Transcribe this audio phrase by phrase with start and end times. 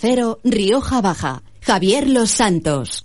[0.00, 1.42] Cero, Rioja Baja.
[1.60, 3.04] Javier Los Santos.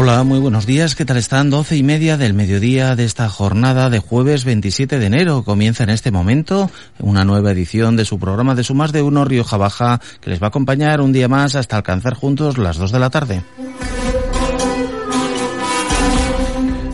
[0.00, 0.94] Hola, muy buenos días.
[0.94, 1.50] ¿Qué tal están?
[1.50, 5.42] Doce y media del mediodía de esta jornada de jueves 27 de enero.
[5.42, 6.70] Comienza en este momento
[7.00, 10.40] una nueva edición de su programa de Su Más de Uno Rioja Baja que les
[10.40, 13.42] va a acompañar un día más hasta alcanzar juntos las dos de la tarde.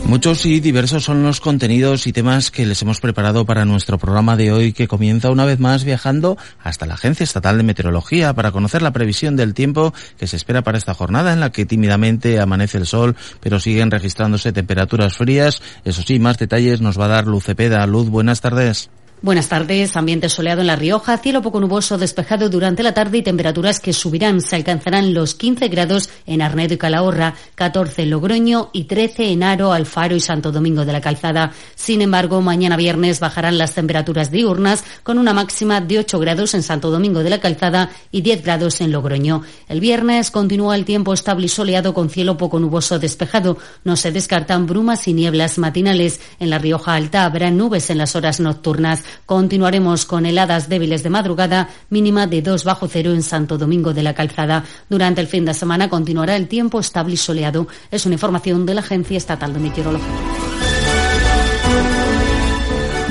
[0.07, 4.37] Muchos y diversos son los contenidos y temas que les hemos preparado para nuestro programa
[4.37, 8.51] de hoy que comienza una vez más viajando hasta la Agencia Estatal de Meteorología para
[8.51, 12.39] conocer la previsión del tiempo que se espera para esta jornada en la que tímidamente
[12.39, 15.61] amanece el sol pero siguen registrándose temperaturas frías.
[15.83, 17.85] Eso sí, más detalles nos va a dar Luz Cepeda.
[17.87, 18.91] Luz, buenas tardes.
[19.25, 19.97] Buenas tardes.
[19.97, 23.91] Ambiente soleado en La Rioja, cielo poco nuboso despejado durante la tarde y temperaturas que
[23.91, 24.39] subirán.
[24.39, 29.41] Se alcanzarán los 15 grados en Arnedo y Calahorra, 14 en Logroño y 13 en
[29.41, 31.53] Aro, Alfaro y Santo Domingo de la Calzada.
[31.73, 36.61] Sin embargo, mañana viernes bajarán las temperaturas diurnas con una máxima de 8 grados en
[36.61, 39.41] Santo Domingo de la Calzada y 10 grados en Logroño.
[39.67, 43.57] El viernes continúa el tiempo estable y soleado con cielo poco nuboso despejado.
[43.85, 46.21] No se descartan brumas y nieblas matinales.
[46.39, 49.03] En La Rioja Alta habrá nubes en las horas nocturnas.
[49.25, 54.03] Continuaremos con heladas débiles de madrugada, mínima de 2 bajo cero en Santo Domingo de
[54.03, 54.63] la Calzada.
[54.89, 57.67] Durante el fin de semana continuará el tiempo estable y soleado.
[57.91, 60.54] Es una información de la Agencia Estatal de Meteorología.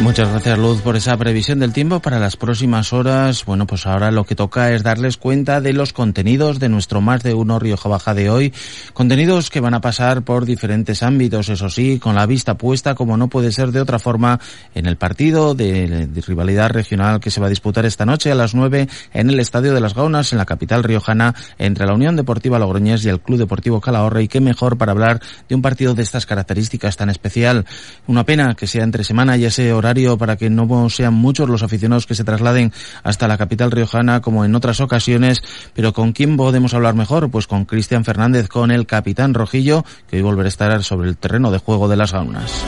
[0.05, 3.47] Muchas gracias Luz por esa previsión del tiempo para las próximas horas.
[3.47, 7.22] Bueno, pues ahora lo que toca es darles cuenta de los contenidos de nuestro más
[7.22, 8.52] de uno Rioja Baja de hoy.
[8.92, 13.16] Contenidos que van a pasar por diferentes ámbitos, eso sí, con la vista puesta, como
[13.16, 14.38] no puede ser de otra forma,
[14.74, 18.55] en el partido de, rivalidad regional que se va a disputar esta noche a las
[18.55, 22.58] nueve en el Estadio de las Gaunas, en la capital riojana, entre la Unión Deportiva
[22.58, 24.20] Logroñés y el Club Deportivo Calahorra.
[24.20, 27.64] Y qué mejor para hablar de un partido de estas características tan especial.
[28.06, 31.62] Una pena que sea entre semana y ese horario para que no sean muchos los
[31.62, 32.72] aficionados que se trasladen
[33.02, 37.30] hasta la capital riojana como en otras ocasiones, pero ¿con quién podemos hablar mejor?
[37.30, 41.16] Pues con Cristian Fernández, con el capitán Rojillo, que hoy volverá a estar sobre el
[41.16, 42.64] terreno de juego de las gaunas.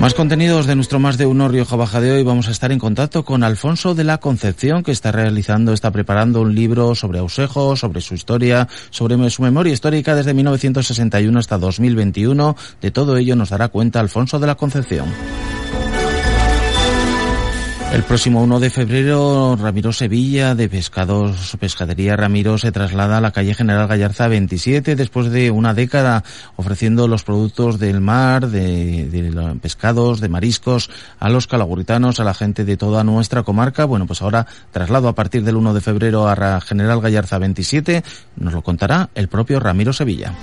[0.00, 2.22] Más contenidos de nuestro Más de Uno Rioja Baja de hoy.
[2.22, 6.42] Vamos a estar en contacto con Alfonso de la Concepción, que está realizando, está preparando
[6.42, 12.56] un libro sobre Ausejo, sobre su historia, sobre su memoria histórica desde 1961 hasta 2021.
[12.82, 15.06] De todo ello nos dará cuenta Alfonso de la Concepción.
[17.92, 23.30] El próximo 1 de febrero, Ramiro Sevilla, de Pescados, Pescadería Ramiro, se traslada a la
[23.30, 26.22] calle General Gallarza 27 después de una década
[26.56, 32.64] ofreciendo los productos del mar, de, pescados, de mariscos, a los calaguritanos, a la gente
[32.64, 33.86] de toda nuestra comarca.
[33.86, 38.02] Bueno, pues ahora traslado a partir del 1 de febrero a General Gallarza 27,
[38.36, 40.34] nos lo contará el propio Ramiro Sevilla.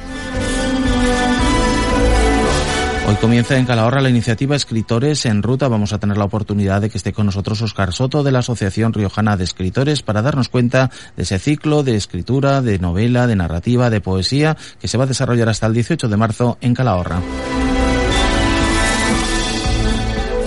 [3.05, 5.67] Hoy comienza en Calahorra la iniciativa Escritores en Ruta.
[5.67, 8.93] Vamos a tener la oportunidad de que esté con nosotros Oscar Soto de la Asociación
[8.93, 13.89] Riojana de Escritores para darnos cuenta de ese ciclo de escritura, de novela, de narrativa,
[13.89, 17.19] de poesía que se va a desarrollar hasta el 18 de marzo en Calahorra.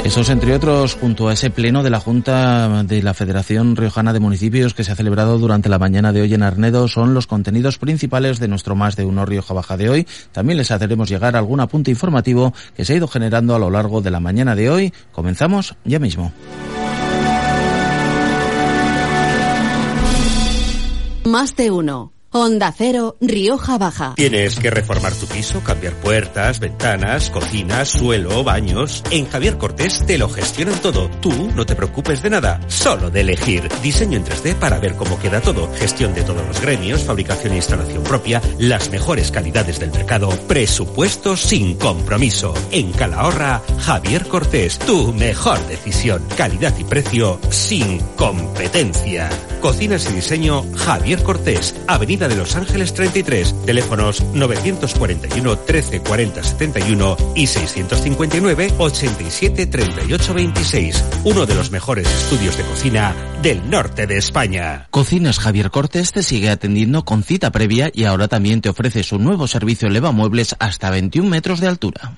[0.06, 4.20] Esos, entre otros, junto a ese pleno de la Junta de la Federación Riojana de
[4.20, 7.78] Municipios que se ha celebrado durante la mañana de hoy en Arnedo, son los contenidos
[7.78, 10.06] principales de nuestro Más de Uno Rioja Baja de hoy.
[10.30, 14.00] También les haremos llegar algún apunte informativo que se ha ido generando a lo largo
[14.00, 14.92] de la mañana de hoy.
[15.10, 16.32] Comenzamos ya mismo.
[21.24, 22.16] Más de uno.
[22.38, 24.12] Onda Cero, Rioja Baja.
[24.14, 29.02] ¿Tienes que reformar tu piso, cambiar puertas, ventanas, cocinas, suelo, baños?
[29.10, 31.08] En Javier Cortés te lo gestionan todo.
[31.22, 33.66] Tú no te preocupes de nada, solo de elegir.
[33.82, 35.72] Diseño en 3D para ver cómo queda todo.
[35.76, 41.38] Gestión de todos los gremios, fabricación e instalación propia, las mejores calidades del mercado, presupuesto
[41.38, 42.53] sin compromiso.
[42.70, 46.22] En Calahorra, Javier Cortés, tu mejor decisión.
[46.36, 49.30] Calidad y precio sin competencia.
[49.62, 57.16] Cocinas y diseño Javier Cortés, Avenida de Los Ángeles 33, teléfonos 941 13 40 71
[57.34, 61.04] y 659 87 38 26.
[61.24, 64.86] Uno de los mejores estudios de cocina del norte de España.
[64.90, 69.18] Cocinas Javier Cortés te sigue atendiendo con cita previa y ahora también te ofrece su
[69.18, 72.16] nuevo servicio Leva Muebles hasta 21 metros de altura.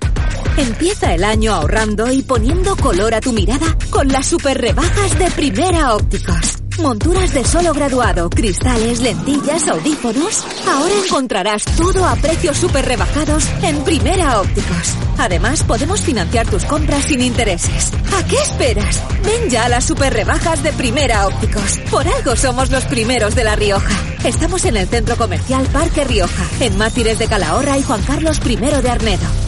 [0.57, 5.31] Empieza el año ahorrando y poniendo color a tu mirada con las super rebajas de
[5.31, 6.59] Primera Ópticos.
[6.79, 10.45] Monturas de solo graduado, cristales, lentillas, audífonos.
[10.67, 14.95] Ahora encontrarás todo a precios súper rebajados en Primera Ópticos.
[15.19, 17.93] Además, podemos financiar tus compras sin intereses.
[18.17, 19.03] ¿A qué esperas?
[19.25, 21.79] Ven ya a las super rebajas de Primera Ópticos.
[21.91, 23.95] Por algo somos los primeros de La Rioja.
[24.25, 28.57] Estamos en el Centro Comercial Parque Rioja, en Mátires de Calahorra y Juan Carlos I
[28.57, 29.48] de Arnedo.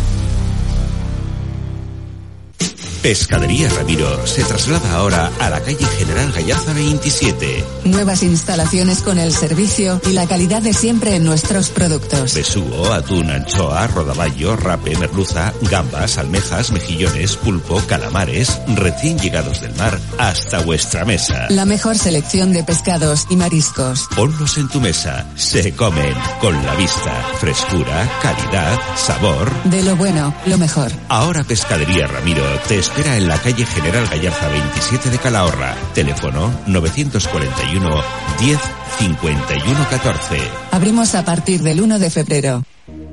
[3.03, 7.65] Pescadería Ramiro se traslada ahora a la calle General Gallarza 27.
[7.85, 12.35] Nuevas instalaciones con el servicio y la calidad de siempre en nuestros productos.
[12.35, 19.99] Besugo, atún, anchoa, rodaballo, rape, merluza, gambas, almejas, mejillones, pulpo, calamares, recién llegados del mar
[20.19, 21.47] hasta vuestra mesa.
[21.49, 24.09] La mejor selección de pescados y mariscos.
[24.15, 25.27] Ponlos en tu mesa.
[25.37, 29.51] Se comen con la vista, frescura, calidad, sabor.
[29.65, 30.93] De lo bueno, lo mejor.
[31.09, 35.77] Ahora Pescadería Ramiro te espera en la calle General Gallarza 27 de Calahorra.
[35.95, 38.03] Teléfono 941
[38.41, 38.59] 10
[38.99, 40.39] 51 14.
[40.73, 42.65] Abrimos a partir del 1 de febrero.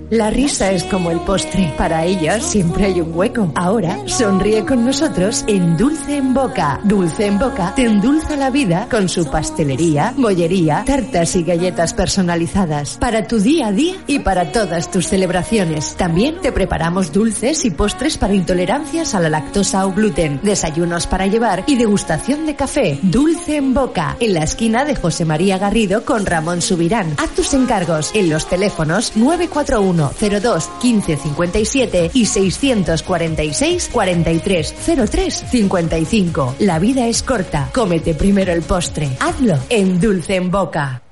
[0.10, 1.74] La risa es como el postre.
[1.78, 3.52] Para ella siempre hay un hueco.
[3.56, 6.80] Ahora sonríe con nosotros en Dulce en Boca.
[6.86, 12.98] Dulce en Boca te endulza la vida con su pastelería, bollería, tartas y galletas personalizadas
[12.98, 15.96] para tu día a día y para todas tus celebraciones.
[15.98, 21.28] También te preparamos dulces y postres para intolerancias a la lactosa o gluten, desayunos para
[21.28, 22.98] llevar y degustación de café.
[23.02, 27.14] Dulce en Boca, en la esquina de José María Garrido con Ramón Subirán.
[27.18, 34.76] Haz tus encargos en los teléfonos 941 02 15 57 y 646 43
[35.10, 36.56] 03 55.
[36.60, 37.70] La vida es corta.
[37.74, 39.10] Cómete primero el postre.
[39.20, 41.07] Hazlo en Dulce en Boca.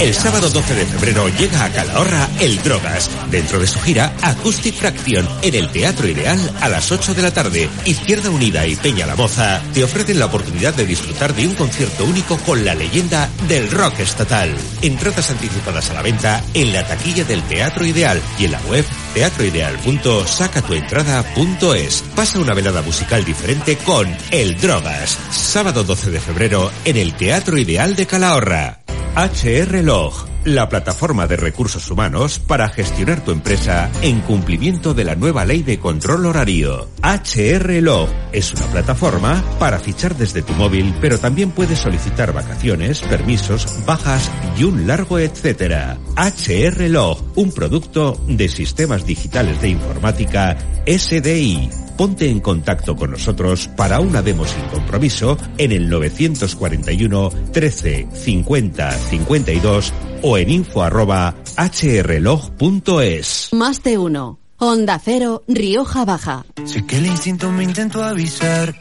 [0.00, 4.74] El sábado 12 de febrero llega a Calahorra el Drogas, dentro de su gira Acoustic
[4.74, 7.68] Fraction, en el Teatro Ideal a las 8 de la tarde.
[7.84, 12.06] Izquierda Unida y Peña La Moza te ofrecen la oportunidad de disfrutar de un concierto
[12.06, 14.56] único con la leyenda del rock estatal.
[14.80, 18.86] Entradas anticipadas a la venta en la taquilla del Teatro Ideal y en la web
[19.12, 22.04] teatroideal.sacatuentrada.es.
[22.16, 27.58] Pasa una velada musical diferente con El Drogas, sábado 12 de febrero en el Teatro
[27.58, 28.80] Ideal de Calahorra.
[29.16, 30.14] HR Log,
[30.44, 35.64] la plataforma de recursos humanos para gestionar tu empresa en cumplimiento de la nueva ley
[35.64, 36.88] de control horario.
[37.02, 43.00] HR Log es una plataforma para fichar desde tu móvil, pero también puedes solicitar vacaciones,
[43.00, 45.98] permisos, bajas y un largo etcétera.
[46.16, 53.68] HR Log, un producto de sistemas digitales de informática SDI ponte en contacto con nosotros
[53.76, 59.92] para una demo sin compromiso en el 941 13 50 52
[60.22, 63.50] o en info arroba hrlog.es.
[63.52, 64.38] Más de uno.
[64.56, 66.46] Onda Cero, Rioja Baja.
[66.64, 68.74] Sé que el instinto me intentó avisar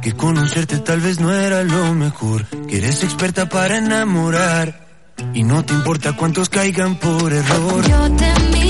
[0.00, 4.86] que conocerte tal vez no era lo mejor, que eres experta para enamorar
[5.34, 7.88] y no te importa cuántos caigan por error.
[7.88, 8.61] Yo te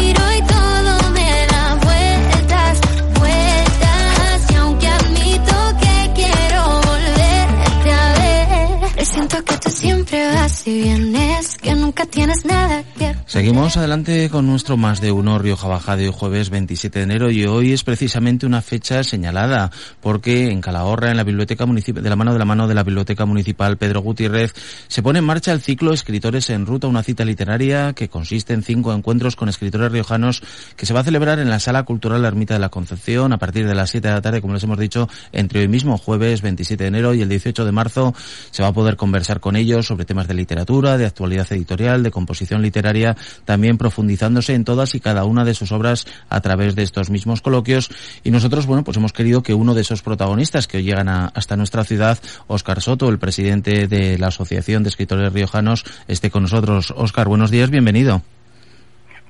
[10.64, 12.82] y vienes, que nunca tienes nada
[13.26, 17.46] Seguimos adelante con nuestro más de uno Rioja Baja de jueves 27 de enero y
[17.46, 19.70] hoy es precisamente una fecha señalada
[20.00, 22.82] porque en Calahorra, en la biblioteca municipal, de la mano de la mano de la
[22.82, 24.52] biblioteca municipal Pedro Gutiérrez,
[24.88, 28.62] se pone en marcha el ciclo Escritores en Ruta, una cita literaria que consiste en
[28.62, 30.42] cinco encuentros con escritores riojanos
[30.76, 33.38] que se va a celebrar en la Sala Cultural La Ermita de la Concepción a
[33.38, 36.42] partir de las 7 de la tarde, como les hemos dicho, entre hoy mismo jueves
[36.42, 38.14] 27 de enero y el 18 de marzo
[38.50, 42.10] se va a poder conversar con ellos sobre temas de literatura, de actualidad editorial, de
[42.10, 46.82] composición literaria también profundizándose en todas y cada una de sus obras a través de
[46.82, 47.90] estos mismos coloquios.
[48.24, 51.26] Y nosotros, bueno, pues hemos querido que uno de esos protagonistas que hoy llegan a,
[51.26, 56.42] hasta nuestra ciudad, Óscar Soto, el presidente de la Asociación de Escritores Riojanos, esté con
[56.42, 56.92] nosotros.
[56.96, 58.22] Óscar, buenos días, bienvenido.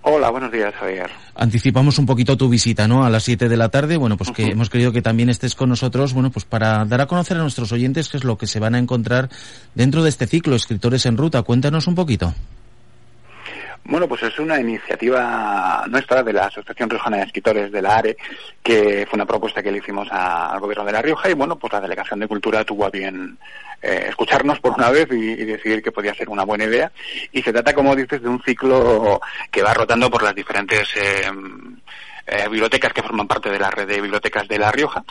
[0.05, 1.11] Hola, buenos días, Javier.
[1.37, 3.05] Anticipamos un poquito tu visita, ¿no?
[3.05, 3.97] A las 7 de la tarde.
[3.97, 7.07] Bueno, pues que hemos querido que también estés con nosotros, bueno, pues para dar a
[7.07, 9.31] conocer a nuestros oyentes qué es lo que se van a encontrar
[9.77, 11.43] dentro de este ciclo Escritores en Ruta.
[11.43, 12.35] Cuéntanos un poquito.
[13.85, 18.17] Bueno, pues es una iniciativa nuestra de la Asociación Riojana de Escritores de la ARE,
[18.63, 21.73] que fue una propuesta que le hicimos al Gobierno de La Rioja y bueno, pues
[21.73, 23.37] la Delegación de Cultura tuvo a bien
[23.83, 26.93] eh, escucharnos por una vez y, y decidir que podía ser una buena idea.
[27.33, 29.21] Y se trata, como dices, de un ciclo
[29.51, 31.29] que va rotando por las diferentes eh,
[32.27, 35.05] eh, bibliotecas que forman parte de la red de bibliotecas de La Rioja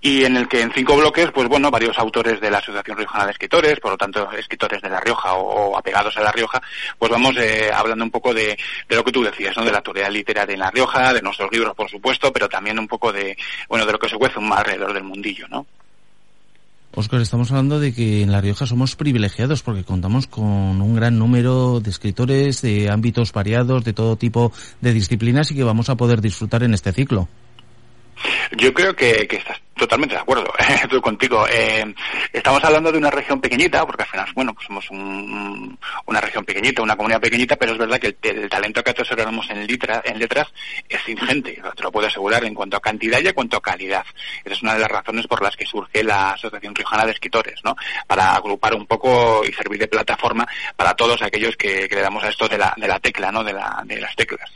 [0.00, 3.26] y en el que en cinco bloques, pues bueno, varios autores de la Asociación Riojana
[3.26, 6.60] de Escritores, por lo tanto, escritores de La Rioja o, apegados a La Rioja,
[6.98, 8.58] pues vamos eh, hablando un poco de,
[8.88, 9.64] de lo que tú decías, ¿no?
[9.64, 12.88] De la actualidad literaria en La Rioja, de nuestros libros, por supuesto, pero también un
[12.88, 13.36] poco de,
[13.68, 15.66] bueno, de lo que se cuece un alrededor del mundillo, ¿no?
[16.98, 21.18] Oscar, estamos hablando de que en La Rioja somos privilegiados porque contamos con un gran
[21.18, 24.50] número de escritores de ámbitos variados, de todo tipo
[24.80, 27.28] de disciplinas y que vamos a poder disfrutar en este ciclo.
[28.52, 31.46] Yo creo que, estás totalmente de acuerdo, estoy contigo.
[31.48, 31.94] Eh,
[32.32, 36.44] estamos hablando de una región pequeñita, porque al final, bueno, pues somos un, una región
[36.44, 40.18] pequeñita, una comunidad pequeñita, pero es verdad que el, talento que atesoramos en, litra, en
[40.18, 40.48] letras
[40.88, 44.04] es ingente, te lo puedo asegurar, en cuanto a cantidad y en cuanto a calidad.
[44.44, 47.60] Esa es una de las razones por las que surge la Asociación Riojana de Escritores,
[47.64, 47.76] ¿no?
[48.06, 50.46] Para agrupar un poco y servir de plataforma
[50.76, 53.44] para todos aquellos que, que le damos a esto de la, de la tecla, ¿no?
[53.44, 54.50] De, la, de las teclas.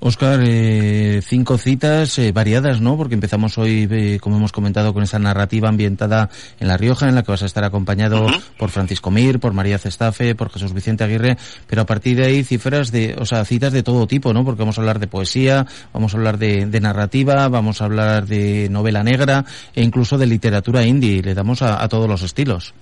[0.00, 2.96] Oscar, eh, cinco citas eh, variadas, ¿no?
[2.96, 6.28] Porque empezamos hoy, eh, como hemos comentado, con esa narrativa ambientada
[6.60, 8.26] en La Rioja, en la que vas a estar acompañado
[8.58, 12.44] por Francisco Mir, por María Cestafe, por Jesús Vicente Aguirre, pero a partir de ahí
[12.44, 14.44] cifras de, o sea, citas de todo tipo, ¿no?
[14.44, 18.68] Porque vamos a hablar de poesía, vamos a hablar de, narrativa, vamos a hablar de
[18.68, 21.22] novela negra e incluso de literatura indie.
[21.22, 22.74] Le damos a todos los estilos.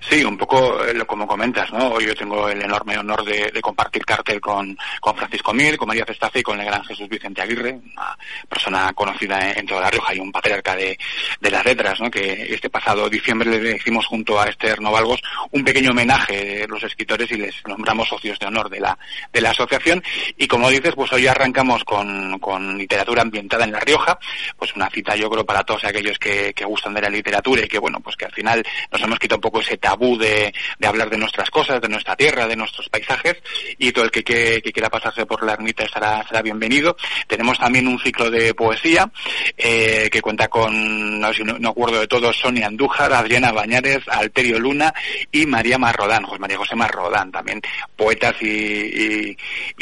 [0.00, 1.88] Sí, un poco eh, como comentas, ¿no?
[1.88, 6.04] Hoy yo tengo el enorme honor de, compartir cartel con, con Francisco Mir, con María
[6.04, 8.16] Cestace y con el gran Jesús Vicente Aguirre, una
[8.48, 10.98] persona conocida en, toda La Rioja y un patriarca de,
[11.40, 12.10] de las letras, ¿no?
[12.10, 16.82] Que este pasado diciembre le hicimos junto a Esther Novalgos un pequeño homenaje de los
[16.82, 18.98] escritores y les nombramos socios de honor de la,
[19.32, 20.02] de la asociación.
[20.36, 24.18] Y como dices, pues hoy arrancamos con, con literatura ambientada en La Rioja,
[24.58, 27.68] pues una cita yo creo para todos aquellos que, que gustan de la literatura y
[27.68, 28.62] que bueno, pues que al final
[28.92, 32.16] nos hemos quitado un poco ese tabú de, de, hablar de nuestras cosas, de nuestra
[32.16, 33.36] tierra, de nuestros paisajes,
[33.78, 36.96] y todo el que, que, quiera pasarse por la ermita estará, será bienvenido.
[37.26, 39.10] Tenemos también un ciclo de poesía
[39.56, 41.28] eh, que cuenta con, no,
[41.68, 44.92] acuerdo de todos, Sonia Andújar, Adriana Bañares, Alterio Luna
[45.30, 47.60] y María Marrodán, José María José Marrodán, también
[47.96, 49.36] poetas y,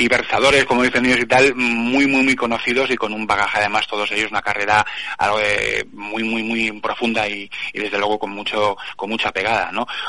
[0.09, 3.87] versadores, como dicen ellos y tal, muy, muy, muy conocidos y con un bagaje además
[3.87, 4.85] todos ellos, una carrera
[5.17, 5.39] algo
[5.93, 9.62] muy, muy, muy profunda y, y desde luego con mucho, con mucha pegada.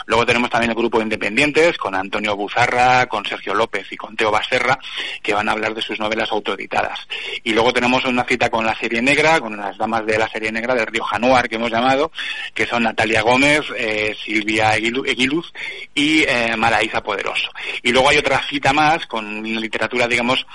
[0.06, 4.16] Luego tenemos también el grupo de independientes con Antonio Buzarra, con Sergio López y con
[4.16, 4.78] Teo Baserra,
[5.22, 7.00] que van a hablar de sus novelas autoeditadas.
[7.44, 10.52] Y luego tenemos una cita con la serie negra, con las damas de la serie
[10.52, 12.12] negra del Río Januar que hemos llamado,
[12.54, 15.52] que son Natalia Gómez, eh, Silvia Eguiluz
[15.94, 17.50] y eh, Maraíza Poderoso.
[17.82, 20.46] Y luego hay otra cita más con literatura, digamos,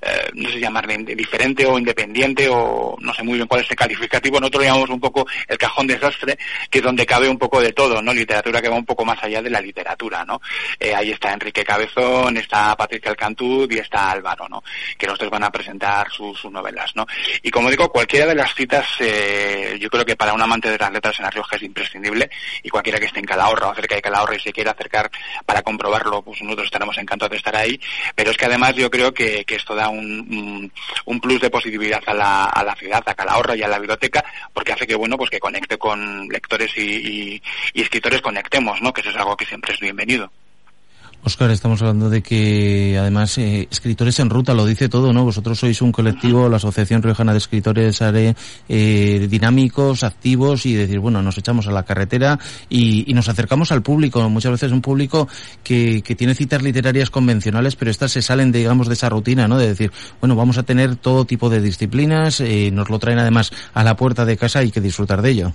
[0.00, 3.76] eh, no sé llamarle diferente o independiente o no sé muy bien cuál es el
[3.76, 4.40] calificativo.
[4.40, 6.38] Nosotros llamamos un poco el cajón desastre,
[6.70, 8.12] que es donde cabe un poco de todo, ¿no?
[8.12, 10.40] Literatura que va un poco más allá de la literatura, ¿no?
[10.80, 14.62] Eh, ahí está Enrique Cabezón, está Patricia Alcantud y está Álvaro, ¿no?
[14.96, 17.06] Que los dos van a presentar sus, novelas, ¿no?
[17.42, 20.78] Y como digo, cualquiera de las citas, eh, yo creo que para un amante de
[20.78, 22.30] las letras en La Rioja es imprescindible
[22.62, 25.10] y cualquiera que esté en Calahorra o cerca de Calahorra y se quiera acercar
[25.44, 27.78] para comprobarlo, pues nosotros estaremos encantados de estar ahí,
[28.14, 30.72] pero es que además yo creo que, esto da un,
[31.20, 34.94] plus de positividad a la, ciudad, a Calahorra y a la biblioteca, porque hace que,
[34.94, 37.42] bueno, pues que conecte con lectores y,
[37.74, 40.30] y escritores, Que eso es algo que siempre es bienvenido.
[41.24, 45.24] Oscar, estamos hablando de que además eh, escritores en ruta lo dice todo, ¿no?
[45.24, 48.36] Vosotros sois un colectivo, la Asociación Riojana de Escritores ARE,
[48.68, 52.38] eh, dinámicos, activos y decir, bueno, nos echamos a la carretera
[52.70, 54.26] y, nos acercamos al público.
[54.30, 55.28] Muchas veces un público
[55.64, 59.58] que, que tiene citas literarias convencionales, pero estas se salen, digamos, de esa rutina, ¿no?
[59.58, 59.90] De decir,
[60.20, 63.96] bueno, vamos a tener todo tipo de disciplinas, eh, nos lo traen además a la
[63.96, 65.52] puerta de casa y hay que disfrutar de ello.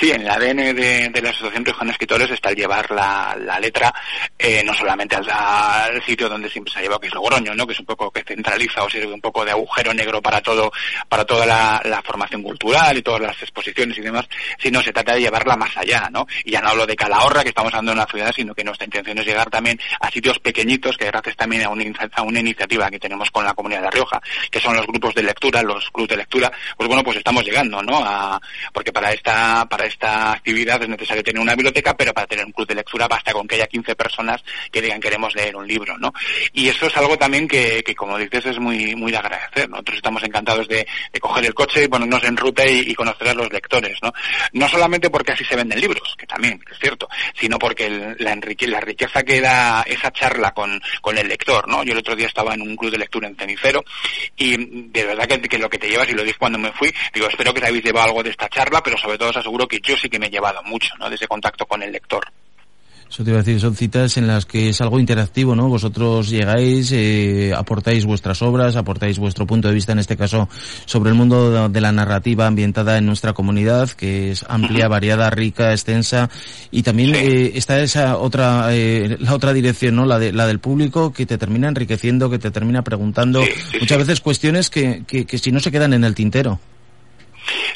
[0.00, 3.94] Sí, en el ADN de, la Asociación Riojana Escritores está el llevar la, letra
[4.38, 7.66] eh, no solamente al, sitio donde siempre se ha llevado, que es Logroño, ¿no?
[7.66, 10.72] que es un poco que centraliza o sirve un poco de agujero negro para todo,
[11.08, 14.26] para toda la, formación cultural y todas las exposiciones y demás,
[14.58, 16.26] sino se trata de llevarla más allá, ¿no?
[16.44, 18.84] Y ya no hablo de Calahorra, que estamos hablando de una ciudad, sino que nuestra
[18.84, 22.90] intención es llegar también a sitios pequeñitos, que gracias también a una, a una iniciativa
[22.90, 24.20] que tenemos con la comunidad de Rioja,
[24.50, 27.82] que son los grupos de lectura, los clubes de lectura, pues bueno, pues estamos llegando,
[27.82, 28.04] ¿no?
[28.04, 28.40] A,
[28.72, 29.12] porque para
[29.68, 33.08] para esta actividad es necesario tener una biblioteca, pero para tener un club de lectura
[33.08, 36.12] basta con que haya 15 personas que digan queremos leer un libro, ¿no?
[36.52, 39.68] Y eso es algo también que, que como dices, es muy, muy de agradecer.
[39.68, 40.86] Nosotros estamos encantados de,
[41.20, 44.12] coger el coche y ponernos en ruta y, conocer a los lectores, ¿no?
[44.52, 48.80] No solamente porque así se venden libros, que también es cierto, sino porque la, la
[48.80, 51.82] riqueza que da esa charla con, con el lector, ¿no?
[51.82, 53.84] Yo el otro día estaba en un club de lectura en Cenicero
[54.36, 54.56] y
[54.88, 57.28] de verdad que, que lo que te llevas, y lo dije cuando me fui, digo,
[57.28, 59.96] espero que te habéis llevado algo de esta charla, pero sobre todo aseguro que yo
[59.96, 61.08] sí que me he llevado mucho, ¿no?
[61.08, 62.24] De ese contacto con el lector.
[63.14, 65.68] Eso te iba a decir, son citas en las que es algo interactivo, ¿no?
[65.68, 70.48] Vosotros llegáis, eh, aportáis vuestras obras, aportáis vuestro punto de vista, en este caso,
[70.84, 75.70] sobre el mundo de la narrativa ambientada en nuestra comunidad, que es amplia, variada, rica,
[75.70, 76.28] extensa,
[76.72, 80.06] y también eh, está esa otra, eh, la otra dirección, ¿no?
[80.06, 83.44] La, de, la del público, que te termina enriqueciendo, que te termina preguntando
[83.78, 86.58] muchas veces cuestiones que, que, que si no se quedan en el tintero.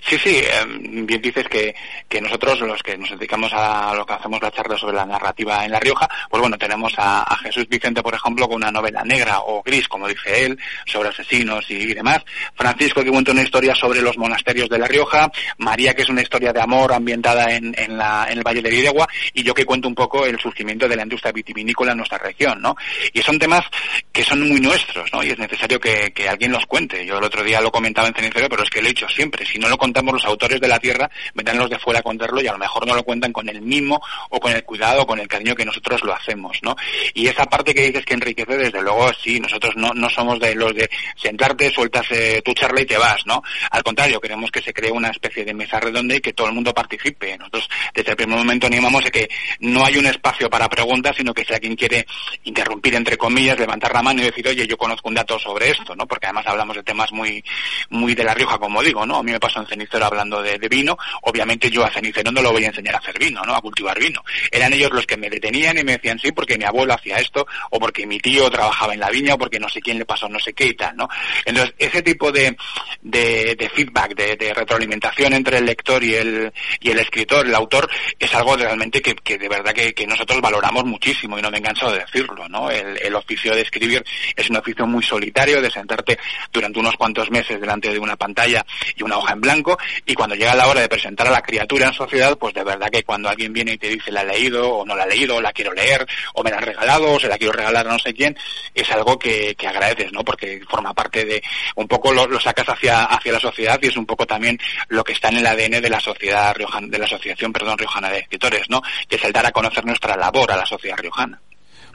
[0.07, 1.75] Sí, sí, em, bien dices que,
[2.09, 5.65] que nosotros, los que nos dedicamos a lo que hacemos la charla sobre la narrativa
[5.65, 9.41] en La Rioja, pues bueno, tenemos a, Jesús Vicente, por ejemplo, con una novela negra
[9.41, 12.25] o gris, como dice él, sobre asesinos y, demás.
[12.55, 15.31] Francisco, que cuenta una historia sobre los monasterios de La Rioja.
[15.59, 18.71] María, que es una historia de amor ambientada en, en, la, en el Valle de
[18.71, 19.07] Videgua.
[19.35, 22.61] Y yo que cuento un poco el surgimiento de la industria vitivinícola en nuestra región,
[22.61, 22.77] ¿no?
[23.13, 23.65] Y son temas
[24.13, 25.23] que son muy nuestros, ¿no?
[25.23, 27.05] Y es necesario que, que alguien los cuente.
[27.07, 29.47] Yo el otro día lo comentaba en Cenicero, pero es que lo he dicho siempre.
[29.47, 32.41] Si no lo contamos los autores de la tierra, vendrán los de fuera a contarlo
[32.41, 34.01] y a lo mejor no lo cuentan con el mimo
[34.31, 36.77] o con el cuidado o con el cariño que nosotros lo hacemos, ¿no?
[37.15, 40.55] Y esa parte que dices que enriquece, desde luego, sí, nosotros no, no somos de
[40.55, 43.43] los de sentarte, sueltas eh, tu charla y te vas, ¿no?
[43.71, 46.55] Al contrario, queremos que se cree una especie de mesa redonda y que todo el
[46.55, 47.37] mundo participe.
[47.39, 49.29] Nosotros desde el primer momento animamos a que
[49.61, 52.07] no hay un espacio para preguntas, sino que si alguien quiere
[52.45, 55.95] interrumpir, entre comillas, levantar la mano y decir, oye, yo conozco un dato sobre esto,
[55.95, 56.07] ¿no?
[56.07, 57.43] Porque además hablamos de temas muy,
[57.91, 59.17] muy de La Rioja, como digo, ¿no?
[59.17, 62.53] A mí pasó en Cenicero hablando de, de vino, obviamente yo a Cenicero no lo
[62.53, 63.55] voy a enseñar a hacer vino, ¿no?
[63.55, 64.23] A cultivar vino.
[64.51, 67.47] Eran ellos los que me detenían y me decían, sí, porque mi abuelo hacía esto,
[67.71, 70.29] o porque mi tío trabajaba en la viña, o porque no sé quién le pasó
[70.29, 71.09] no sé qué y tal, ¿no?
[71.45, 72.57] Entonces, ese tipo de,
[73.01, 77.55] de, de feedback, de, de, retroalimentación entre el lector y el, y el escritor, el
[77.55, 77.89] autor,
[78.19, 81.63] es algo realmente que, que de verdad que, que, nosotros valoramos muchísimo y no me
[81.63, 82.71] canso de decirlo, ¿no?
[82.71, 84.05] El, el, oficio de escribir
[84.37, 86.19] es un oficio muy solitario, de sentarte
[86.53, 88.65] durante unos cuantos meses delante de una pantalla
[88.97, 91.87] y una hoja en blanco, y cuando llega la hora de presentar a la criatura
[91.87, 94.69] en sociedad, pues de verdad que cuando alguien viene y te dice la ha leído,
[94.69, 97.21] o no la ha leído, o la quiero leer, o me la ha regalado, o
[97.21, 98.37] se la quiero regalar a no sé quién,
[98.75, 100.25] es algo que, que agradeces, ¿no?
[100.25, 101.43] Porque forma parte de,
[101.77, 105.13] un poco lo, sacas hacia, hacia la sociedad y es un poco también lo que
[105.13, 108.83] está en el ADN de la sociedad de la asociación, perdón, riojana de escritores, ¿no?
[109.09, 111.41] Que es el dar a conocer nuestra labor a la sociedad riojana.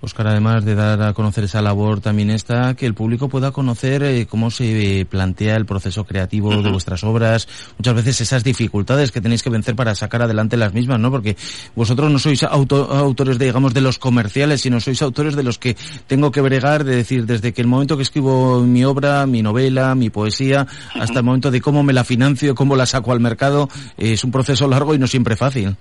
[0.04, 4.04] Oscar, además de dar a conocer esa labor, también está que el público pueda conocer
[4.04, 6.62] eh, cómo se eh, plantea el proceso creativo uh -huh.
[6.62, 10.74] de vuestras obras, muchas veces esas dificultades que tenéis que vencer para sacar adelante las
[10.74, 11.10] mismas, ¿no?
[11.10, 11.38] Porque
[11.74, 15.58] vosotros no sois auto autores, de, digamos, de los comerciales, sino sois autores de los
[15.58, 19.42] que tengo que bregar, de decir, desde que el momento que escribo mi obra, mi
[19.42, 21.02] novela, mi poesía, uh -huh.
[21.02, 24.24] hasta el momento de cómo me la financio, cómo la saco al mercado, eh, es
[24.26, 25.78] un proceso largo y no siempre fácil.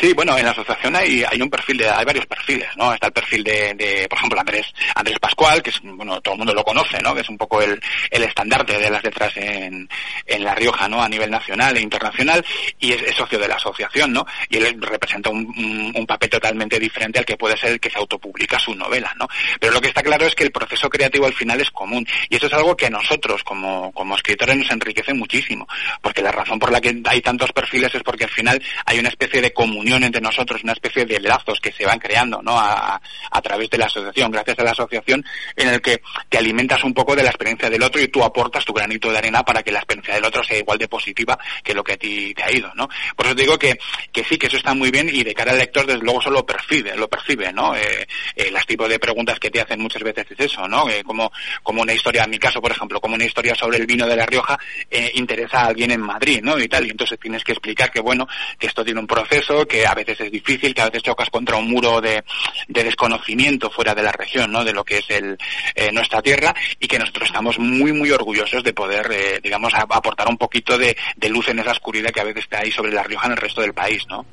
[0.00, 2.92] Sí, bueno, en la asociación hay, hay un perfil de, hay varios perfiles, ¿no?
[2.92, 6.38] Está el perfil de, de, por ejemplo, Andrés, Andrés Pascual, que es, bueno, todo el
[6.38, 7.14] mundo lo conoce, ¿no?
[7.14, 9.88] Que es un poco el, el estandarte de las letras en,
[10.26, 11.02] en La Rioja, ¿no?
[11.02, 12.44] A nivel nacional e internacional,
[12.78, 14.26] y es, socio de la asociación, ¿no?
[14.50, 17.90] Y él representa un, un, un, papel totalmente diferente al que puede ser el que
[17.90, 19.26] se autopublica su novela, ¿no?
[19.58, 22.36] Pero lo que está claro es que el proceso creativo al final es común, y
[22.36, 25.66] eso es algo que a nosotros, como, como escritores, nos enriquece muchísimo,
[26.02, 29.05] porque la razón por la que hay tantos perfiles es porque al final hay una
[29.08, 32.58] especie de comunión entre nosotros, una especie de lazos que se van creando, ¿no?
[32.58, 36.82] A, a través de la asociación, gracias a la asociación, en el que te alimentas
[36.84, 39.62] un poco de la experiencia del otro y tú aportas tu granito de arena para
[39.62, 42.42] que la experiencia del otro sea igual de positiva que lo que a ti te
[42.42, 42.88] ha ido, ¿no?
[43.16, 43.78] Por eso te digo que,
[44.12, 46.30] que sí, que eso está muy bien y de cara al lector, desde luego, eso
[46.30, 47.74] lo percibe, lo percibe, ¿no?
[47.74, 50.88] Eh, eh, las tipos de preguntas que te hacen muchas veces es eso, ¿no?
[50.88, 53.86] Eh, como, como una historia, en mi caso, por ejemplo, como una historia sobre el
[53.86, 54.58] vino de La Rioja,
[54.90, 56.58] eh, interesa a alguien en Madrid, ¿no?
[56.58, 58.26] Y tal, y entonces tienes que explicar que, bueno,
[58.58, 61.56] que esto tiene un proceso, que a veces es difícil, que a veces chocas contra
[61.56, 62.24] un muro de,
[62.68, 64.64] de desconocimiento fuera de la región, ¿no?
[64.64, 65.36] De lo que es el,
[65.74, 69.82] eh, nuestra tierra y que nosotros estamos muy, muy orgullosos de poder, eh, digamos, a,
[69.82, 72.92] aportar un poquito de, de luz en esa oscuridad que a veces está ahí sobre
[72.92, 74.26] La Rioja en el resto del país, ¿no?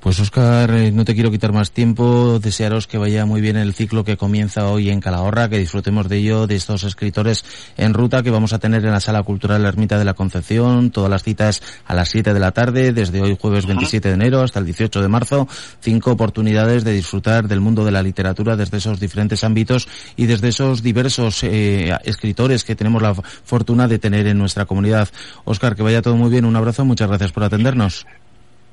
[0.00, 3.74] Pues Oscar, eh, no te quiero quitar más tiempo, desearos que vaya muy bien el
[3.74, 7.44] ciclo que comienza hoy en Calahorra, que disfrutemos de ello, de estos escritores
[7.76, 11.10] en ruta que vamos a tener en la Sala Cultural Ermita de la Concepción, todas
[11.10, 14.58] las citas a las 7 de la tarde, desde hoy jueves 27 de enero hasta
[14.58, 15.46] el 18 de marzo,
[15.80, 19.86] cinco oportunidades de disfrutar del mundo de la literatura desde esos diferentes ámbitos
[20.16, 25.10] y desde esos diversos eh, escritores que tenemos la fortuna de tener en nuestra comunidad.
[25.44, 28.06] Oscar, que vaya todo muy bien, un abrazo, muchas gracias por atendernos.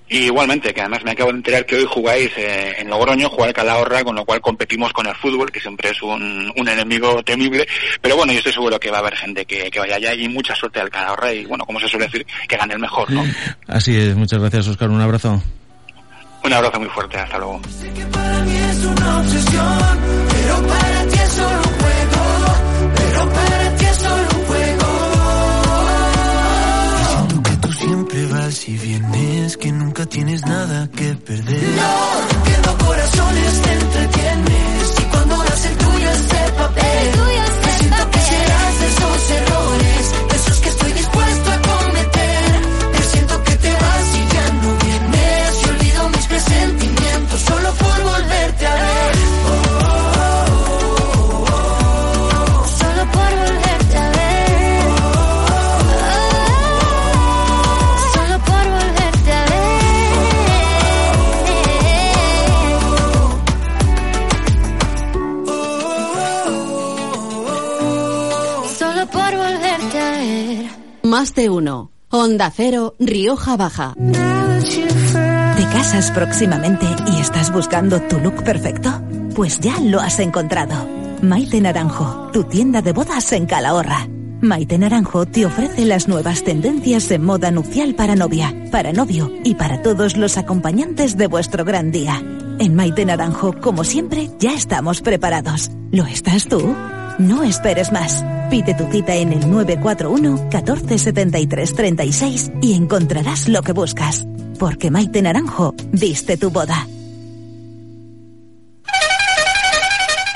[0.09, 3.53] Y igualmente, que además me acabo de enterar que hoy jugáis eh, en Logroño, jugar
[3.53, 7.67] Calahorra, con lo cual competimos con el fútbol, que siempre es un, un enemigo temible.
[8.01, 10.29] Pero bueno, yo estoy seguro que va a haber gente que, que vaya allá y
[10.29, 13.23] mucha suerte al Calahorra y bueno, como se suele decir, que gane el mejor, ¿no?
[13.67, 15.41] Así es, muchas gracias Oscar, un abrazo.
[16.43, 17.59] Un abrazo muy fuerte, hasta luego.
[17.77, 23.29] Sé que para mí es una obsesión, pero para ti es solo un juego, pero
[23.33, 23.66] para
[28.47, 31.63] vas y vienes, que nunca tienes nada que perder.
[31.75, 34.46] No, rompiendo corazones te entretienes,
[71.37, 71.91] de uno.
[72.09, 73.93] Onda Cero, Rioja Baja.
[73.95, 78.89] ¿Te casas próximamente y estás buscando tu look perfecto?
[79.35, 80.89] Pues ya lo has encontrado.
[81.21, 84.07] Maite Naranjo, tu tienda de bodas en Calahorra.
[84.41, 89.53] Maite Naranjo te ofrece las nuevas tendencias en moda nupcial para novia, para novio y
[89.55, 92.19] para todos los acompañantes de vuestro gran día.
[92.59, 95.69] En Maite Naranjo, como siempre, ya estamos preparados.
[95.91, 96.75] ¿Lo estás tú?
[97.17, 98.23] No esperes más.
[98.49, 104.25] Pide tu cita en el 941 14 73 36 y encontrarás lo que buscas.
[104.59, 106.87] Porque Maite Naranjo viste tu boda.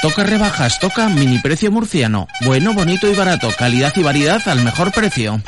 [0.01, 2.27] Toca rebajas, toca mini precio murciano.
[2.43, 3.49] Bueno, bonito y barato.
[3.55, 5.39] Calidad y variedad al mejor precio.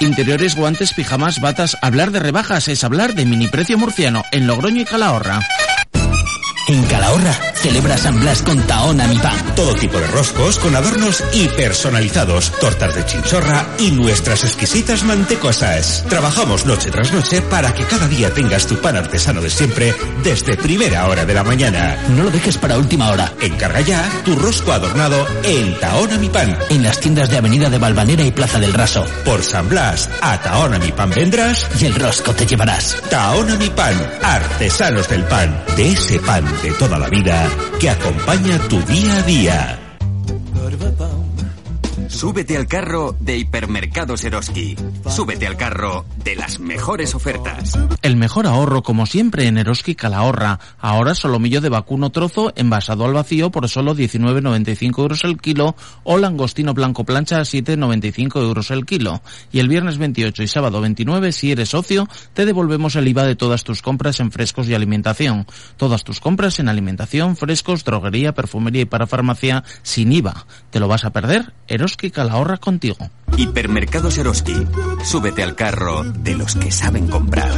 [0.00, 1.78] Interiores, guantes, pijamas, batas.
[1.80, 5.40] Hablar de rebajas es hablar de mini precio murciano en Logroño y Calahorra.
[6.68, 9.36] En Calahorra celebra San Blas con Taona Mi Pan.
[9.56, 16.04] Todo tipo de roscos con adornos y personalizados, tortas de chinchorra y nuestras exquisitas mantecosas.
[16.08, 20.56] Trabajamos noche tras noche para que cada día tengas tu pan artesano de siempre desde
[20.56, 21.96] primera hora de la mañana.
[22.10, 23.32] No lo dejes para última hora.
[23.40, 26.56] Encarga ya tu rosco adornado en Taona Mi Pan.
[26.70, 29.04] En las tiendas de Avenida de Valvanera y Plaza del Raso.
[29.24, 32.96] Por San Blas, a Taona Mi Pan vendrás y el rosco te llevarás.
[33.10, 37.48] Taona Mi Pan, artesanos del pan, de ese pan de toda la vida
[37.80, 39.81] que acompaña tu día a día.
[42.12, 44.76] Súbete al carro de Hipermercados Eroski.
[45.08, 47.76] Súbete al carro de las mejores ofertas.
[48.02, 50.60] El mejor ahorro, como siempre, en Eroski Calahorra.
[50.78, 56.18] Ahora solomillo de vacuno trozo envasado al vacío por solo 19,95 euros el kilo o
[56.18, 59.22] langostino blanco plancha a 7,95 euros el kilo.
[59.50, 63.36] Y el viernes 28 y sábado 29, si eres socio, te devolvemos el IVA de
[63.36, 65.46] todas tus compras en frescos y alimentación.
[65.76, 70.46] Todas tus compras en alimentación, frescos, droguería, perfumería y para farmacia sin IVA.
[70.70, 71.52] ¿Te lo vas a perder?
[71.66, 72.96] Eroski Calahorra contigo.
[73.36, 74.54] Hipermercados Eroski.
[75.04, 77.50] Súbete al carro de los que saben comprar.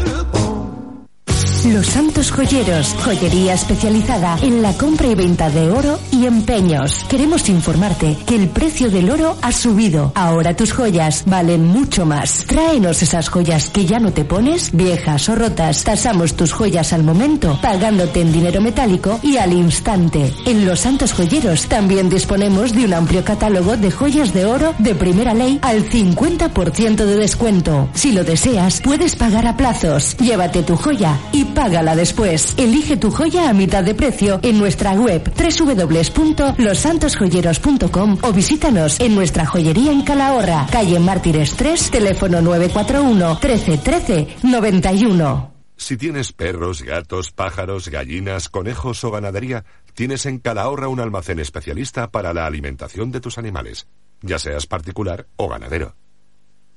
[1.64, 7.05] Los Santos Joyeros, joyería especializada en la compra y venta de oro y empeños.
[7.09, 10.12] Queremos informarte que el precio del oro ha subido.
[10.14, 12.44] Ahora tus joyas valen mucho más.
[12.46, 15.85] Tráenos esas joyas que ya no te pones, viejas o rotas.
[15.85, 20.35] Tasamos tus joyas al momento, pagándote en dinero metálico y al instante.
[20.44, 24.94] En Los Santos Joyeros también disponemos de un amplio catálogo de joyas de oro de
[24.94, 27.88] primera ley al 50% de descuento.
[27.94, 30.14] Si lo deseas, puedes pagar a plazos.
[30.18, 32.55] Llévate tu joya y págala después.
[32.59, 39.47] Elige tu joya a mitad de precio en nuestra web www.losantosjoyeros.com o visítanos en nuestra
[39.47, 45.55] joyería en Calahorra, calle Mártires 3, teléfono 941 13 13 91.
[45.77, 49.64] Si tienes perros, gatos, pájaros, gallinas, conejos o ganadería,
[49.95, 53.88] tienes en Calahorra un almacén especialista para la alimentación de tus animales,
[54.23, 55.97] ya seas particular o ganadero.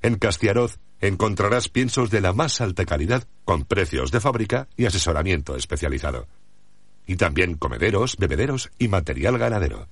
[0.01, 5.55] En Castiaroz encontrarás piensos de la más alta calidad con precios de fábrica y asesoramiento
[5.55, 6.27] especializado.
[7.05, 9.87] Y también comederos, bebederos y material ganadero.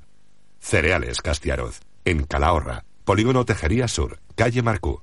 [0.59, 5.01] Cereales Castiaroz, en Calahorra, Polígono Tejería Sur, calle Marcú.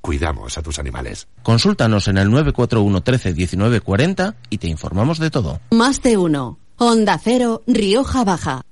[0.00, 1.28] Cuidamos a tus animales.
[1.42, 5.60] Consúltanos en el 941 13 19 40 y te informamos de todo.
[5.70, 6.58] Más de uno.
[6.76, 8.62] Onda Cero, Rioja Baja.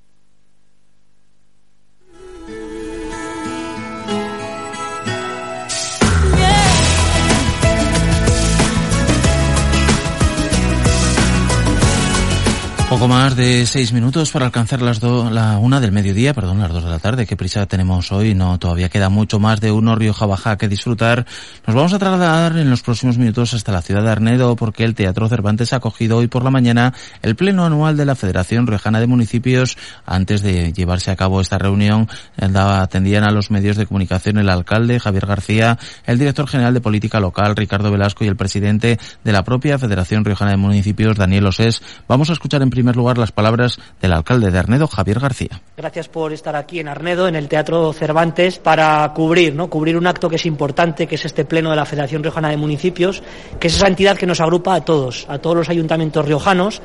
[12.88, 16.72] Poco más de seis minutos para alcanzar las do, la una del mediodía, perdón, las
[16.72, 17.26] dos de la tarde.
[17.26, 18.34] Qué prisa tenemos hoy.
[18.34, 21.26] No, todavía queda mucho más de uno Rioja Baja que disfrutar.
[21.66, 24.94] Nos vamos a trasladar en los próximos minutos hasta la ciudad de Arnedo porque el
[24.94, 29.00] Teatro Cervantes ha acogido hoy por la mañana el pleno anual de la Federación Riojana
[29.00, 29.76] de Municipios.
[30.06, 34.98] Antes de llevarse a cabo esta reunión, atendían a los medios de comunicación el alcalde
[34.98, 39.44] Javier García, el director general de política local Ricardo Velasco y el presidente de la
[39.44, 41.82] propia Federación Riojana de Municipios Daniel Osés.
[42.08, 45.60] Vamos a escuchar en primer lugar las palabras del alcalde de Arnedo, Javier García.
[45.76, 49.68] Gracias por estar aquí en Arnedo, en el Teatro Cervantes, para cubrir, ¿no?
[49.68, 52.56] Cubrir un acto que es importante, que es este pleno de la Federación Riojana de
[52.56, 53.20] Municipios,
[53.58, 56.80] que es esa entidad que nos agrupa a todos, a todos los ayuntamientos riojanos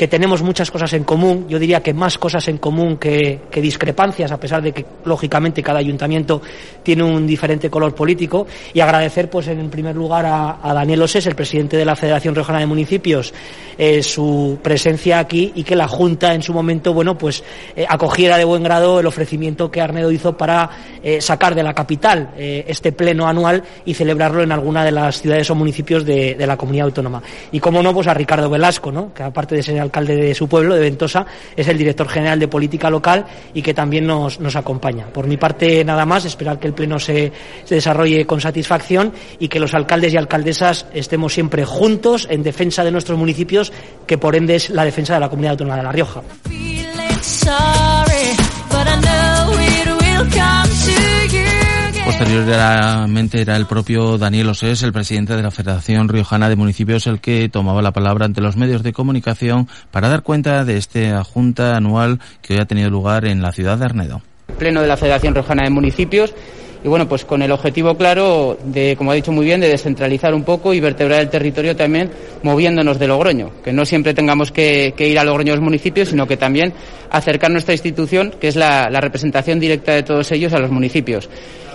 [0.00, 4.32] que tenemos muchas cosas en común, yo diría que más cosas en común que, discrepancias,
[4.32, 6.40] a pesar de que lógicamente cada ayuntamiento
[6.82, 11.34] tiene un diferente color político, y agradecer pues en primer lugar a, Daniel Osés, el
[11.34, 13.34] presidente de la Federación Riojana de Municipios,
[13.76, 17.44] eh, su presencia aquí y que la Junta en su momento, bueno, pues
[17.76, 20.70] eh, acogiera de buen grado el ofrecimiento que Arnedo hizo para
[21.02, 25.50] eh, sacar de la capital este pleno anual y celebrarlo en alguna de las ciudades
[25.50, 27.22] o municipios de, de la comunidad autónoma.
[27.52, 29.12] Y como no, pues a Ricardo Velasco, ¿no?
[29.12, 31.26] que aparte de ser alcalde de su pueblo, de Ventosa,
[31.56, 35.06] es el director general de política local y que también nos, acompaña.
[35.06, 37.32] Por mi parte, nada más, esperar que el Pleno se
[37.68, 42.90] desarrolle con satisfacción y que los alcaldes y alcaldesas estemos siempre juntos en defensa de
[42.90, 43.72] nuestros municipios,
[44.06, 46.22] que por ende es la defensa de la comunidad autónoma de La Rioja.
[52.20, 57.18] Posteriormente era el propio Daniel Osés, el presidente de la Federación Riojana de Municipios, el
[57.18, 61.78] que tomaba la palabra ante los medios de comunicación para dar cuenta de esta junta
[61.78, 64.20] anual que hoy ha tenido lugar en la ciudad de Arnedo.
[64.58, 66.34] Pleno de la Federación Riojana de Municipios
[66.84, 70.34] y bueno, pues con el objetivo claro de, como ha dicho muy bien, de descentralizar
[70.34, 72.10] un poco y vertebrar el territorio también
[72.42, 76.36] moviéndonos de Logroño, que no siempre tengamos que, ir a Logroño los municipios, sino que
[76.36, 76.74] también
[77.10, 81.30] acercar nuestra institución, que es la representación directa de todos ellos, a los municipios.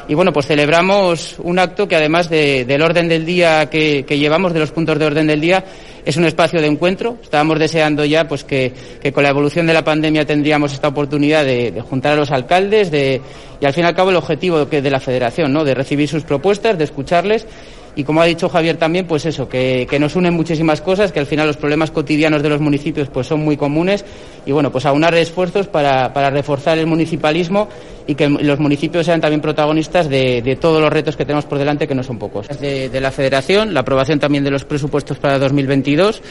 [0.08, 4.60] Y bueno, pues celebramos un acto que además del orden del día que, llevamos, de
[4.60, 5.63] los puntos de orden del día,
[6.06, 7.18] es un espacio de encuentro.
[7.24, 8.72] Estábamos deseando ya pues que,
[9.13, 13.20] con la evolución de la pandemia tendríamos esta oportunidad de, juntar a los alcaldes de,
[13.60, 15.63] y al fin y al cabo el objetivo que de la federación, ¿no?
[15.63, 17.48] de recibir sus propuestas, de escucharles
[17.96, 21.26] y como ha dicho Javier también, pues eso, que, nos unen muchísimas cosas, que al
[21.26, 24.04] final los problemas cotidianos de los municipios pues son muy comunes
[24.46, 27.70] y bueno, pues aunar esfuerzos para, reforzar el municipalismo
[28.08, 31.88] y que los municipios sean también protagonistas de, todos los retos que tenemos por delante,
[31.88, 32.48] que no son pocos.
[32.60, 36.22] De, de la Federación, la aprobación también de los presupuestos para 2022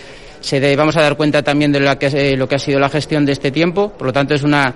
[0.44, 2.90] se vamos a dar cuenta también de lo que, eh, lo que ha sido la
[2.90, 3.88] gestión de este tiempo.
[3.96, 4.74] Por lo tanto, es una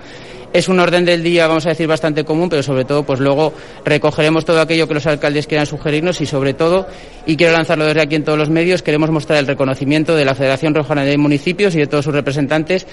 [0.53, 3.53] es un orden del día, vamos a decir, bastante común, pero sobre todo, pues luego
[3.85, 6.87] recogeremos todo aquello que los alcaldes quieran sugerirnos y sobre todo,
[7.25, 10.35] y quiero lanzarlo desde aquí en todos los medios, queremos mostrar el reconocimiento de la
[10.35, 12.87] Federación Rojana de Municipios y de todos sus representantes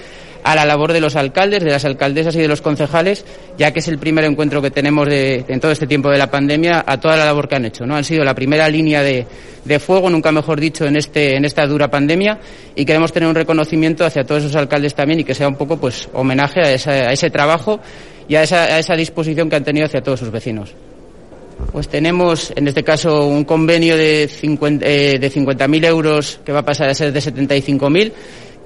[0.47, 3.25] a la labor de los alcaldes, de las alcaldesas y de los concejales,
[3.57, 6.31] ya que es el primer encuentro que tenemos de, en todo este tiempo de la
[6.31, 7.85] pandemia, a toda la labor que han hecho.
[7.85, 7.97] ¿no?
[7.97, 9.25] Han sido la primera línea de,
[9.79, 12.39] fuego, nunca mejor dicho, en, este, en esta dura pandemia
[12.73, 15.75] y queremos tener un reconocimiento hacia todos esos alcaldes también y que sea un poco
[15.75, 17.81] pues homenaje a, a ese trabajo
[18.29, 20.73] y a esa, esa disposición que han tenido hacia todos sus vecinos.
[21.73, 26.59] Pues tenemos, en este caso, un convenio de 50.000 eh, de 50 euros que va
[26.59, 28.11] a pasar a ser de 75.000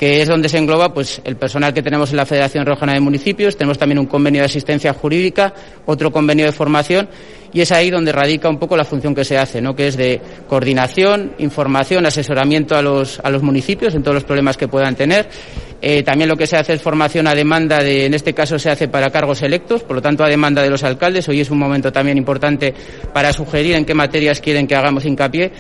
[0.02, 3.00] que es donde se engloba pues el personal que tenemos en la Federación Rojana de
[3.00, 5.54] Municipios, tenemos también un convenio de asistencia jurídica,
[5.86, 7.08] otro convenio de formación
[7.54, 9.76] y es ahí donde radica un poco la función que se hace, ¿no?
[9.76, 14.58] que es de coordinación, información, asesoramiento a los, a los municipios en todos los problemas
[14.58, 15.30] que puedan tener.
[15.84, 18.72] Eh, también lo que se hace es formación a demanda de, en este caso se
[18.72, 21.30] hace para cargos electos, por lo tanto a demanda de los alcaldes.
[21.30, 22.74] Hoy es un momento también importante
[23.14, 25.52] para sugerir en qué materias quieren que hagamos hincapié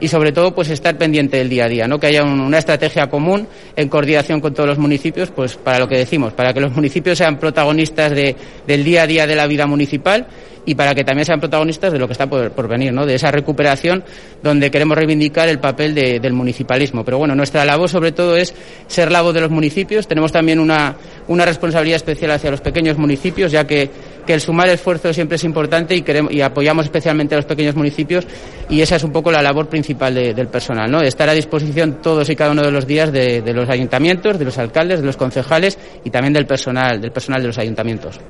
[0.00, 2.00] y sobre todo pues estar pendiente del día a día, ¿no?
[2.00, 5.98] que haya una estrategia común en coordinación con todos los municipios, pues para lo que
[5.98, 8.34] decimos, para que los municipios sean protagonistas de,
[8.66, 10.26] del día a día de la vida municipal
[10.66, 13.06] y para que también sean protagonistas de lo que está por, venir, ¿no?
[13.06, 14.04] de esa recuperación
[14.42, 17.04] donde queremos reivindicar el papel del municipalismo.
[17.04, 18.54] Pero bueno, nuestra labor sobre todo es
[18.86, 20.06] ser la voz de los municipios.
[20.06, 20.96] Tenemos también una,
[21.28, 23.90] una responsabilidad especial hacia los pequeños municipios, ya que,
[24.30, 27.74] que el sumar esfuerzos siempre es importante y, queremos, y apoyamos especialmente a los pequeños
[27.74, 28.28] municipios
[28.68, 31.00] y esa es un poco la labor principal del personal, ¿no?
[31.02, 34.44] estar a disposición todos y cada uno de los días de, de los ayuntamientos, de
[34.44, 38.20] los alcaldes, de los concejales y también del personal, del personal de los ayuntamientos.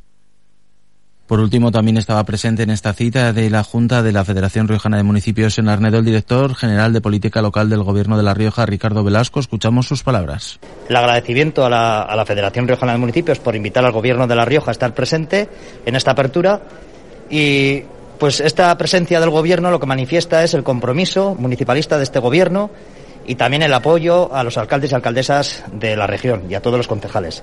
[1.31, 4.97] Por último, también estaba presente en esta cita de la Junta de la Federación Riojana
[4.97, 8.65] de Municipios en Arnedo el director general de Política Local del Gobierno de La Rioja,
[8.65, 9.39] Ricardo Velasco.
[9.39, 10.59] Escuchamos sus palabras.
[10.89, 14.35] El agradecimiento a la, a la Federación Riojana de Municipios por invitar al Gobierno de
[14.35, 15.47] La Rioja a estar presente
[15.85, 16.63] en esta apertura
[17.29, 17.83] y
[18.19, 22.71] pues esta presencia del Gobierno lo que manifiesta es el compromiso municipalista de este Gobierno
[23.25, 26.75] y también el apoyo a los alcaldes y alcaldesas de la región y a todos
[26.75, 27.41] los concejales.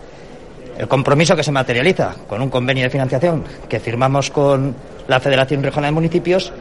[0.78, 4.76] El compromiso que se materializa con un convenio de financiación que firmamos con
[5.08, 6.52] la Federación Regional de Municipios,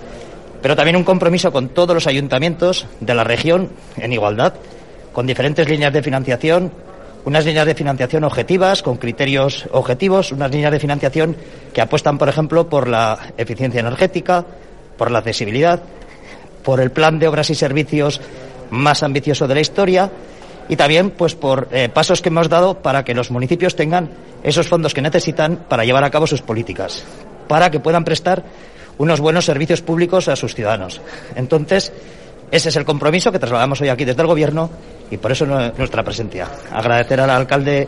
[0.59, 4.55] pero también un compromiso con todos los ayuntamientos de la región en igualdad,
[5.13, 6.71] con diferentes líneas de financiación,
[7.25, 11.35] unas líneas de financiación objetivas, con criterios objetivos, unas líneas de financiación
[11.71, 14.43] que apuestan, por ejemplo, por la eficiencia energética,
[14.97, 15.79] por la accesibilidad,
[16.63, 18.19] por el plan de obras y servicios
[18.71, 20.09] más ambicioso de la historia
[20.69, 24.09] y también pues por eh, pasos que hemos dado para que los municipios tengan
[24.43, 27.03] esos fondos que necesitan para llevar a cabo sus políticas,
[27.47, 28.43] para que puedan prestar
[28.97, 31.01] unos buenos servicios públicos a sus ciudadanos.
[31.35, 31.93] Entonces,
[32.51, 34.69] ese es el compromiso que trasladamos hoy aquí desde el Gobierno
[35.11, 36.47] y por eso nuestra presencia.
[36.71, 37.87] Agradecer al alcalde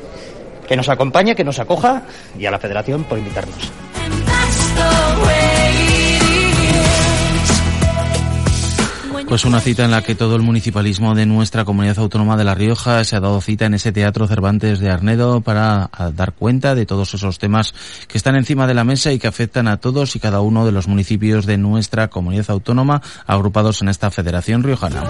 [0.67, 2.03] que nos acompañe, que nos acoja
[2.37, 3.88] y a la Federación por invitarnos.
[9.29, 12.55] Pues una cita en la que todo el municipalismo de nuestra comunidad autónoma de La
[12.55, 16.87] Rioja se ha dado cita en ese Teatro Cervantes de Arnedo para dar cuenta de
[16.87, 17.75] todos esos temas
[18.07, 20.71] que están encima de la mesa y que afectan a todos y cada uno de
[20.71, 25.03] los municipios de nuestra comunidad autónoma agrupados en esta Federación Riojana.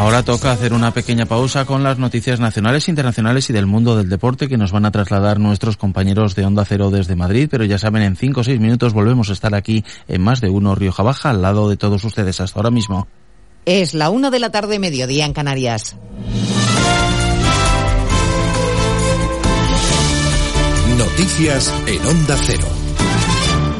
[0.00, 4.08] Ahora toca hacer una pequeña pausa con las noticias nacionales, internacionales y del mundo del
[4.08, 7.48] deporte que nos van a trasladar nuestros compañeros de Onda Cero desde Madrid.
[7.50, 10.48] Pero ya saben, en cinco o seis minutos volvemos a estar aquí en más de
[10.48, 13.08] uno Rioja Baja al lado de todos ustedes hasta ahora mismo.
[13.66, 15.96] Es la una de la tarde, mediodía en Canarias.
[20.96, 22.79] Noticias en Onda Cero.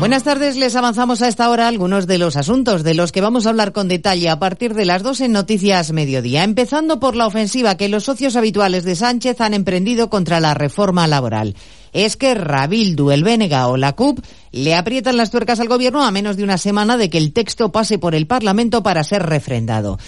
[0.01, 3.45] Buenas tardes, les avanzamos a esta hora algunos de los asuntos de los que vamos
[3.45, 7.27] a hablar con detalle a partir de las dos en Noticias Mediodía, empezando por la
[7.27, 11.55] ofensiva que los socios habituales de Sánchez han emprendido contra la reforma laboral.
[11.93, 14.21] Es que Rabildu, el Bénega o la CUP
[14.53, 17.71] le aprietan las tuercas al gobierno a menos de una semana de que el texto
[17.71, 19.99] pase por el Parlamento para ser refrendado.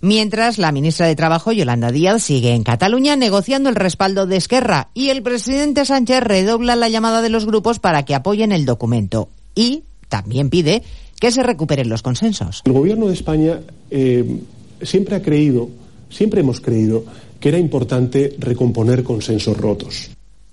[0.00, 4.90] Mientras, la ministra de Trabajo, Yolanda Díaz, sigue en Cataluña negociando el respaldo de Esquerra
[4.94, 9.28] y el presidente Sánchez redobla la llamada de los grupos para que apoyen el documento.
[9.54, 10.82] Y también pide
[11.20, 12.62] que se recuperen los consensos.
[12.64, 13.60] El gobierno de España
[13.90, 14.40] eh,
[14.82, 15.68] siempre ha creído,
[16.08, 17.04] siempre hemos creído,
[17.38, 20.10] que era importante recomponer consensos rotos.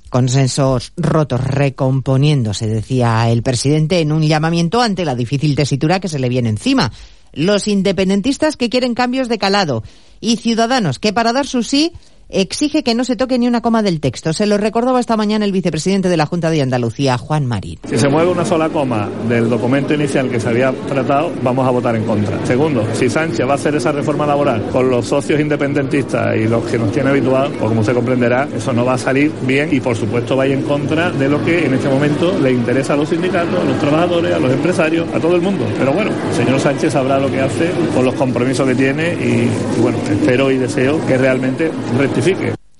[0.09, 6.19] Consensos rotos recomponiéndose, decía el presidente en un llamamiento ante la difícil tesitura que se
[6.19, 6.91] le viene encima
[7.33, 9.83] los independentistas que quieren cambios de calado
[10.19, 11.91] y Ciudadanos que para dar su sí
[12.29, 14.33] exige que no se toque ni una coma del texto.
[14.33, 17.79] Se lo recordaba esta mañana el vicepresidente de la Junta de Andalucía, Juan Marín.
[17.87, 21.71] Si se mueve una sola coma del documento inicial que se había tratado, vamos a
[21.71, 22.45] votar en contra.
[22.45, 26.63] Segundo, si Sánchez va a hacer esa reforma laboral con los socios independentistas y los
[26.65, 29.79] que nos tiene habituados, pues como se comprenderá, eso no va a salir bien y
[29.79, 33.09] por supuesto va en contra de lo que en este momento le interesa a los
[33.09, 35.65] sindicatos, a los trabajadores, a los empresarios, a todo el mundo.
[35.77, 39.49] Pero bueno, el señor Sánchez sabrá lo que hace con los compromisos que tiene y,
[39.77, 41.71] y bueno, espero y deseo que realmente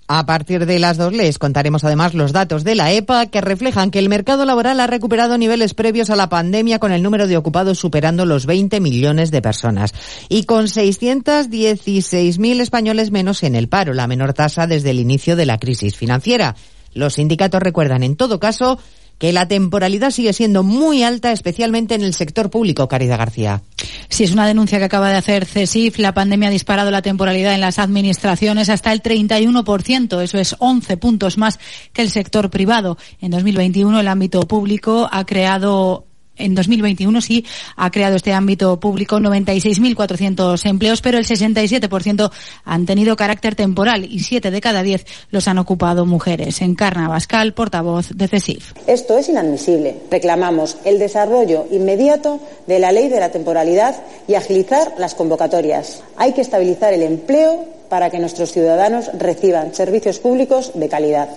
[0.10, 3.92] a partir de las dos les contaremos además los datos de la EPA que reflejan
[3.92, 7.36] que el mercado laboral ha recuperado niveles previos a la pandemia con el número de
[7.36, 9.94] ocupados superando los 20 millones de personas
[10.30, 15.46] y con 616.000 españoles menos en el paro, la menor tasa desde el inicio de
[15.46, 16.56] la crisis financiera.
[16.94, 18.80] Los sindicatos recuerdan en todo caso
[19.18, 23.64] que la temporalidad sigue siendo muy alta, especialmente en el sector público, Caridad García.
[24.10, 26.00] Sí, es una denuncia que acaba de hacer CESIF.
[26.00, 30.22] La pandemia ha disparado la temporalidad en las administraciones hasta el 31%.
[30.22, 31.60] Eso es 11 puntos más
[31.94, 32.98] que el sector privado.
[33.20, 36.06] En 2021 el ámbito público ha creado
[36.38, 37.46] en 2021 sí
[37.76, 42.32] ha creado este ámbito público 96.400 empleos, pero el 67%
[42.66, 46.62] han tenido carácter temporal y 7 de cada 10 los han ocupado mujeres.
[46.62, 48.74] Encarna Bascal, portavoz de CESIF.
[48.88, 49.98] Esto es inadmisible.
[50.10, 53.96] Reclamamos el desarrollo inmediato de la ley de la temporalidad
[54.28, 56.04] y agilizar las convocatorias.
[56.18, 61.30] Hay que estabilizar el empleo para que nuestros ciudadanos reciban servicios públicos de calidad.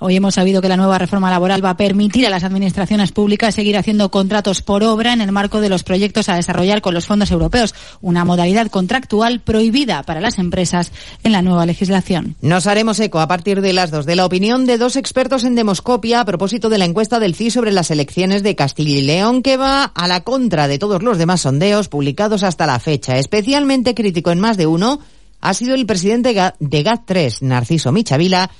[0.00, 3.54] Hoy hemos sabido que la nueva reforma laboral va a permitir a las administraciones públicas
[3.54, 7.06] seguir haciendo contratos por obra en el marco de los proyectos a desarrollar con los
[7.06, 10.90] fondos europeos, una modalidad contractual prohibida para las empresas
[11.22, 12.34] en la nueva legislación.
[12.40, 15.54] Nos haremos eco a partir de las dos de la opinión de dos expertos en
[15.54, 19.42] demoscopia a propósito de la encuesta del CIS sobre las elecciones de Castilla y León
[19.42, 23.16] que va a la contra de todos los demás sondeos publicados hasta la fecha.
[23.16, 24.98] Especialmente crítico en más de uno
[25.40, 28.50] ha sido el presidente de GAT3, Narciso Michavila,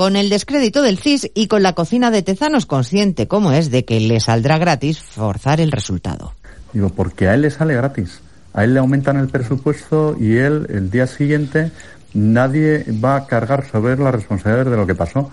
[0.00, 3.84] con el descrédito del CIS y con la cocina de Tezanos, consciente como es de
[3.84, 6.32] que le saldrá gratis forzar el resultado.
[6.72, 8.22] Digo, porque a él le sale gratis.
[8.54, 11.70] A él le aumentan el presupuesto y él, el día siguiente,
[12.14, 15.30] nadie va a cargar sobre las responsabilidades de lo que pasó,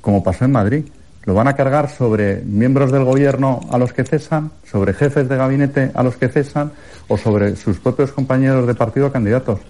[0.00, 0.86] como pasó en Madrid.
[1.22, 5.36] Lo van a cargar sobre miembros del gobierno a los que cesan, sobre jefes de
[5.36, 6.72] gabinete a los que cesan
[7.06, 9.60] o sobre sus propios compañeros de partido candidatos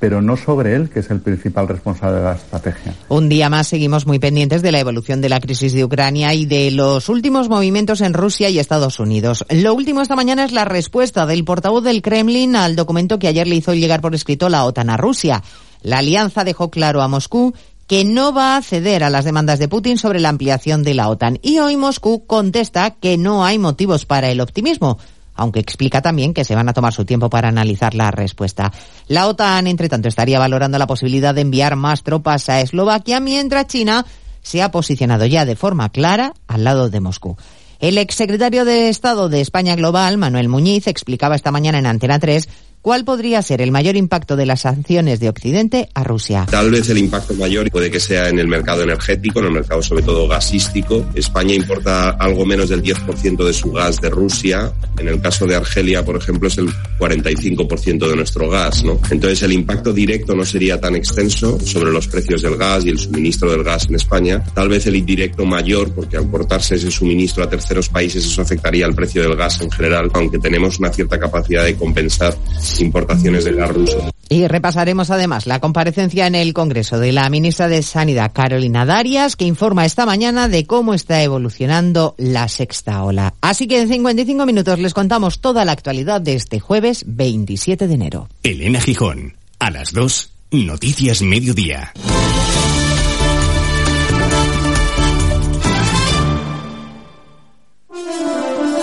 [0.00, 2.94] pero no sobre él, que es el principal responsable de la estrategia.
[3.08, 6.46] Un día más seguimos muy pendientes de la evolución de la crisis de Ucrania y
[6.46, 9.44] de los últimos movimientos en Rusia y Estados Unidos.
[9.50, 13.46] Lo último esta mañana es la respuesta del portavoz del Kremlin al documento que ayer
[13.46, 15.42] le hizo llegar por escrito la OTAN a Rusia.
[15.82, 17.54] La alianza dejó claro a Moscú
[17.86, 21.08] que no va a ceder a las demandas de Putin sobre la ampliación de la
[21.08, 21.38] OTAN.
[21.42, 24.98] Y hoy Moscú contesta que no hay motivos para el optimismo
[25.34, 28.72] aunque explica también que se van a tomar su tiempo para analizar la respuesta.
[29.08, 33.66] La OTAN, entre tanto, estaría valorando la posibilidad de enviar más tropas a Eslovaquia, mientras
[33.66, 34.04] China
[34.42, 37.36] se ha posicionado ya de forma clara al lado de Moscú.
[37.78, 42.48] El exsecretario de Estado de España Global, Manuel Muñiz, explicaba esta mañana en Antena 3
[42.82, 46.46] ¿Cuál podría ser el mayor impacto de las sanciones de Occidente a Rusia?
[46.50, 49.82] Tal vez el impacto mayor puede que sea en el mercado energético, en el mercado
[49.82, 51.04] sobre todo gasístico.
[51.14, 54.72] España importa algo menos del 10% de su gas de Rusia.
[54.98, 58.98] En el caso de Argelia, por ejemplo, es el 45% de nuestro gas, ¿no?
[59.10, 62.98] Entonces el impacto directo no sería tan extenso sobre los precios del gas y el
[62.98, 64.42] suministro del gas en España.
[64.54, 68.86] Tal vez el indirecto mayor, porque al cortarse ese suministro a terceros países eso afectaría
[68.86, 72.34] al precio del gas en general, aunque tenemos una cierta capacidad de compensar
[72.70, 74.10] las importaciones de gas ruso.
[74.28, 79.34] Y repasaremos además la comparecencia en el Congreso de la ministra de Sanidad, Carolina Darias,
[79.34, 83.34] que informa esta mañana de cómo está evolucionando la sexta ola.
[83.40, 87.94] Así que en 55 minutos les contamos toda la actualidad de este jueves 27 de
[87.94, 88.28] enero.
[88.44, 91.92] Elena Gijón, a las 2, Noticias Mediodía.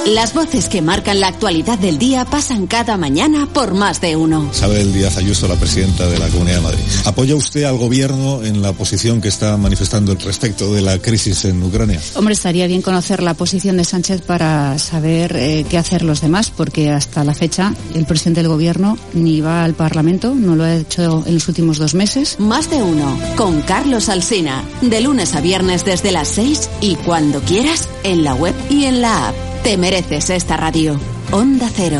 [0.08, 4.50] Las voces que marcan la actualidad del día pasan cada mañana por más de uno.
[4.54, 6.84] Isabel Díaz Ayuso, la presidenta de la Comunidad de Madrid.
[7.04, 11.62] ¿Apoya usted al gobierno en la posición que está manifestando respecto de la crisis en
[11.62, 12.00] Ucrania?
[12.16, 16.54] Hombre, estaría bien conocer la posición de Sánchez para saber eh, qué hacer los demás,
[16.56, 20.74] porque hasta la fecha el presidente del gobierno ni va al Parlamento, no lo ha
[20.74, 22.40] hecho en los últimos dos meses.
[22.40, 27.42] Más de uno, con Carlos Alsina, de lunes a viernes desde las seis y cuando
[27.42, 29.57] quieras, en la web y en la app.
[29.68, 30.98] Te mereces esta radio.
[31.30, 32.00] Onda Cero,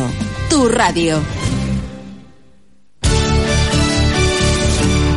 [0.50, 1.20] tu radio.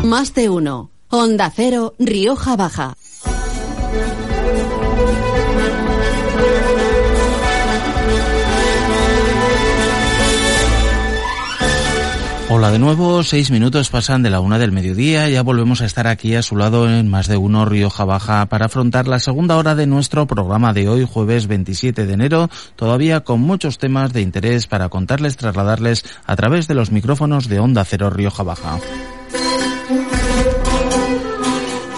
[0.03, 0.91] Más de uno.
[1.07, 2.97] Onda Cero, Rioja Baja.
[12.61, 16.05] Hola de nuevo, seis minutos pasan de la una del mediodía, ya volvemos a estar
[16.05, 19.73] aquí a su lado en más de uno Rioja Baja para afrontar la segunda hora
[19.73, 24.67] de nuestro programa de hoy, jueves 27 de enero, todavía con muchos temas de interés
[24.67, 28.77] para contarles, trasladarles a través de los micrófonos de Onda Cero Rioja Baja.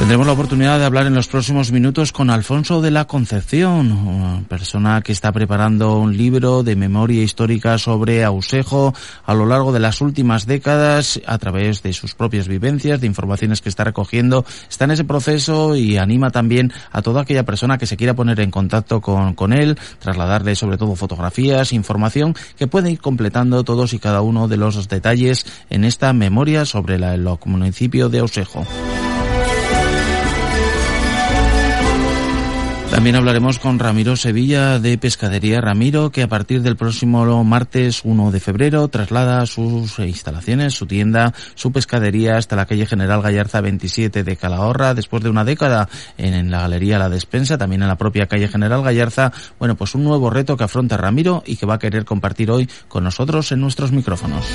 [0.04, 4.44] Tendremos la oportunidad de hablar en los próximos minutos con Alfonso de la Concepción, una
[4.50, 8.94] persona que está preparando un libro de memoria histórica sobre Ausejo
[9.26, 13.62] a lo largo de las últimas décadas a través de sus propias vivencias, de informaciones
[13.62, 14.44] que está recogiendo.
[14.70, 18.42] Está en ese proceso y anima también a toda aquella persona que se quiera poner
[18.42, 23.94] en contacto con, con él, trasladarle sobre todo fotografías, información que puede ir completando todos
[23.94, 28.68] y cada uno de los detalles en esta memoria sobre el municipio de Ausejo.
[32.94, 38.30] También hablaremos con Ramiro Sevilla de Pescadería Ramiro, que a partir del próximo martes 1
[38.30, 44.24] de febrero traslada sus instalaciones, su tienda, su pescadería hasta la calle General Gallarza 27
[44.24, 45.90] de Calahorra, después de una década
[46.20, 49.34] en, la Galería La Despensa, también en la propia calle General Gallarza.
[49.58, 52.70] Bueno, pues un nuevo reto que afronta Ramiro y que va a querer compartir hoy
[52.88, 54.46] con nosotros en nuestros micrófonos.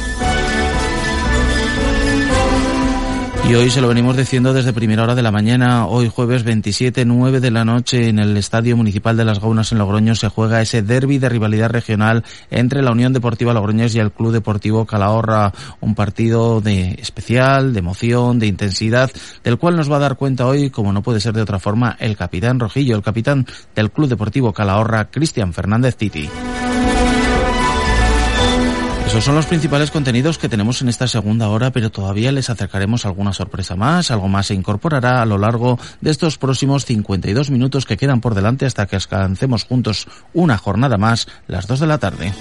[3.49, 7.07] Y hoy se lo venimos diciendo desde primera hora de la mañana, hoy jueves 27,
[7.07, 10.61] 9 de la noche, en el Estadio Municipal de Las Gaunas en Logroño se juega
[10.61, 15.55] ese derby de rivalidad regional entre la Unión Deportiva Logroñés y el Club Deportivo Calahorra.
[15.80, 19.11] Un partido de especial, de emoción, de intensidad,
[19.42, 21.96] del cual nos va a dar cuenta hoy, como no puede ser de otra forma,
[22.01, 26.28] el capitán Rojillo, el capitán del Club Deportivo Calahorra, Cristian Fernández Titi.
[29.18, 33.04] Esos son los principales contenidos que tenemos en esta segunda hora, pero todavía les acercaremos
[33.04, 37.84] alguna sorpresa más, algo más se incorporará a lo largo de estos próximos 52 minutos
[37.84, 41.98] que quedan por delante hasta que alcancemos juntos una jornada más, las 2 de la
[41.98, 42.32] tarde.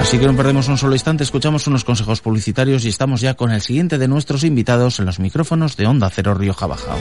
[0.00, 3.52] Así que no perdemos un solo instante, escuchamos unos consejos publicitarios y estamos ya con
[3.52, 6.96] el siguiente de nuestros invitados en los micrófonos de Onda Cero Rioja Baja.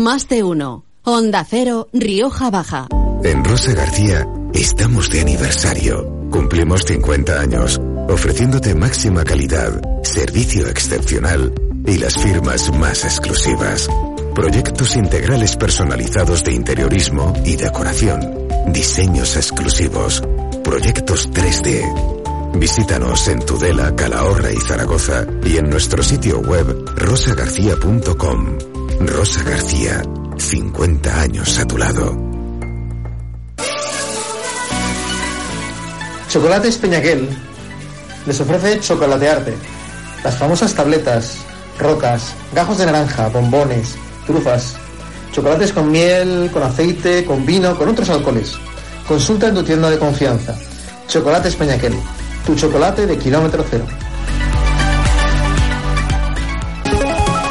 [0.00, 0.86] Más de uno.
[1.04, 2.88] Onda Cero, Rioja Baja.
[3.22, 6.30] En Rosa García estamos de aniversario.
[6.30, 7.78] Cumplimos 50 años,
[8.08, 11.52] ofreciéndote máxima calidad, servicio excepcional
[11.86, 13.90] y las firmas más exclusivas.
[14.34, 18.48] Proyectos integrales personalizados de interiorismo y decoración.
[18.68, 20.22] Diseños exclusivos.
[20.64, 22.54] Proyectos 3D.
[22.58, 28.69] Visítanos en Tudela, Calahorra y Zaragoza y en nuestro sitio web rosagarcía.com.
[29.06, 30.02] Rosa García,
[30.36, 32.16] 50 años a tu lado.
[36.28, 37.26] Chocolates Peñaquel
[38.26, 39.54] les ofrece chocolatearte.
[40.22, 41.38] Las famosas tabletas,
[41.78, 43.96] rocas, gajos de naranja, bombones,
[44.26, 44.76] trufas,
[45.32, 48.52] chocolates con miel, con aceite, con vino, con otros alcoholes.
[49.08, 50.54] Consulta en tu tienda de confianza.
[51.08, 51.94] Chocolates Peñaquel,
[52.44, 53.86] tu chocolate de kilómetro cero.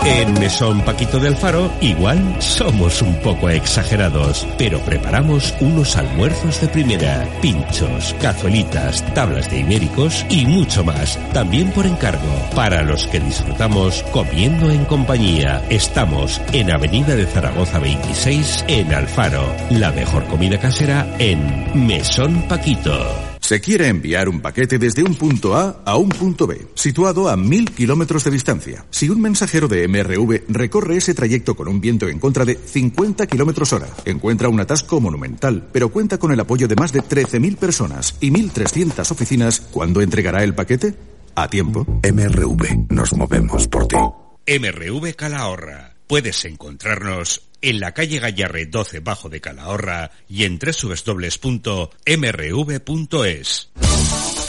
[0.06, 6.70] En Mesón Paquito del Faro, igual somos un poco exagerados, pero preparamos unos almuerzos de
[6.70, 13.20] primera, pinchos, cazuelitas, tablas de ibéricos y mucho más, también por encargo, para los que
[13.20, 15.62] disfrutamos comiendo en compañía.
[15.70, 19.54] Estamos en Avenida de Zaragoza 26, en Alfaro.
[19.70, 23.29] La mejor comida casera en Mesón Paquito.
[23.50, 27.36] Se quiere enviar un paquete desde un punto A a un punto B, situado a
[27.36, 28.86] mil kilómetros de distancia.
[28.91, 33.26] Si un mensajero de MRV recorre ese trayecto con un viento en contra de 50
[33.26, 37.58] kilómetros hora, encuentra un atasco monumental, pero cuenta con el apoyo de más de 13.000
[37.58, 40.93] personas y 1.300 oficinas, ¿cuándo entregará el paquete?
[41.34, 41.88] A tiempo.
[42.04, 43.97] MRV, nos movemos por ti.
[44.45, 45.95] MRV Calahorra.
[46.06, 51.89] Puedes encontrarnos en la calle Gallarre 12 bajo de Calahorra y en www.mrv.es.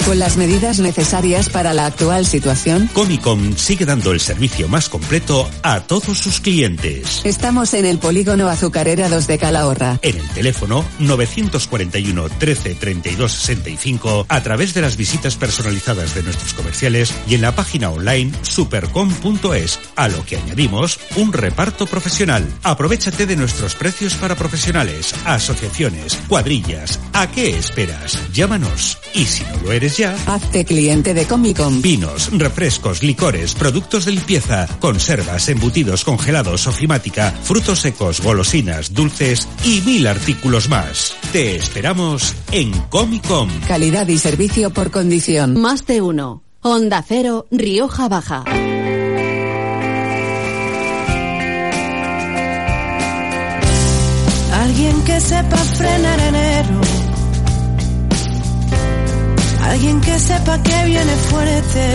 [0.07, 5.49] Con las medidas necesarias para la actual situación, Comicom sigue dando el servicio más completo
[5.63, 7.21] a todos sus clientes.
[7.25, 9.99] estamos en el polígono Azucarera 2 de Calahorra.
[10.03, 16.55] En el teléfono 941 13 32 65 a través de las visitas personalizadas de nuestros
[16.55, 22.45] comerciales y en la página online supercom.es, a lo que añadimos un reparto profesional.
[22.65, 26.99] Aprovechate de nuestros precios para profesionales, asociaciones, cuadrillas.
[27.13, 28.19] ¿A qué esperas?
[28.33, 28.99] Llámanos.
[29.15, 31.81] Y si no lo eres ya, Hazte cliente de Comicom.
[31.81, 39.81] Vinos, refrescos, licores, productos de limpieza, conservas, embutidos, congelados, ofimática, frutos secos, golosinas, dulces y
[39.83, 41.15] mil artículos más.
[41.33, 43.49] Te esperamos en Comicom.
[43.67, 45.61] Calidad y servicio por condición.
[45.61, 46.43] Más de uno.
[46.63, 48.45] Onda Cero, Rioja Baja.
[54.53, 56.90] Alguien que sepa frenar enero.
[59.71, 61.93] Alguien que sepa que viene fuerte.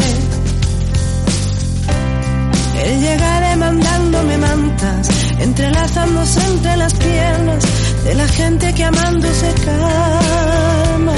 [2.86, 5.10] Él llega demandándome mantas,
[5.40, 7.64] entrelazándose entre las piernas
[8.06, 11.16] de la gente que amando se calma.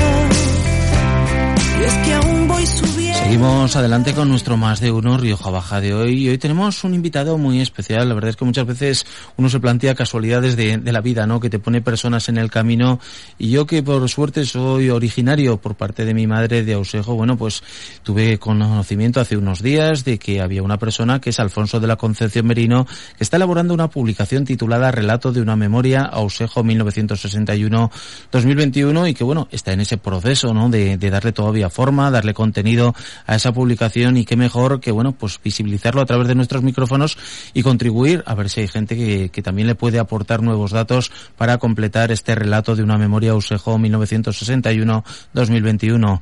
[1.80, 2.97] Y es que aún voy subiendo.
[3.18, 6.94] Seguimos adelante con nuestro más de uno Rioja Baja de hoy y hoy tenemos un
[6.94, 8.08] invitado muy especial.
[8.08, 9.06] La verdad es que muchas veces
[9.36, 11.42] uno se plantea casualidades de, la vida, ¿no?
[11.42, 13.02] Que te pone personas en el camino
[13.38, 17.36] y yo que por suerte soy originario por parte de mi madre de Ausejo, bueno,
[17.38, 17.64] pues
[18.04, 21.98] tuve conocimiento hace unos días de que había una persona que es Alfonso de la
[21.98, 29.14] Concepción Merino que está elaborando una publicación titulada Relato de una memoria Ausejo 1961-2021 y
[29.14, 30.70] que bueno, está en ese proceso, ¿no?
[30.70, 35.40] De darle todavía forma, darle contenido a esa publicación y qué mejor que bueno pues
[35.44, 37.18] visibilizarlo a través de nuestros micrófonos
[37.54, 41.12] y contribuir a ver si hay gente que, que también le puede aportar nuevos datos
[41.38, 46.22] para completar este relato de una memoria Usejo 1961-2021.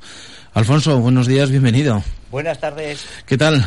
[0.53, 2.03] Alfonso, buenos días, bienvenido.
[2.31, 3.07] Buenas tardes.
[3.25, 3.65] ¿Qué tal?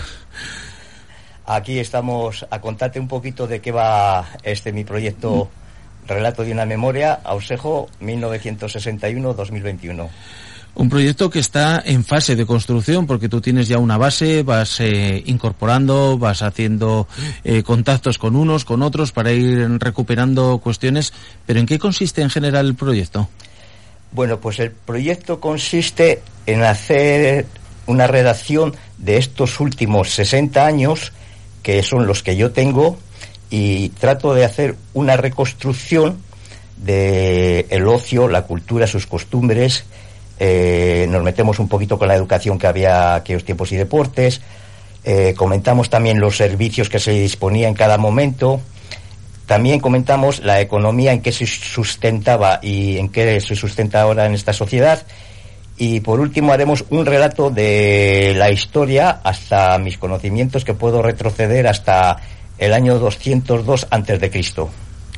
[1.47, 5.51] Aquí estamos a contarte un poquito de qué va este mi proyecto
[6.09, 10.09] Relato de una memoria, Ausejo 1961-2021.
[10.75, 14.79] Un proyecto que está en fase de construcción porque tú tienes ya una base, vas
[14.81, 17.09] eh, incorporando, vas haciendo
[17.43, 21.13] eh, contactos con unos, con otros para ir recuperando cuestiones.
[21.47, 23.29] Pero ¿en qué consiste en general el proyecto?
[24.13, 27.47] Bueno, pues el proyecto consiste en hacer
[27.87, 31.13] una redacción de estos últimos 60 años,
[31.63, 32.99] que son los que yo tengo,
[33.51, 36.23] y trato de hacer una reconstrucción
[36.77, 39.85] de el ocio, la cultura, sus costumbres.
[40.39, 44.41] Eh, nos metemos un poquito con la educación que había aquellos tiempos y deportes.
[45.05, 48.61] Eh, comentamos también los servicios que se disponía en cada momento.
[49.47, 54.35] También comentamos la economía en que se sustentaba y en qué se sustenta ahora en
[54.35, 55.03] esta sociedad.
[55.79, 61.67] Y por último haremos un relato de la historia hasta mis conocimientos que puedo retroceder
[61.69, 62.19] hasta
[62.59, 64.69] el año 202 antes de Cristo.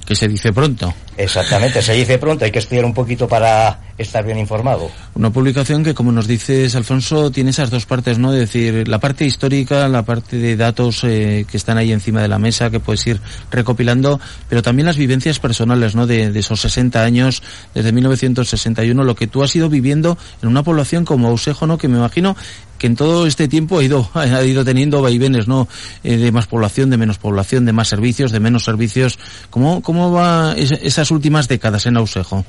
[0.07, 0.95] Que se dice pronto.
[1.21, 4.91] Exactamente, se dice pronto, hay que estudiar un poquito para estar bien informado.
[5.15, 8.33] Una publicación que, como nos dices, Alfonso, tiene esas dos partes, ¿no?
[8.33, 12.29] Es decir, la parte histórica, la parte de datos eh, que están ahí encima de
[12.29, 14.19] la mesa, que puedes ir recopilando,
[14.49, 16.07] pero también las vivencias personales, ¿no?
[16.07, 17.43] De, esos 60 años,
[17.75, 21.77] desde 1961, lo que tú has ido viviendo en una población como Ausejo, ¿no?
[21.77, 22.35] Que me imagino
[22.79, 25.69] que en todo este tiempo ha ido, ha ido teniendo vaivenes, ¿no?
[26.03, 29.19] Eh, de más población, de menos población, de más servicios, de menos servicios.
[29.51, 32.45] ¿Cómo, cómo va es, últimas décadas en Ausejo?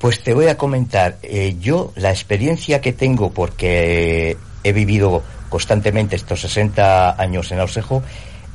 [0.00, 6.16] Pues te voy a comentar, eh, yo la experiencia que tengo, porque he vivido constantemente
[6.16, 8.02] estos 60 años en Ausejo,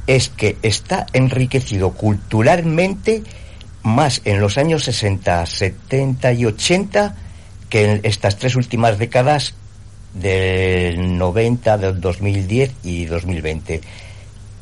[0.06, 3.24] es que está enriquecido culturalmente
[3.84, 7.16] más en los años 60, 70 y 80
[7.70, 9.54] que en estas tres últimas décadas
[10.14, 13.82] del 90, del 2010 y 2020.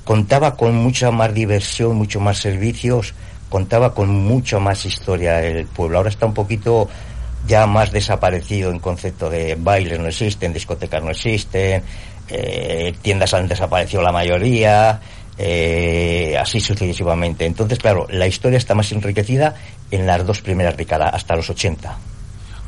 [0.03, 3.13] Contaba con mucha más diversión, mucho más servicios,
[3.49, 5.97] contaba con mucho más historia el pueblo.
[5.97, 6.89] Ahora está un poquito
[7.47, 11.83] ya más desaparecido en concepto de bailes no existen, discotecas no existen,
[12.29, 14.99] eh, tiendas han desaparecido la mayoría,
[15.37, 17.45] eh, así sucesivamente.
[17.45, 19.55] Entonces, claro, la historia está más enriquecida
[19.91, 21.97] en las dos primeras décadas, hasta los 80.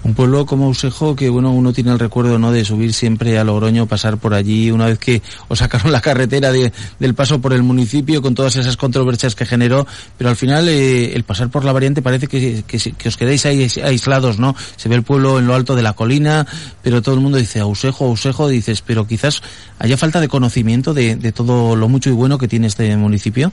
[0.01, 3.43] Un pueblo como Usejo que bueno uno tiene el recuerdo no de subir siempre a
[3.43, 7.51] Logroño, pasar por allí una vez que os sacaron la carretera de, del paso por
[7.51, 9.85] el municipio con todas esas controversias que generó,
[10.17, 13.67] pero al final eh, el pasar por la variante parece que, que, os quedáis ahí
[13.83, 14.55] aislados, ¿no?
[14.77, 16.47] Se ve el pueblo en lo alto de la colina,
[16.81, 19.41] pero todo el mundo dice Ausejo, Ausejo, dices, pero quizás
[19.79, 23.51] haya falta de conocimiento de, de todo lo mucho y bueno que tiene este municipio.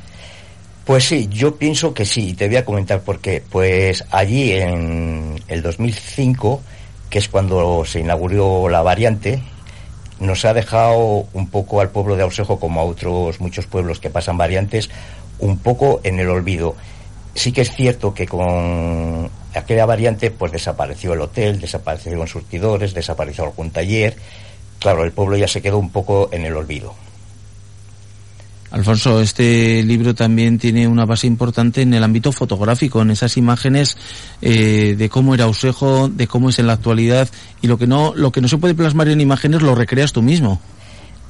[0.87, 3.43] Pues sí, yo pienso que sí, te voy a comentar por qué.
[3.51, 6.63] Pues allí en el 2005,
[7.11, 9.43] que es cuando se inauguró la variante,
[10.21, 14.11] nos ha dejado un poco al pueblo de Ausejo, como a otros muchos pueblos que
[14.11, 14.89] pasan variantes,
[15.41, 16.77] un poco en el olvido.
[17.35, 23.43] Sí que es cierto que con aquella variante pues desapareció el hotel, desaparecieron surtidores, desapareció
[23.43, 24.17] algún taller.
[24.79, 26.95] Claro, el pueblo ya se quedó un poco en el olvido.
[28.71, 33.97] Alfonso, este libro también tiene una base importante en el ámbito fotográfico, en esas imágenes
[34.43, 37.29] eh, de cómo era Usejo, de cómo es en la actualidad
[37.63, 40.23] y lo que no lo que no se puede plasmar en imágenes lo recreas tú
[40.23, 40.61] mismo.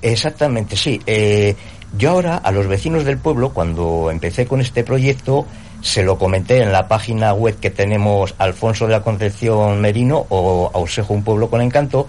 [0.02, 1.00] Exactamente, sí.
[1.06, 1.56] Eh,
[1.96, 5.46] yo ahora a los vecinos del pueblo, cuando empecé con este proyecto,
[5.82, 10.70] se lo comenté en la página web que tenemos Alfonso de la Concepción Merino o
[10.74, 12.06] Ausejo, un pueblo con encanto,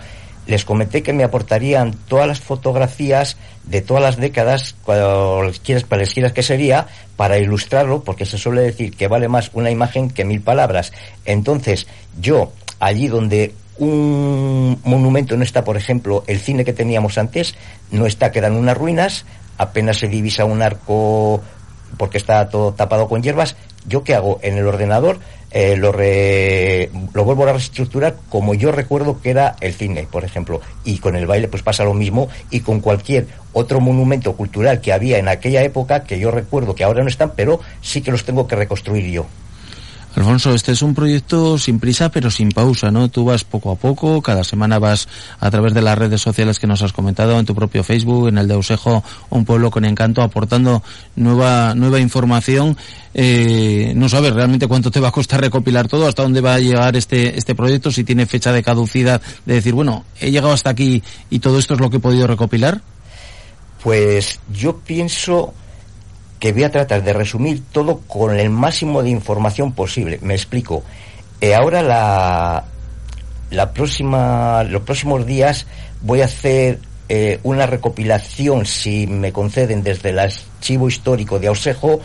[0.47, 6.87] les comenté que me aportarían todas las fotografías de todas las décadas, cualesquiera que sería,
[7.17, 10.93] para ilustrarlo, porque se suele decir que vale más una imagen que mil palabras.
[11.25, 11.85] Entonces,
[12.19, 17.55] yo, allí donde un monumento no está, por ejemplo, el cine que teníamos antes,
[17.91, 19.25] no está, quedan unas ruinas,
[19.57, 21.41] apenas se divisa un arco
[21.97, 23.55] porque está todo tapado con hierbas,
[23.87, 24.39] ¿yo qué hago?
[24.41, 25.19] En el ordenador
[25.51, 25.93] eh, lo,
[27.13, 30.61] lo vuelvo a reestructurar como yo recuerdo que era el cine, por ejemplo.
[30.83, 34.93] Y con el baile pues pasa lo mismo y con cualquier otro monumento cultural que
[34.93, 38.25] había en aquella época que yo recuerdo que ahora no están, pero sí que los
[38.25, 39.25] tengo que reconstruir yo.
[40.17, 43.07] Alfonso, este es un proyecto sin prisa pero sin pausa, ¿no?
[43.07, 45.07] Tú vas poco a poco, cada semana vas
[45.39, 48.39] a través de las redes sociales que nos has comentado, en tu propio Facebook, en
[48.39, 50.81] el de Usejo, un pueblo con encanto, aportando
[51.15, 52.75] nueva, nueva información.
[53.13, 56.59] Eh, no sabes realmente cuánto te va a costar recopilar todo, hasta dónde va a
[56.59, 60.71] llegar este, este proyecto, si tiene fecha de caducidad, de decir, bueno, he llegado hasta
[60.71, 62.81] aquí y todo esto es lo que he podido recopilar.
[63.83, 65.53] Pues yo pienso
[66.39, 70.19] que voy a tratar de resumir todo con el máximo de información posible.
[70.21, 70.83] Me explico.
[71.41, 72.65] Eh, ahora la,
[73.51, 75.67] la próxima, los próximos días
[76.01, 76.79] voy a hacer
[77.09, 82.01] eh, una recopilación, si me conceden, desde el archivo histórico de Ausejo,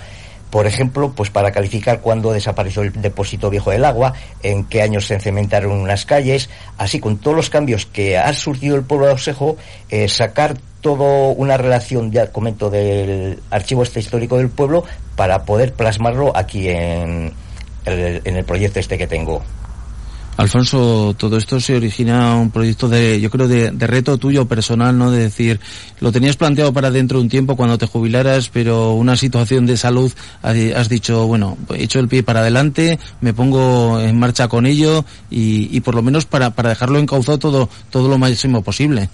[0.53, 5.07] por ejemplo, pues para calificar cuándo desapareció el depósito viejo del agua, en qué años
[5.07, 9.13] se cementaron unas calles, así con todos los cambios que ha surgido el pueblo de
[9.13, 9.57] Ausejo,
[9.89, 14.85] eh, sacar todo una relación, ya comento, del archivo este histórico del pueblo
[15.17, 17.33] para poder plasmarlo aquí en
[17.87, 19.43] el, en el proyecto este que tengo.
[20.37, 25.11] Alfonso, todo esto se origina un proyecto de, yo creo, de, reto tuyo personal, ¿no?
[25.11, 25.61] De decir,
[26.01, 29.77] lo tenías planteado para dentro de un tiempo cuando te jubilaras, pero una situación de
[29.77, 30.13] salud,
[30.43, 35.05] has dicho, bueno, he hecho el pie para adelante, me pongo en marcha con ello
[35.31, 39.11] y, y por lo menos para, para dejarlo encauzado todo, todo lo máximo posible.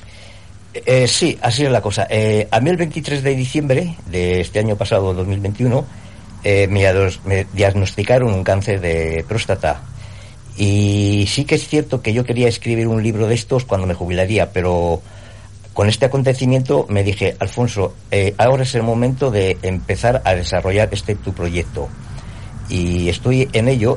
[0.75, 2.07] Eh, sí, así es la cosa.
[2.11, 5.85] Eh, a mí el 23 de diciembre de este año pasado, 2021,
[6.45, 9.83] eh, me, diagnosticaron un cáncer de próstata.
[10.59, 13.95] Y sí que es cierto que yo quería escribir un libro de estos cuando me
[13.95, 15.01] jubilaría, pero
[15.73, 17.95] con este acontecimiento me dije, Alfonso,
[18.37, 21.89] ahora es el momento de empezar a desarrollar este tu proyecto.
[22.69, 23.97] Y estoy en ello.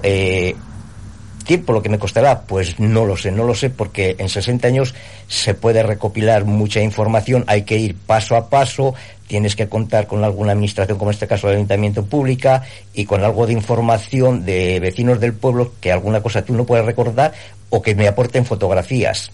[1.44, 2.44] ¿Tiempo lo que me costará?
[2.44, 4.94] Pues no lo sé, no lo sé porque en 60 años
[5.28, 8.94] se puede recopilar mucha información, hay que ir paso a paso,
[9.32, 12.64] tienes que contar con alguna administración, como en este caso el Ayuntamiento Pública,
[12.94, 16.86] y con algo de información de vecinos del pueblo que alguna cosa tú no puedes
[16.86, 17.32] recordar
[17.70, 19.32] o que me aporten fotografías.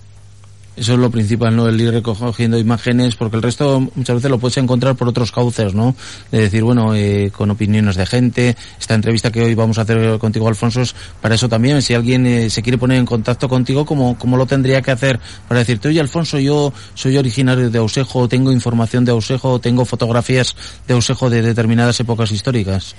[0.78, 1.68] Eso es lo principal, ¿no?
[1.68, 5.74] El ir recogiendo imágenes, porque el resto muchas veces lo puedes encontrar por otros cauces,
[5.74, 5.96] ¿no?
[6.32, 8.56] De decir, bueno, eh, con opiniones de gente.
[8.80, 11.82] Esta entrevista que hoy vamos a hacer contigo, Alfonso, es para eso también.
[11.82, 15.20] Si alguien eh, se quiere poner en contacto contigo, ¿cómo, ¿cómo lo tendría que hacer?
[15.48, 20.56] Para decirte, oye, Alfonso, yo soy originario de Ausejo, tengo información de Ausejo, tengo fotografías
[20.88, 22.96] de Ausejo de determinadas épocas históricas.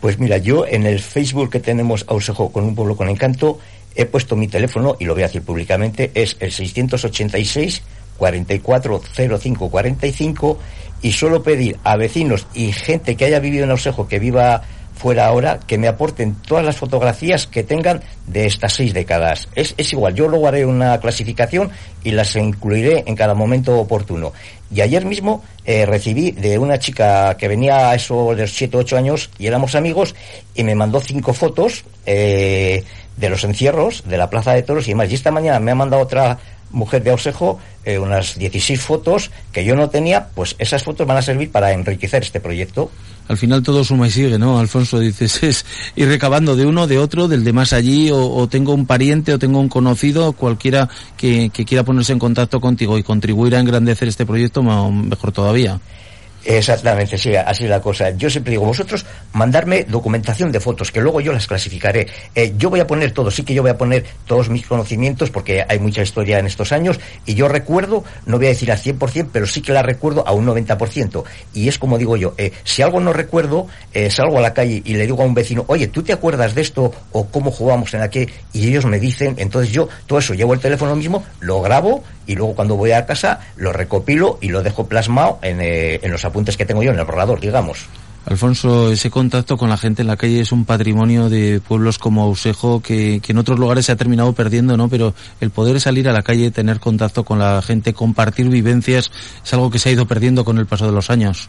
[0.00, 3.58] Pues mira, yo en el Facebook que tenemos Ausejo con un pueblo con encanto,
[3.98, 7.82] he puesto mi teléfono, y lo voy a decir públicamente, es el 686
[8.16, 10.58] 440545
[11.02, 14.62] y solo pedir a vecinos y gente que haya vivido en Ausejo, que viva
[14.94, 19.48] fuera ahora, que me aporten todas las fotografías que tengan de estas seis décadas.
[19.54, 21.70] Es, es igual, yo luego haré una clasificación
[22.02, 24.32] y las incluiré en cada momento oportuno.
[24.74, 28.76] Y ayer mismo eh, recibí de una chica que venía a eso de los 7
[28.76, 30.16] o 8 años y éramos amigos
[30.54, 31.84] y me mandó cinco fotos.
[32.04, 32.82] Eh,
[33.18, 35.10] de los encierros, de la Plaza de Toros y demás.
[35.10, 36.38] Y esta mañana me ha mandado otra
[36.70, 41.16] mujer de Ausejo eh, unas 16 fotos que yo no tenía, pues esas fotos van
[41.16, 42.90] a servir para enriquecer este proyecto.
[43.28, 44.58] Al final todo suma y sigue, ¿no?
[44.58, 45.66] Alfonso, dices, es
[45.96, 49.38] ir recabando de uno, de otro, del de más allí, o, tengo un pariente o
[49.38, 54.08] tengo un conocido, cualquiera que, que quiera ponerse en contacto contigo y contribuir a engrandecer
[54.08, 55.80] este proyecto, mejor todavía.
[56.44, 58.10] Exactamente, sí, así es la cosa.
[58.10, 62.06] Yo siempre digo, vosotros mandarme documentación de fotos, que luego yo las clasificaré.
[62.34, 65.30] Eh, yo voy a poner todo, sí que yo voy a poner todos mis conocimientos,
[65.30, 68.78] porque hay mucha historia en estos años, y yo recuerdo, no voy a decir al
[68.78, 71.24] 100%, pero sí que la recuerdo a un 90%.
[71.54, 74.82] Y es como digo yo, eh, si algo no recuerdo, eh, salgo a la calle
[74.84, 77.92] y le digo a un vecino, oye, ¿tú te acuerdas de esto o cómo jugamos
[77.94, 78.30] en aquel?
[78.52, 82.36] Y ellos me dicen, entonces yo todo eso llevo el teléfono mismo, lo grabo y
[82.36, 86.56] luego cuando voy a casa lo recopilo y lo dejo plasmado en, en los apuntes
[86.56, 87.88] que tengo yo en el borrador, digamos.
[88.26, 92.24] Alfonso, ese contacto con la gente en la calle es un patrimonio de pueblos como
[92.24, 94.90] Ausejo que, que, en otros lugares se ha terminado perdiendo, ¿no?
[94.90, 99.10] Pero el poder salir a la calle, tener contacto con la gente, compartir vivencias,
[99.42, 101.48] es algo que se ha ido perdiendo con el paso de los años.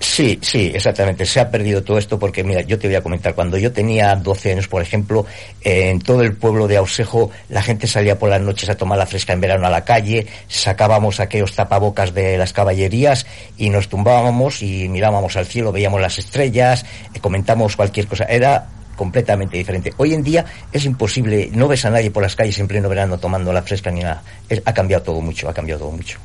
[0.00, 1.26] Sí, sí, exactamente.
[1.26, 4.16] Se ha perdido todo esto porque, mira, yo te voy a comentar, cuando yo tenía
[4.16, 5.26] 12 años, por ejemplo,
[5.60, 9.04] en todo el pueblo de Ausejo, la gente salía por las noches a tomar la
[9.04, 13.26] fresca en verano a la calle, sacábamos aquellos tapabocas de las caballerías
[13.58, 18.24] y nos tumbábamos y mirábamos al cielo, veíamos las estrellas, eh, comentamos cualquier cosa.
[18.24, 19.92] Era completamente diferente.
[19.98, 23.18] Hoy en día es imposible, no ves a nadie por las calles en pleno verano
[23.18, 24.22] tomando la fresca ni nada.
[24.64, 26.18] ha cambiado todo mucho, ha cambiado todo mucho.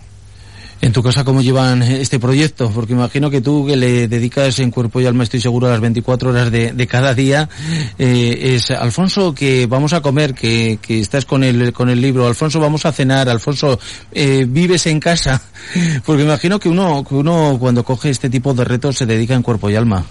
[0.82, 2.70] En tu casa, ¿cómo llevan este proyecto?
[2.70, 5.80] Porque imagino que tú, que le dedicas en cuerpo y alma, estoy seguro, a las
[5.80, 7.50] 24 horas de, cada día,
[7.98, 12.28] eh, es Alfonso, que vamos a comer, que, que, estás con el, con el libro,
[12.28, 13.80] Alfonso, vamos a cenar, Alfonso,
[14.12, 15.42] eh, vives en casa.
[16.06, 19.42] Porque imagino que uno, que uno cuando coge este tipo de retos se dedica en
[19.42, 20.06] cuerpo y alma.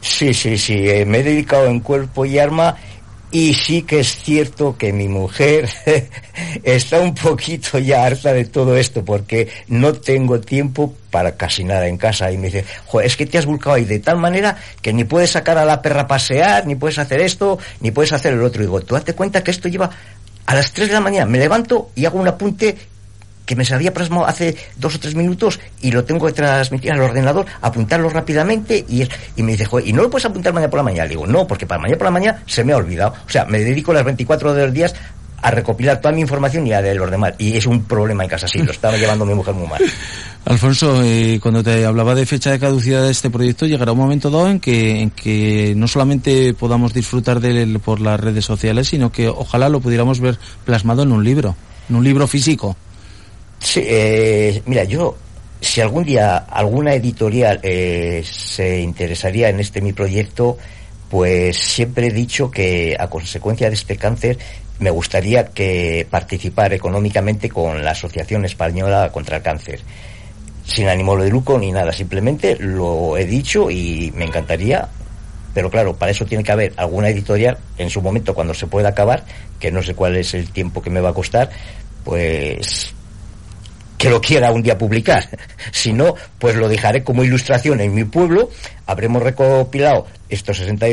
[0.00, 2.76] Sí, sí, sí, eh, me he dedicado en cuerpo y alma
[3.32, 5.68] y sí que es cierto que mi mujer
[6.62, 11.86] está un poquito ya harta de todo esto porque no tengo tiempo para casi nada
[11.86, 12.64] en casa y me dice,
[13.02, 15.82] es que te has volcado ahí de tal manera que ni puedes sacar a la
[15.82, 18.62] perra a pasear, ni puedes hacer esto, ni puedes hacer el otro.
[18.62, 19.90] Y digo, tú date cuenta que esto lleva
[20.46, 22.76] a las 3 de la mañana, me levanto y hago un apunte
[23.50, 27.00] que me salía plasmado hace dos o tres minutos y lo tengo que transmitir al
[27.00, 29.02] ordenador, apuntarlo rápidamente y,
[29.34, 31.06] y me dice, Joder, ¿y no lo puedes apuntar mañana por la mañana?
[31.06, 33.12] Le digo, no, porque para mañana por la mañana se me ha olvidado.
[33.26, 34.86] O sea, me dedico las 24 horas del día
[35.42, 37.34] a recopilar toda mi información y a de los demás.
[37.38, 39.82] Y es un problema en casa, sí, lo estaba llevando mi mujer muy mal.
[40.44, 44.30] Alfonso, eh, cuando te hablaba de fecha de caducidad de este proyecto, llegará un momento
[44.30, 48.86] dado en que, en que no solamente podamos disfrutar de él por las redes sociales,
[48.86, 51.56] sino que ojalá lo pudiéramos ver plasmado en un libro,
[51.88, 52.76] en un libro físico.
[53.60, 55.16] Sí, eh, mira, yo,
[55.60, 60.58] si algún día alguna editorial eh, se interesaría en este mi proyecto,
[61.08, 64.38] pues siempre he dicho que a consecuencia de este cáncer
[64.78, 69.80] me gustaría que participar económicamente con la Asociación Española contra el Cáncer.
[70.64, 74.88] Sin ánimo de lucro ni nada, simplemente lo he dicho y me encantaría
[75.52, 78.90] pero claro, para eso tiene que haber alguna editorial en su momento cuando se pueda
[78.90, 79.24] acabar,
[79.58, 81.50] que no sé cuál es el tiempo que me va a costar,
[82.04, 82.94] pues
[84.00, 85.28] que lo quiera un día publicar.
[85.72, 88.50] Si no, pues lo dejaré como ilustración en mi pueblo.
[88.86, 90.86] Habremos recopilado estos 60,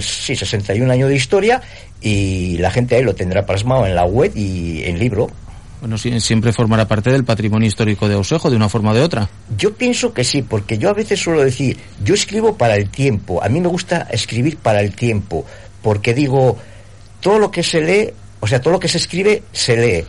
[0.00, 1.62] sí, 61 años de historia
[2.00, 5.30] y la gente ahí lo tendrá plasmado en la web y en libro.
[5.80, 9.28] Bueno, siempre formará parte del patrimonio histórico de Ausejo, de una forma o de otra.
[9.56, 13.42] Yo pienso que sí, porque yo a veces suelo decir, yo escribo para el tiempo,
[13.42, 15.46] a mí me gusta escribir para el tiempo,
[15.82, 16.58] porque digo,
[17.20, 20.04] todo lo que se lee, o sea, todo lo que se escribe, se lee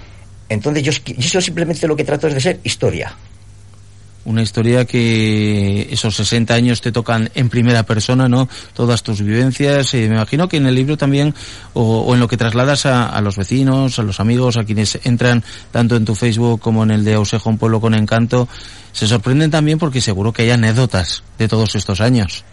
[0.52, 3.16] entonces yo, yo simplemente lo que trato es de ser historia.
[4.26, 8.50] Una historia que esos 60 años te tocan en primera persona, ¿no?
[8.74, 9.94] Todas tus vivencias.
[9.94, 11.34] Eh, me imagino que en el libro también,
[11.74, 15.42] o, en lo que trasladas a, los vecinos, a los amigos, a quienes entran
[15.72, 18.48] tanto en tu Facebook como en el de Ausejo, un pueblo con encanto,
[18.92, 22.44] se sorprenden también porque seguro que hay anécdotas de todos estos años.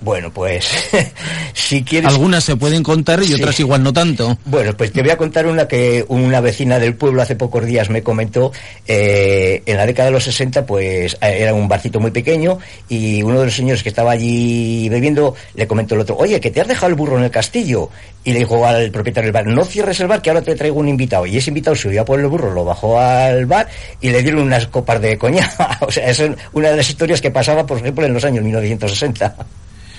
[0.00, 0.68] Bueno, pues
[1.52, 2.12] si quieres...
[2.12, 4.38] Algunas se pueden contar y otras igual no tanto.
[4.44, 7.90] Bueno, pues te voy a contar una que una vecina del pueblo hace pocos días
[7.90, 8.52] me comentó.
[8.86, 13.22] Eh, en la década de los 60, pues eh, era un barcito muy pequeño y
[13.22, 16.60] uno de los señores que estaba allí bebiendo le comentó al otro, oye, que te
[16.60, 17.90] has dejado el burro en el castillo.
[18.24, 20.78] Y le dijo al propietario del bar, no cierres el bar que ahora te traigo
[20.78, 21.26] un invitado.
[21.26, 23.68] Y ese invitado subió a por el burro, lo bajó al bar
[24.00, 25.50] y le dieron unas copas de coña.
[25.80, 26.22] o sea, es
[26.52, 29.34] una de las historias que pasaba, por ejemplo, en los años 1960.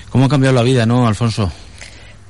[0.10, 1.51] ¿Cómo ha cambiado la vida, no, Alfonso?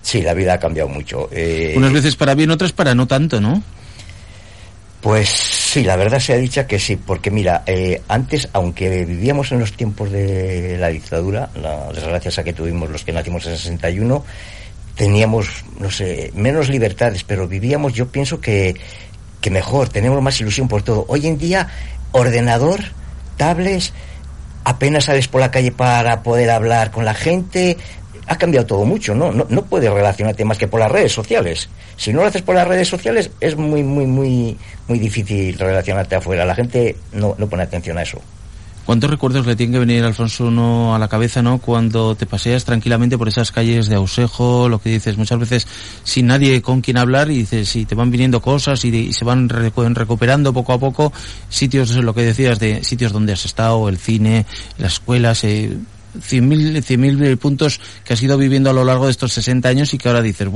[0.01, 1.29] Sí, la vida ha cambiado mucho.
[1.31, 3.61] Eh, Unas veces para bien, otras para no tanto, ¿no?
[5.01, 9.51] Pues sí, la verdad se ha dicho que sí, porque mira, eh, antes, aunque vivíamos
[9.53, 13.55] en los tiempos de la dictadura, las desgracias a que tuvimos los que nacimos en
[13.55, 14.25] 61,
[14.95, 18.75] teníamos, no sé, menos libertades, pero vivíamos, yo pienso que,
[19.39, 21.05] que mejor, tenemos más ilusión por todo.
[21.07, 21.69] Hoy en día,
[22.11, 22.81] ordenador,
[23.37, 23.93] tablets,
[24.63, 27.77] apenas sales por la calle para poder hablar con la gente,
[28.27, 29.31] ha cambiado todo mucho, ¿no?
[29.31, 29.47] ¿no?
[29.49, 31.69] No puedes relacionarte más que por las redes sociales.
[31.97, 34.57] Si no lo haces por las redes sociales, es muy, muy, muy,
[34.87, 36.45] muy difícil relacionarte afuera.
[36.45, 38.21] La gente no, no pone atención a eso.
[38.89, 41.59] ¿Cuántos recuerdos le tiene que venir Alfonso uno a la cabeza, no?
[41.59, 45.67] Cuando te paseas tranquilamente por esas calles de Ausejo, lo que dices muchas veces
[46.03, 49.25] sin nadie con quien hablar y dices, y te van viniendo cosas y, y se
[49.25, 51.13] van recuperando poco a poco
[51.49, 54.47] sitios, lo que decías de sitios donde has estado, el cine,
[54.79, 55.77] las escuelas, eh,
[56.17, 60.07] 100.000 puntos que has ido viviendo a lo largo de estos 60 años y que
[60.07, 60.49] ahora dices,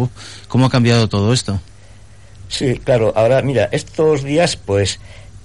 [0.48, 1.62] ¿cómo ha cambiado todo esto?
[2.48, 3.14] Sí, claro.
[3.16, 5.00] Ahora, mira, estos días, pues,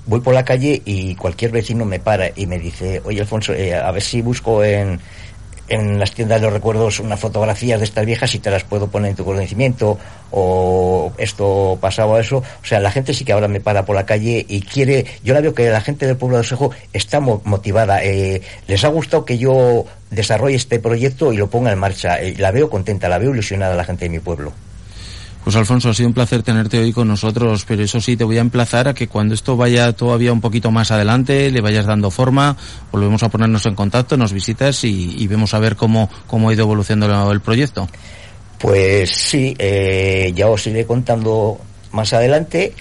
[0.09, 3.75] voy por la calle y cualquier vecino me para y me dice, oye Alfonso, eh,
[3.75, 4.99] a ver si busco en,
[5.69, 8.89] en las tiendas de los recuerdos unas fotografías de estas viejas y te las puedo
[8.89, 9.99] poner en tu conocimiento
[10.31, 12.39] o esto pasaba eso.
[12.39, 15.35] O sea, la gente sí que ahora me para por la calle y quiere, yo
[15.35, 18.03] la veo que la gente del pueblo de Osejo está motivada.
[18.03, 22.19] Eh, les ha gustado que yo desarrolle este proyecto y lo ponga en marcha.
[22.21, 24.53] Eh, la veo contenta, la veo ilusionada la gente de mi pueblo.
[25.45, 28.39] Pues Alfonso, ha sido un placer tenerte hoy con nosotros, pero eso sí, te voy
[28.39, 32.11] a emplazar a que cuando esto vaya todavía un poquito más adelante, le vayas dando
[32.11, 32.57] forma,
[32.93, 36.65] volvemos a ponernos en contacto, nos visitas y, vemos a ver cómo, cómo ha ido
[36.65, 37.89] evolucionando el proyecto.
[38.59, 41.59] Pues sí, eh, ya os iré contando
[41.93, 42.75] más adelante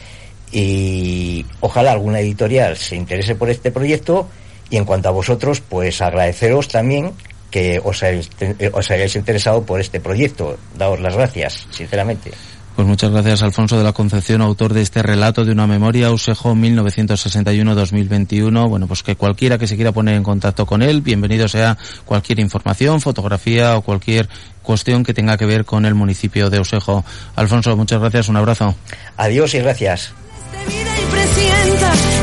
[0.51, 4.27] y ojalá alguna editorial se interese por este proyecto
[4.69, 7.13] y en cuanto a vosotros, pues agradeceros también
[7.51, 8.29] que os hayáis,
[8.73, 10.57] os hayáis interesado por este proyecto.
[10.77, 12.31] Daos las gracias, sinceramente.
[12.77, 16.53] Pues muchas gracias, Alfonso de la Concepción, autor de este relato de una memoria, Usejo
[16.53, 18.69] 1961-2021.
[18.69, 21.75] Bueno, pues que cualquiera que se quiera poner en contacto con él, bienvenido sea
[22.05, 24.29] cualquier información, fotografía o cualquier
[24.61, 27.03] cuestión que tenga que ver con el municipio de Usejo.
[27.35, 28.75] Alfonso, muchas gracias, un abrazo.
[29.17, 30.13] Adiós y gracias.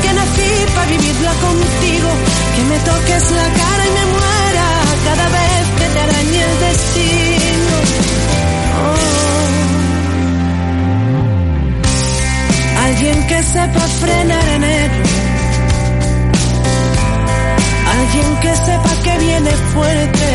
[0.02, 2.10] que nací para vivirla contigo,
[2.54, 3.83] que me toques la cara
[12.96, 14.90] Alguien que sepa frenar en él.
[17.96, 20.30] Alguien que sepa que viene fuerte.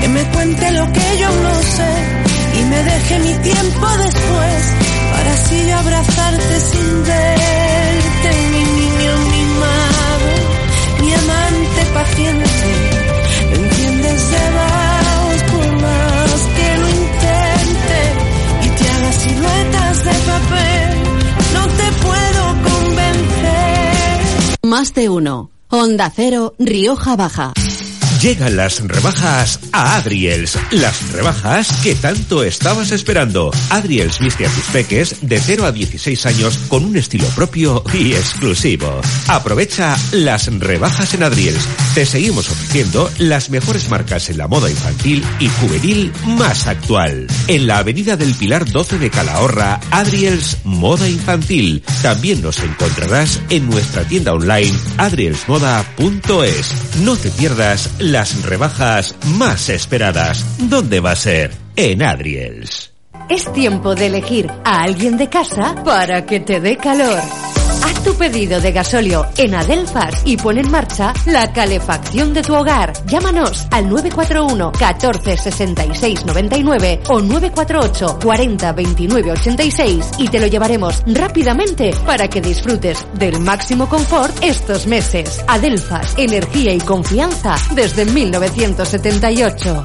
[0.00, 1.92] Que me cuente lo que yo no sé
[2.58, 4.62] y me deje mi tiempo después
[5.12, 10.28] para así abrazarte sin verte, mi niño mimado,
[11.02, 12.68] mi amante paciente.
[13.48, 14.20] ¿Me entiendes?
[14.20, 14.73] Se
[20.04, 20.90] de papel,
[21.54, 24.20] no te puedo convencer.
[24.62, 25.50] Más de uno.
[25.68, 27.52] Onda Cero, Rioja Baja.
[28.24, 30.58] Llegan las rebajas a Adriels.
[30.70, 33.50] Las rebajas que tanto estabas esperando.
[33.68, 38.14] Adriels viste a tus peques de 0 a 16 años con un estilo propio y
[38.14, 39.02] exclusivo.
[39.28, 41.68] Aprovecha las rebajas en Adriels.
[41.94, 47.26] Te seguimos ofreciendo las mejores marcas en la moda infantil y juvenil más actual.
[47.46, 51.84] En la avenida del Pilar 12 de Calahorra, Adriels Moda Infantil.
[52.00, 56.72] También nos encontrarás en nuestra tienda online adrielsmoda.es.
[57.02, 60.46] No te pierdas las rebajas más esperadas.
[60.56, 61.50] ¿Dónde va a ser?
[61.74, 62.92] En Adriels.
[63.28, 67.18] Es tiempo de elegir a alguien de casa para que te dé calor.
[67.84, 72.54] Haz tu pedido de gasóleo en Adelfas y pon en marcha la calefacción de tu
[72.54, 72.94] hogar.
[73.06, 81.02] Llámanos al 941 14 66 99 o 948 40 29 86 y te lo llevaremos
[81.08, 85.44] rápidamente para que disfrutes del máximo confort estos meses.
[85.46, 89.84] Adelfas, energía y confianza desde 1978.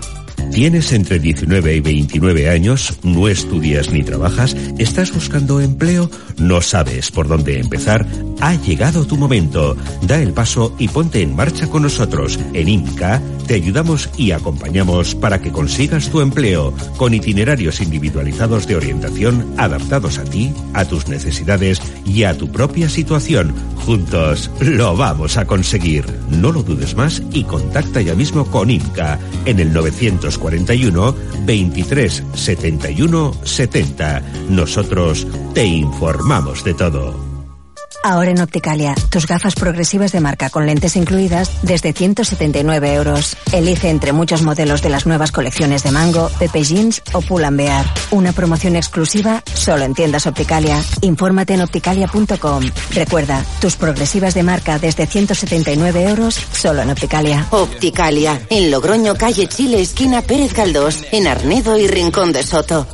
[0.52, 2.98] ¿Tienes entre 19 y 29 años?
[3.04, 4.56] ¿No estudias ni trabajas?
[4.80, 6.10] ¿Estás buscando empleo?
[6.40, 8.08] ¿No sabes por dónde empezar?
[8.40, 9.76] Ha llegado tu momento.
[10.04, 12.40] Da el paso y ponte en marcha con nosotros.
[12.54, 18.78] En IMCA te ayudamos y acompañamos para que consigas tu empleo con itinerarios individualizados de
[18.78, 23.54] orientación adaptados a ti, a tus necesidades y a tu propia situación.
[23.86, 26.06] Juntos lo vamos a conseguir.
[26.30, 31.16] No lo dudes más y contacta ya mismo con IMCA en el 941
[31.46, 34.22] 23 71 70.
[34.50, 37.16] Nosotros te informamos de todo.
[38.04, 43.36] Ahora en Opticalia, tus gafas progresivas de marca con lentes incluidas desde 179 euros.
[43.52, 47.84] Elige entre muchos modelos de las nuevas colecciones de Mango, Pepe Jeans o Pull Bear.
[48.12, 50.80] Una promoción exclusiva solo en tiendas Opticalia.
[51.02, 52.64] Infórmate en opticalia.com.
[52.92, 57.48] Recuerda, tus progresivas de marca desde 179 euros solo en Opticalia.
[57.50, 62.86] Opticalia, en Logroño, calle Chile, esquina Pérez Galdós, en Arnedo y Rincón de Soto.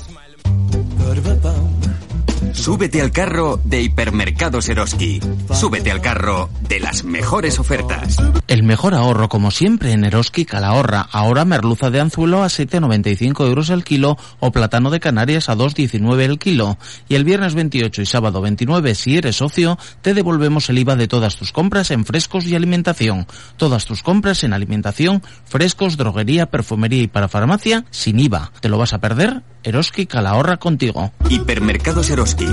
[2.56, 5.20] Súbete al carro de Hipermercados Eroski.
[5.54, 8.18] Súbete al carro de las mejores ofertas.
[8.48, 11.08] El mejor ahorro, como siempre, en Eroski Calahorra.
[11.12, 16.22] Ahora merluza de anzuelo a 7,95 euros el kilo o plátano de Canarias a 2,19
[16.22, 16.78] el kilo.
[17.08, 21.08] Y el viernes 28 y sábado 29, si eres socio, te devolvemos el IVA de
[21.08, 23.28] todas tus compras en frescos y alimentación.
[23.58, 28.52] Todas tus compras en alimentación, frescos, droguería, perfumería y para farmacia, sin IVA.
[28.62, 29.44] ¿Te lo vas a perder?
[29.66, 31.12] Eroski Calahorra contigo.
[31.28, 32.45] Hipermercados Eroski.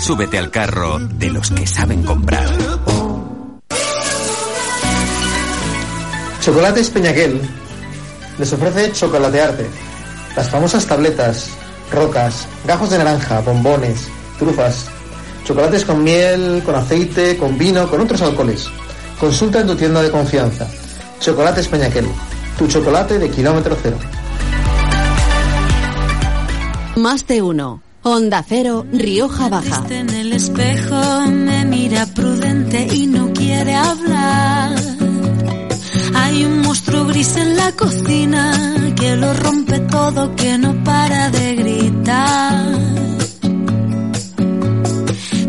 [0.00, 2.48] Súbete al carro de los que saben comprar.
[6.40, 7.40] Chocolates Peñaquel
[8.38, 9.66] les ofrece chocolatearte.
[10.36, 11.50] Las famosas tabletas,
[11.92, 14.86] rocas, gajos de naranja, bombones, trufas,
[15.44, 18.68] chocolates con miel, con aceite, con vino, con otros alcoholes.
[19.18, 20.66] Consulta en tu tienda de confianza.
[21.20, 22.06] Chocolates Peñaquel,
[22.56, 23.98] tu chocolate de kilómetro cero.
[26.96, 27.87] Más de uno.
[28.02, 29.84] Onda Cero, Rioja Baja.
[29.90, 34.76] En el espejo me mira prudente y no quiere hablar.
[36.14, 41.56] Hay un monstruo gris en la cocina que lo rompe todo, que no para de
[41.56, 42.66] gritar.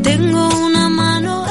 [0.04, 0.69] Tengo mano.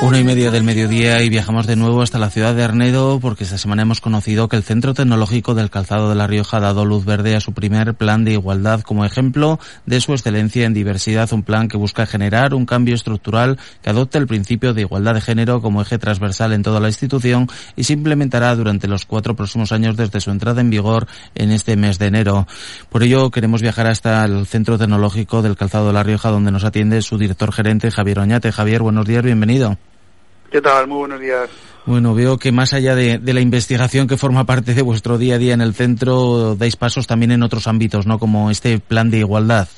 [0.01, 3.43] Una y media del mediodía y viajamos de nuevo hasta la ciudad de Arnedo porque
[3.43, 6.85] esta semana hemos conocido que el Centro Tecnológico del Calzado de La Rioja ha dado
[6.85, 11.33] luz verde a su primer plan de igualdad como ejemplo de su excelencia en diversidad,
[11.33, 15.21] un plan que busca generar un cambio estructural que adopte el principio de igualdad de
[15.21, 19.73] género como eje transversal en toda la institución y se implementará durante los cuatro próximos
[19.73, 22.47] años desde su entrada en vigor en este mes de enero.
[22.89, 26.63] Por ello queremos viajar hasta el Centro Tecnológico del Calzado de La Rioja donde nos
[26.63, 28.53] atiende su director gerente Javier Oñate.
[28.53, 29.77] Javier, buenos días, bienvenido.
[30.51, 30.87] ¿Qué tal?
[30.87, 31.51] Muy buenos días.
[31.85, 35.37] Bueno, veo que más allá de, de, la investigación que forma parte de vuestro día
[35.37, 38.19] a día en el centro, dais pasos también en otros ámbitos, ¿no?
[38.19, 39.69] Como este plan de igualdad.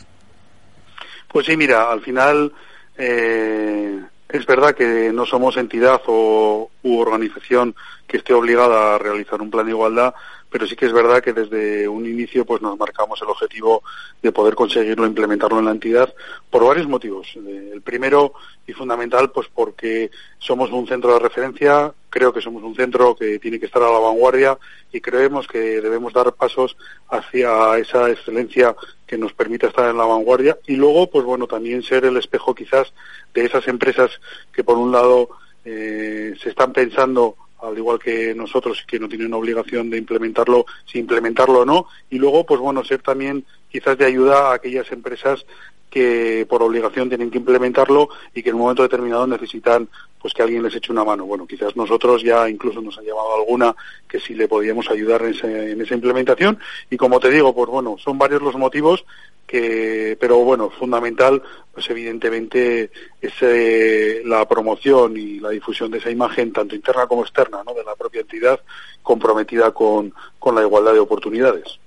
[1.28, 2.52] Pues sí, mira, al final
[2.98, 7.74] eh, es verdad que no somos entidad o u organización
[8.06, 10.14] que esté obligada a realizar un plan de igualdad,
[10.51, 13.82] pero sí que es verdad que desde un inicio pues nos marcamos el objetivo
[14.20, 16.12] de poder conseguirlo implementarlo en la entidad
[16.51, 17.28] por varios motivos.
[17.36, 18.34] Eh, el primero
[18.66, 23.38] y fundamental pues porque somos un centro de referencia, creo que somos un centro que
[23.38, 24.59] tiene que estar a la vanguardia
[24.92, 26.76] y creemos que debemos dar pasos
[27.09, 28.74] hacia esa excelencia
[29.07, 32.55] que nos permita estar en la vanguardia y luego pues bueno también ser el espejo
[32.55, 32.92] quizás
[33.34, 34.11] de esas empresas
[34.53, 35.28] que por un lado
[35.64, 40.98] eh, se están pensando al igual que nosotros que no tienen obligación de implementarlo, si
[40.98, 45.44] implementarlo o no, y luego, pues bueno, ser también quizás de ayuda a aquellas empresas
[45.90, 49.88] que por obligación tienen que implementarlo y que en un momento determinado necesitan
[50.20, 51.24] pues que alguien les eche una mano.
[51.24, 53.74] Bueno, quizás nosotros ya incluso nos ha llamado alguna
[54.08, 56.58] que si le podíamos ayudar en, ese, en esa implementación
[56.90, 59.04] y como te digo, pues bueno, son varios los motivos
[59.51, 61.42] que, pero bueno, fundamental,
[61.74, 67.22] pues evidentemente es eh, la promoción y la difusión de esa imagen, tanto interna como
[67.22, 67.74] externa, ¿no?
[67.74, 68.61] de la propia entidad,
[69.03, 71.80] comprometida con, con la igualdad de oportunidades.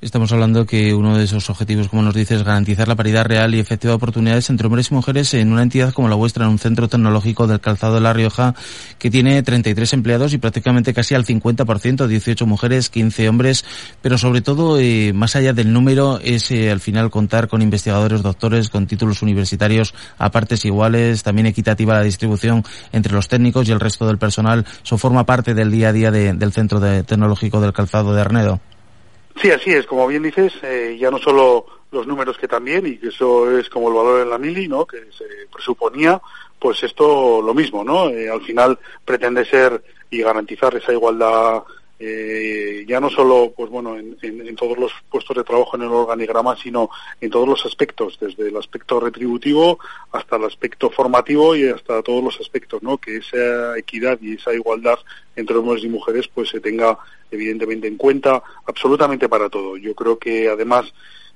[0.00, 3.52] Estamos hablando que uno de esos objetivos, como nos dices, es garantizar la paridad real
[3.52, 6.52] y efectiva de oportunidades entre hombres y mujeres en una entidad como la vuestra, en
[6.52, 8.54] un centro tecnológico del calzado de La Rioja,
[9.00, 13.64] que tiene 33 empleados y prácticamente casi al 50%, 18 mujeres, 15 hombres,
[14.00, 18.22] pero sobre todo, eh, más allá del número, es eh, al final contar con investigadores,
[18.22, 23.72] doctores, con títulos universitarios a partes iguales, también equitativa la distribución entre los técnicos y
[23.72, 24.64] el resto del personal.
[24.84, 28.60] Eso forma parte del día a día de, del centro tecnológico del calzado de Arnedo.
[29.40, 29.86] Sí, así es.
[29.86, 33.68] Como bien dices, eh, ya no solo los números que también, y que eso es
[33.68, 34.84] como el valor en la mili, ¿no?
[34.84, 36.20] Que se presuponía,
[36.58, 38.08] pues esto lo mismo, ¿no?
[38.08, 41.62] Eh, al final pretende ser y garantizar esa igualdad
[42.00, 45.88] eh, ya no solo pues bueno en, en, todos los puestos de trabajo en el
[45.88, 46.90] organigrama sino
[47.20, 49.80] en todos los aspectos desde el aspecto retributivo
[50.12, 54.54] hasta el aspecto formativo y hasta todos los aspectos no que esa equidad y esa
[54.54, 54.98] igualdad
[55.34, 56.98] entre hombres y mujeres pues se tenga
[57.30, 59.76] evidentemente en cuenta absolutamente para todo.
[59.76, 60.92] Yo creo que además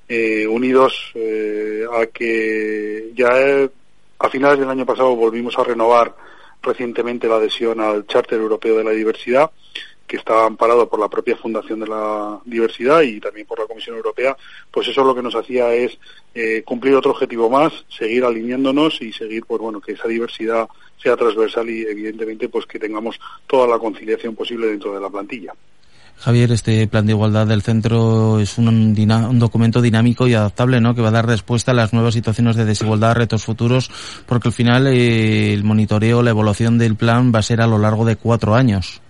[0.08, 3.30] eh, unidos eh, a que ya
[4.18, 6.14] a finales del año pasado volvimos a renovar
[6.62, 9.50] recientemente la adhesión al Charter Europeo de la Diversidad
[10.06, 13.96] que está amparado por la propia Fundación de la Diversidad y también por la Comisión
[13.96, 14.36] Europea,
[14.70, 15.98] pues eso lo que nos hacía es
[16.34, 20.68] eh, cumplir otro objetivo más, seguir alineándonos y seguir, pues bueno, que esa diversidad
[21.02, 25.52] sea transversal y evidentemente pues que tengamos toda la conciliación posible dentro de la plantilla.
[26.22, 30.94] Javier, este plan de igualdad del centro es un, un, documento dinámico y adaptable, ¿no?
[30.94, 33.90] Que va a dar respuesta a las nuevas situaciones de desigualdad, retos futuros,
[34.26, 37.78] porque al final eh, el monitoreo, la evaluación del plan va a ser a lo
[37.78, 39.01] largo de cuatro años.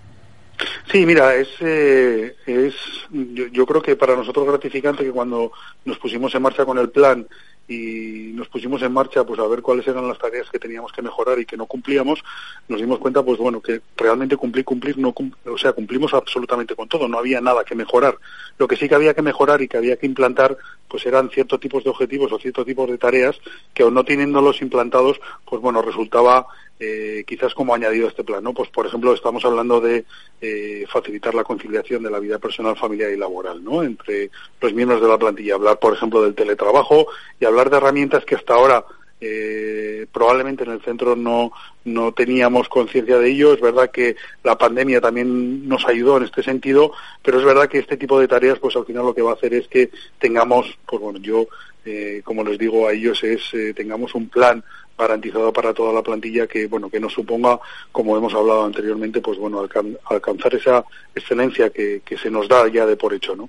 [0.90, 2.74] Sí, mira, es, eh, es
[3.10, 5.52] yo, yo, creo que para nosotros gratificante que cuando
[5.84, 7.26] nos pusimos en marcha con el plan
[7.68, 11.00] y nos pusimos en marcha pues a ver cuáles eran las tareas que teníamos que
[11.00, 12.22] mejorar y que no cumplíamos,
[12.68, 15.14] nos dimos cuenta pues bueno que realmente cumplir, cumplir, no
[15.46, 18.18] o sea, cumplimos absolutamente con todo, no había nada que mejorar.
[18.58, 20.56] Lo que sí que había que mejorar y que había que implantar
[20.88, 23.40] pues eran ciertos tipos de objetivos o ciertos tipos de tareas
[23.72, 26.46] que aún no teniéndolos implantados, pues bueno, resultaba
[26.84, 28.52] eh, quizás como añadido a este plan, ¿no?
[28.52, 30.04] Pues por ejemplo estamos hablando de
[30.40, 33.84] eh, facilitar la conciliación de la vida personal, familiar y laboral, ¿no?
[33.84, 37.06] Entre los miembros de la plantilla, hablar por ejemplo del teletrabajo
[37.38, 38.84] y hablar de herramientas que hasta ahora
[39.20, 41.52] eh, probablemente en el centro no,
[41.84, 43.54] no teníamos conciencia de ello.
[43.54, 47.78] Es verdad que la pandemia también nos ayudó en este sentido, pero es verdad que
[47.78, 50.76] este tipo de tareas, pues al final lo que va a hacer es que tengamos,
[50.84, 51.46] pues bueno, yo,
[51.84, 54.64] eh, como les digo a ellos, es eh, tengamos un plan
[54.98, 57.58] garantizado para toda la plantilla que bueno que nos suponga
[57.90, 60.84] como hemos hablado anteriormente pues bueno alcan alcanzar esa
[61.14, 63.48] excelencia que, que se nos da ya de por hecho no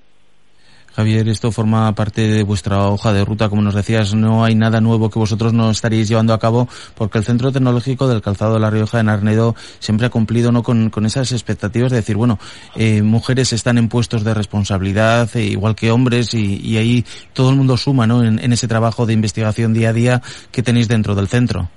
[0.94, 4.80] Javier, esto forma parte de vuestra hoja de ruta, como nos decías, no hay nada
[4.80, 8.60] nuevo que vosotros no estaríais llevando a cabo, porque el Centro Tecnológico del Calzado de
[8.60, 12.38] La Rioja en Arnedo siempre ha cumplido no con, esas expectativas de decir, bueno,
[12.76, 17.50] eh, mujeres están en puestos de responsabilidad, eh, igual que hombres, y, y, ahí todo
[17.50, 18.22] el mundo suma ¿no?
[18.22, 20.22] en, en ese trabajo de investigación día a día
[20.52, 21.68] que tenéis dentro del centro.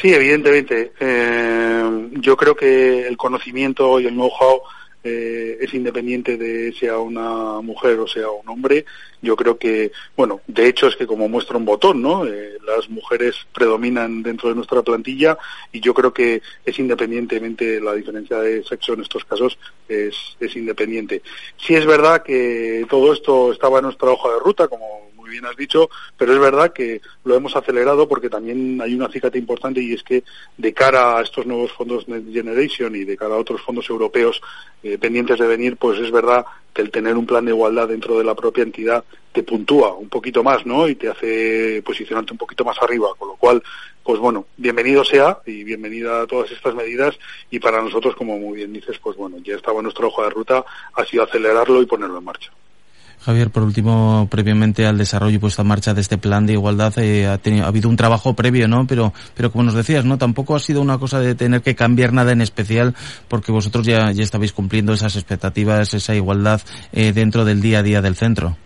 [0.00, 0.92] Sí, evidentemente.
[0.98, 4.60] Eh, yo creo que el conocimiento y el know-how
[5.04, 8.86] eh, es independiente de sea una mujer o sea un hombre.
[9.20, 12.26] Yo creo que, bueno, de hecho es que como muestra un botón, ¿no?
[12.26, 15.38] Eh, las mujeres predominan dentro de nuestra plantilla
[15.72, 20.56] y yo creo que es independientemente la diferencia de sexo en estos casos es, es
[20.56, 21.22] independiente.
[21.58, 25.56] Sí es verdad que todo esto estaba en nuestra hoja de ruta, como bien has
[25.56, 29.92] dicho, pero es verdad que lo hemos acelerado porque también hay un acicate importante y
[29.92, 30.22] es que
[30.56, 34.40] de cara a estos nuevos fondos Next Generation y de cara a otros fondos europeos
[34.82, 38.18] eh, pendientes de venir, pues es verdad que el tener un plan de igualdad dentro
[38.18, 40.88] de la propia entidad te puntúa un poquito más, ¿no?
[40.88, 43.62] Y te hace posicionarte un poquito más arriba, con lo cual,
[44.02, 47.18] pues bueno, bienvenido sea y bienvenida a todas estas medidas
[47.50, 50.30] y para nosotros, como muy bien dices, pues bueno, ya estaba en nuestra hoja de
[50.30, 50.64] ruta,
[50.94, 52.52] ha sido acelerarlo y ponerlo en marcha.
[53.24, 56.92] Javier, por último, previamente al desarrollo y puesta en marcha de este plan de igualdad,
[56.98, 58.86] eh, ha, tenido, ha, habido un trabajo previo, ¿no?
[58.86, 60.18] Pero, pero como nos decías, ¿no?
[60.18, 62.94] Tampoco ha sido una cosa de tener que cambiar nada en especial,
[63.28, 66.60] porque vosotros ya, ya estabais cumpliendo esas expectativas, esa igualdad
[66.92, 68.56] eh, dentro del día a día del centro.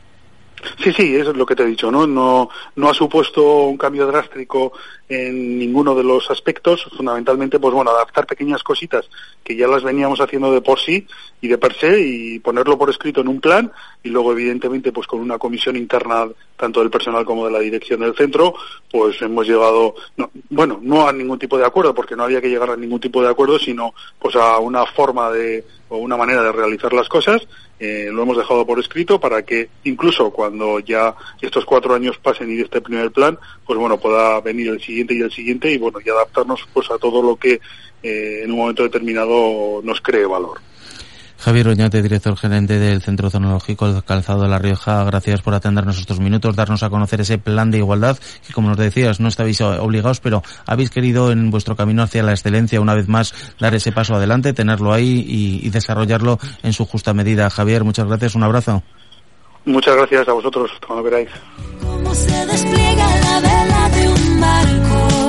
[0.83, 2.07] Sí, sí, eso es lo que te he dicho, ¿no?
[2.07, 4.73] No, no ha supuesto un cambio drástico
[5.09, 9.09] en ninguno de los aspectos, fundamentalmente, pues bueno, adaptar pequeñas cositas
[9.43, 11.07] que ya las veníamos haciendo de por sí
[11.41, 15.07] y de per se y ponerlo por escrito en un plan y luego, evidentemente, pues
[15.07, 18.55] con una comisión interna, tanto del personal como de la dirección del centro,
[18.91, 22.51] pues hemos llegado, no, bueno, no a ningún tipo de acuerdo, porque no había que
[22.51, 26.43] llegar a ningún tipo de acuerdo, sino pues a una forma de, o una manera
[26.43, 27.47] de realizar las cosas,
[27.81, 32.51] eh, lo hemos dejado por escrito para que incluso cuando ya estos cuatro años pasen
[32.51, 35.79] y de este primer plan, pues bueno, pueda venir el siguiente y el siguiente y
[35.79, 37.61] bueno, y adaptarnos pues a todo lo que
[38.03, 40.61] eh, en un momento determinado nos cree valor.
[41.41, 45.99] Javier Oñate, director gerente del Centro Tecnológico del Calzado de La Rioja, gracias por atendernos
[45.99, 49.61] estos minutos, darnos a conocer ese plan de igualdad que, como nos decías, no estabais
[49.61, 53.93] obligados, pero habéis querido en vuestro camino hacia la excelencia una vez más dar ese
[53.93, 57.49] paso adelante, tenerlo ahí y, y desarrollarlo en su justa medida.
[57.51, 58.83] Javier, muchas gracias, un abrazo.
[59.65, 61.29] Muchas gracias a vosotros, cuando queráis.
[61.81, 65.28] ¿Cómo se despliega la vela de un barco.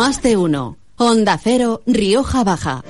[0.00, 0.78] Más de uno.
[0.96, 2.82] Onda Cero, Rioja Baja.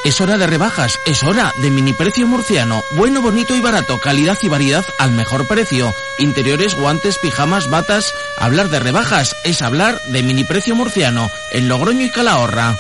[0.06, 2.82] Es hora de rebajas, es hora de mini precio murciano.
[2.96, 5.94] Bueno, bonito y barato, calidad y variedad al mejor precio.
[6.20, 8.14] Interiores, guantes, pijamas, batas.
[8.38, 12.78] Hablar de rebajas es hablar de mini precio murciano, en Logroño y Calahorra.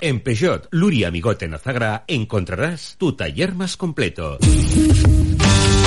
[0.00, 4.38] En Peugeot, Luria Amigote en Azagra encontrarás tu taller más completo.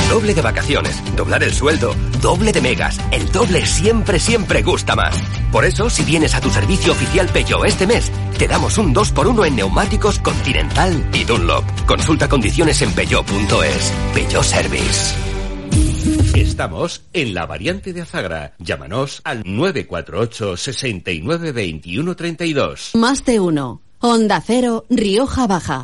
[0.10, 2.98] Doble de vacaciones, doblar el sueldo, doble de megas.
[3.12, 5.16] El doble siempre, siempre gusta más.
[5.52, 9.48] Por eso, si vienes a tu servicio oficial Peugeot este mes, te damos un 2x1
[9.48, 11.64] en neumáticos Continental y Dunlop.
[11.86, 13.94] Consulta condiciones en peugeot.es.
[14.14, 15.16] Peugeot Service.
[16.36, 18.56] Estamos en la variante de Azagra.
[18.60, 22.92] Llámanos al 948 69 21 32.
[22.96, 23.82] Más de uno.
[24.00, 25.84] Onda Cero, Rioja Baja.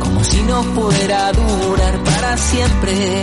[0.00, 3.22] Como si no fuera a durar para siempre.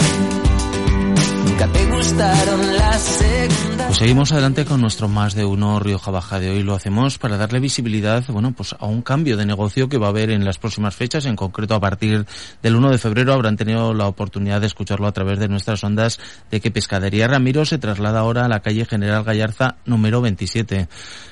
[1.46, 3.88] Nunca te gustaron las segundas.
[3.88, 6.64] Pues seguimos adelante con nuestro más de uno Rioja Baja de hoy.
[6.64, 10.10] Lo hacemos para darle visibilidad, bueno, pues a un cambio de negocio que va a
[10.10, 11.26] haber en las próximas fechas.
[11.26, 12.26] En concreto, a partir
[12.62, 16.20] del 1 de febrero habrán tenido la oportunidad de escucharlo a través de nuestras ondas
[16.52, 20.88] de que Pescadería Ramiro se traslada ahora a la calle General Gallarza número 27.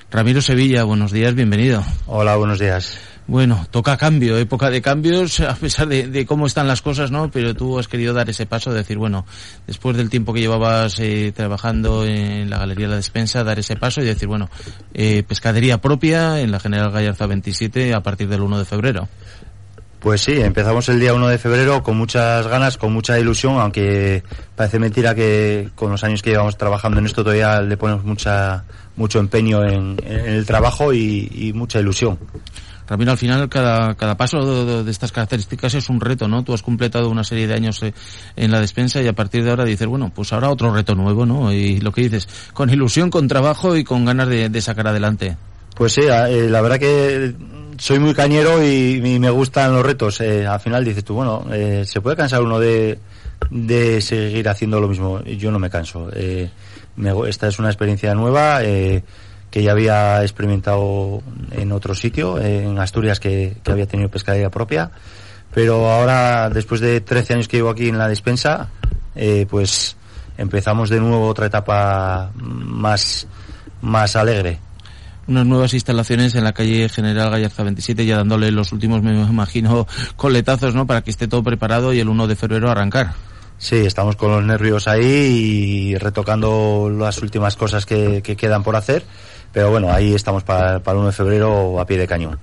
[0.10, 1.84] Ramiro Sevilla, buenos días, bienvenido.
[2.08, 3.17] Hola, buenos días.
[3.28, 7.30] Bueno, toca cambio, época de cambios, a pesar de, de, cómo están las cosas, ¿no?
[7.30, 9.26] Pero tú has querido dar ese paso de decir, bueno,
[9.68, 13.76] después del tiempo que llevabas eh, trabajando en la Galería de la Despensa, dar ese
[13.76, 14.50] paso y decir, bueno,
[14.94, 19.10] eh, pescadería propia en la General Gallarza 27 a partir del 1 de febrero.
[20.00, 24.24] Pues sí, empezamos el día 1 de febrero con muchas ganas, con mucha ilusión, aunque
[24.56, 28.64] parece mentira que con los años que llevamos trabajando en esto todavía le ponemos mucha,
[28.96, 32.20] mucho empeño en, el trabajo y mucha ilusión.
[32.88, 36.44] Ramiro, al final cada, cada paso de, estas características es un reto, ¿no?
[36.44, 37.94] Tú has completado una serie de años eh,
[38.36, 41.26] en la despensa y a partir de ahora dices, bueno, pues ahora otro reto nuevo,
[41.26, 41.52] ¿no?
[41.52, 45.36] Y lo que dices, con ilusión, con trabajo y con ganas de, de sacar adelante.
[45.76, 47.36] Pues sí, eh, la verdad que
[47.78, 50.20] soy muy cañero y, y me gustan los retos.
[50.22, 53.00] Eh, al final dices tú, bueno, eh, se puede cansar uno de,
[53.50, 55.22] de seguir haciendo lo mismo.
[55.24, 56.10] Yo no me canso.
[56.14, 56.50] Eh,
[56.96, 58.64] me, esta es una experiencia nueva.
[58.64, 59.04] Eh,
[59.52, 61.22] que ya había experimentado
[61.52, 64.92] en otro sitio, en Asturias, que, que, había tenido pescadería propia.
[65.54, 68.70] Pero ahora, después de 13 años que llevo aquí en la despensa,
[69.16, 69.96] eh, pues
[70.38, 73.28] empezamos de nuevo otra etapa más,
[73.82, 74.60] más alegre.
[75.28, 79.88] Unas nuevas instalaciones en la calle General Gallarza 27, ya dándole los últimos, me imagino,
[80.16, 80.88] coletazos, ¿no?
[80.88, 83.14] Para que esté todo preparado y el 1 de febrero arrancar.
[83.58, 88.76] Sí, estamos con los nervios ahí y retocando las últimas cosas que, que quedan por
[88.76, 89.04] hacer
[89.58, 92.38] pero bueno, ahí estamos para, para el 1 de febrero a pie de cañón.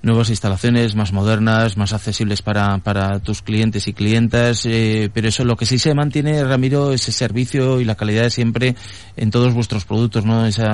[0.00, 5.44] Nuevas instalaciones más modernas, más accesibles para, para tus clientes y clientas, eh, pero eso
[5.44, 8.76] lo que sí se mantiene, Ramiro, ese servicio y la calidad de siempre
[9.14, 10.46] en todos vuestros productos, ¿no?
[10.46, 10.64] Ese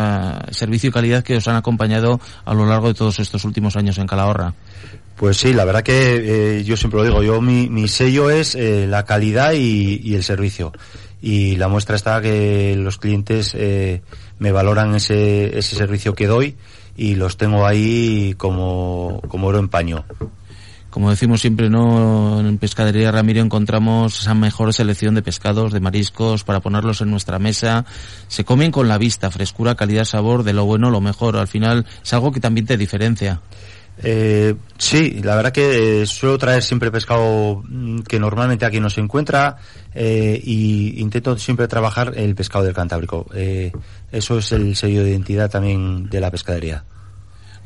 [0.53, 3.99] servicio y calidad que os han acompañado a lo largo de todos estos últimos años
[3.99, 4.55] en Calahorra.
[5.17, 8.55] Pues sí, la verdad que eh, yo siempre lo digo, yo mi, mi sello es
[8.55, 10.73] eh, la calidad y, y, el servicio.
[11.23, 14.03] Y la muestra está que los clientes eh,
[14.39, 16.57] me valoran ese, ese servicio que doy
[16.97, 20.05] y los tengo ahí como, como oro en paño.
[20.91, 22.41] Como decimos siempre, ¿no?
[22.41, 27.39] En Pescadería Ramiro encontramos esa mejor selección de pescados, de mariscos, para ponerlos en nuestra
[27.39, 27.85] mesa.
[28.27, 31.37] Se comen con la vista, frescura, calidad, sabor, de lo bueno, lo mejor.
[31.37, 33.41] Al final es algo que también te diferencia.
[34.03, 37.63] Eh, sí, la verdad que eh, suelo traer siempre pescado
[38.09, 39.59] que normalmente aquí no se encuentra
[39.95, 43.27] eh, y intento siempre trabajar el pescado del Cantábrico.
[43.35, 43.73] Eh,
[44.11, 46.85] eso es el sello de identidad también de la pescadería.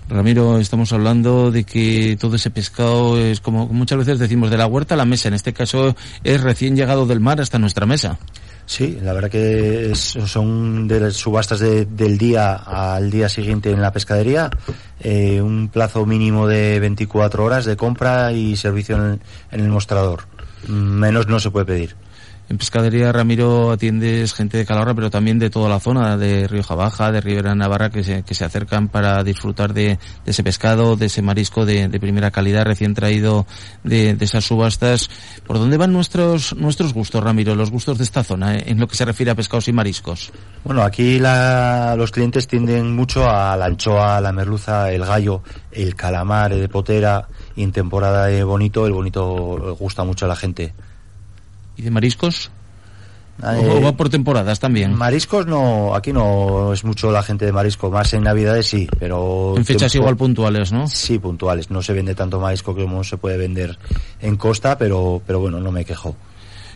[0.09, 4.67] Ramiro, estamos hablando de que todo ese pescado es como muchas veces decimos de la
[4.67, 5.29] huerta a la mesa.
[5.29, 8.19] En este caso es recién llegado del mar hasta nuestra mesa.
[8.67, 13.71] Sí, la verdad que es, son de las subastas de, del día al día siguiente
[13.71, 14.51] en la pescadería,
[15.01, 19.21] eh, un plazo mínimo de 24 horas de compra y servicio en
[19.51, 20.25] en el mostrador.
[20.69, 22.04] Menos no se puede pedir.
[22.47, 26.75] En Pescadería Ramiro atiendes gente de Calahorra, pero también de toda la zona, de Rioja
[26.75, 31.07] Baja, de Ribera Navarra, que se, que se acercan para disfrutar de, ese pescado, de
[31.07, 33.47] ese marisco de, primera calidad, recién traído
[33.83, 35.09] de, esas subastas.
[35.47, 38.89] ¿Por dónde van nuestros, nuestros gustos, Ramiro, los gustos de esta zona, eh, en lo
[38.89, 40.31] que se refiere a pescados y mariscos?
[40.65, 45.43] Bueno, aquí la, los clientes tienden mucho a la anchoa, la merluza, el gallo,
[45.73, 47.27] el calamar de potera,
[47.57, 50.75] en temporada de bonito, el bonito gusta mucho a la gente.
[51.77, 52.51] ¿Y de mariscos?
[53.43, 54.95] ¿O va por temporadas también?
[54.95, 59.55] Mariscos no, aquí no es mucho la gente de marisco, más en Navidades sí, pero...
[59.57, 60.87] En fechas igual puntuales, ¿no?
[60.87, 63.77] Sí, puntuales, no se vende tanto marisco como se puede vender
[64.21, 66.17] en costa, pero, pero bueno, no me quejo.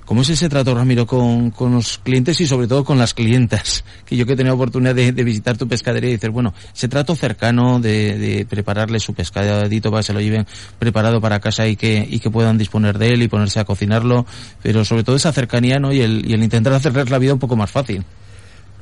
[0.08, 3.84] ¿Cómo es ese trato, Ramiro, con, con, los clientes y sobre todo con las clientas?
[4.06, 7.14] Que yo que he tenido oportunidad de, visitar tu pescadería y decir, bueno, ese trato
[7.14, 10.46] cercano de, de, prepararle su pescadito para que se lo lleven
[10.78, 14.24] preparado para casa y que, y que puedan disponer de él y ponerse a cocinarlo,
[14.62, 15.92] pero sobre todo esa cercanía, ¿no?
[15.92, 18.02] Y el, intentar hacerles la vida un poco más fácil.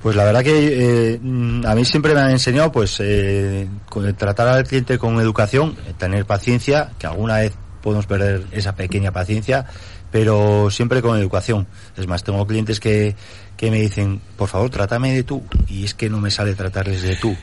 [0.00, 1.20] Pues la verdad que eh,
[1.66, 3.66] a mí siempre me han enseñado, pues, eh,
[4.16, 9.66] tratar al cliente con educación, tener paciencia, que alguna vez podemos perder esa pequeña paciencia,
[10.16, 11.66] pero siempre con educación.
[11.94, 13.14] Es más, tengo clientes que,
[13.54, 17.02] que me dicen, por favor, trátame de tú, y es que no me sale tratarles
[17.02, 17.36] de tú.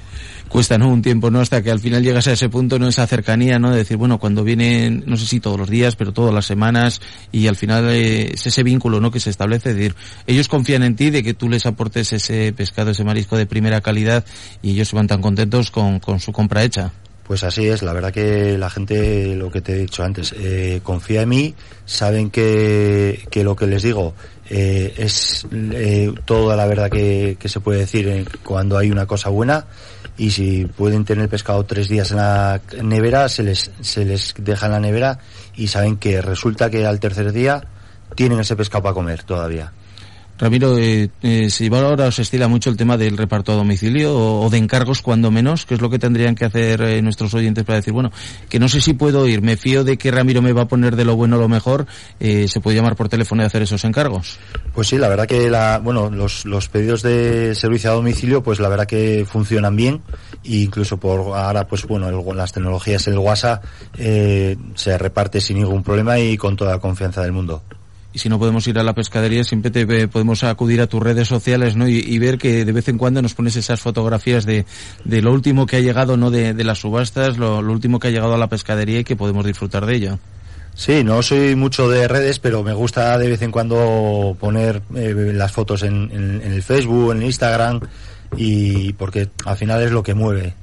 [0.50, 0.90] Cuesta, ¿no?
[0.90, 1.40] Un tiempo, ¿no?
[1.40, 2.88] Hasta que al final llegas a ese punto, ¿no?
[2.88, 3.70] Esa cercanía, ¿no?
[3.70, 7.00] De decir, bueno, cuando vienen, no sé si todos los días, pero todas las semanas,
[7.32, 9.12] y al final eh, es ese vínculo, ¿no?
[9.12, 9.96] Que se establece, es decir,
[10.26, 13.82] ellos confían en ti de que tú les aportes ese pescado, ese marisco de primera
[13.82, 14.26] calidad,
[14.64, 16.92] y ellos se van tan contentos con, con su compra hecha.
[17.26, 20.82] Pues así es, la verdad que la gente, lo que te he dicho antes, eh,
[20.84, 21.56] confía en mí,
[21.86, 24.14] saben que, que lo que les digo
[24.50, 29.30] eh, es eh, toda la verdad que, que se puede decir cuando hay una cosa
[29.30, 29.66] buena
[30.18, 34.66] y si pueden tener pescado tres días en la nevera, se les, se les deja
[34.66, 35.20] en la nevera
[35.56, 37.64] y saben que resulta que al tercer día
[38.16, 39.72] tienen ese pescado para comer todavía.
[40.40, 44.50] Ramiro, eh, eh, si ahora os estila mucho el tema del reparto a domicilio o,
[44.50, 47.78] de encargos cuando menos, ¿qué es lo que tendrían que hacer eh, nuestros oyentes para
[47.78, 48.12] decir, bueno,
[48.50, 50.96] que no sé si puedo ir, me fío de que Ramiro me va a poner
[50.96, 51.86] de lo bueno lo mejor,
[52.20, 54.40] eh, ¿se puede llamar por teléfono y hacer esos encargos?
[54.74, 58.60] Pues sí, la verdad que la, bueno, los, los pedidos de servicio a domicilio, pues
[58.60, 60.02] la verdad que funcionan bien,
[60.44, 63.64] e incluso por ahora, pues bueno, las tecnologías, el WhatsApp,
[63.98, 67.62] eh, se reparte sin ningún problema y con toda la confianza del mundo
[68.14, 71.02] y si no podemos ir a la pescadería siempre te eh, podemos acudir a tus
[71.02, 74.66] redes sociales no y, ver que de vez en cuando nos pones esas fotografías de,
[75.04, 78.36] de lo último que ha llegado no de, las subastas lo, último que ha llegado
[78.36, 80.20] a la pescadería y que podemos disfrutar de ello.
[80.76, 85.32] Sí, no soy mucho de redes, pero me gusta de vez en cuando poner eh,
[85.34, 87.80] las fotos en, en, en, el Facebook, en el Instagram,
[88.38, 90.56] y porque al final es lo que mueve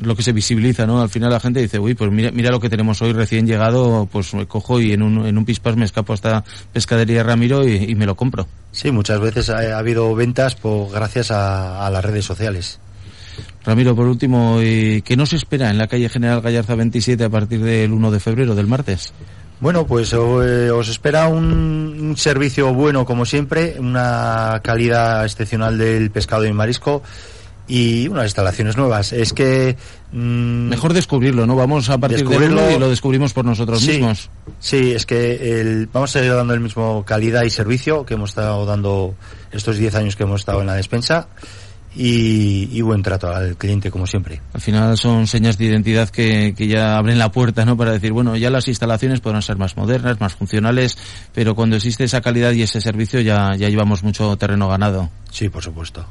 [0.00, 1.00] lo que se visibiliza, ¿no?
[1.00, 4.08] Al final la gente dice, uy, pues mira, mira lo que tenemos hoy recién llegado,
[4.10, 7.94] pues me cojo y en un, en un pispas me escapo hasta Pescadería Ramiro y,
[7.94, 8.46] me lo compro.
[8.72, 12.78] Sí, muchas veces ha, habido ventas por, gracias a, las redes sociales.
[13.64, 17.92] Ramiro, por último, ¿qué nos espera en la calle General Gallarza 27 a partir del
[17.92, 19.12] 1 de febrero, del martes?
[19.60, 26.46] Bueno, pues eh, os espera un, servicio bueno como siempre, una calidad excepcional del pescado
[26.46, 27.02] y marisco
[27.68, 29.12] y unas instalaciones nuevas.
[29.12, 29.76] Es que...
[30.12, 31.54] Mm, Mejor descubrirlo, ¿no?
[31.54, 34.30] Vamos a partir de y lo descubrimos por nosotros mismos.
[34.58, 38.30] Sí, es que el, vamos a seguir dando el mismo calidad y servicio que hemos
[38.30, 39.14] estado dando
[39.52, 41.28] estos 10 años que hemos estado en la despensa.
[42.00, 44.40] Y, buen trato al cliente como siempre.
[44.52, 47.76] Al final son señas de identidad que, que, ya abren la puerta, ¿no?
[47.76, 50.96] Para decir, bueno, ya las instalaciones podrán ser más modernas, más funcionales,
[51.34, 55.10] pero cuando existe esa calidad y ese servicio ya, ya llevamos mucho terreno ganado.
[55.32, 56.06] Sí, por supuesto.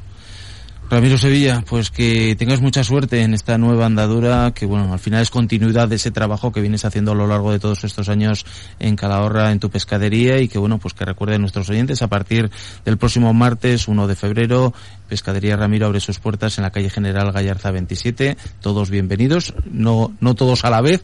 [0.90, 5.20] Ramiro Sevilla, pues que tengas mucha suerte en esta nueva andadura, que bueno, al final
[5.20, 8.46] es continuidad de ese trabajo que vienes haciendo a lo largo de todos estos años
[8.78, 12.50] en Calahorra, en tu pescadería, y que bueno, pues que recuerden nuestros oyentes, a partir
[12.86, 14.72] del próximo martes 1 de febrero,
[15.10, 20.34] Pescadería Ramiro abre sus puertas en la calle General Gallarza 27, todos bienvenidos, no, no
[20.34, 21.02] todos a la vez,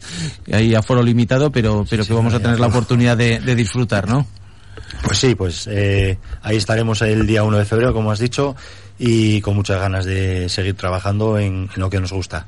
[0.51, 4.25] hay aforo limitado, pero, pero que vamos a tener la oportunidad de, de disfrutar, ¿no?
[5.03, 8.55] Pues sí, pues eh, ahí estaremos el día 1 de febrero, como has dicho,
[8.97, 12.47] y con muchas ganas de seguir trabajando en, lo que nos gusta.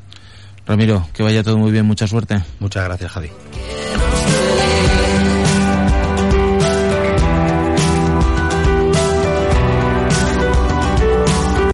[0.65, 2.41] Ramiro, que vaya todo muy bien, mucha suerte.
[2.59, 3.29] Muchas gracias, Javi.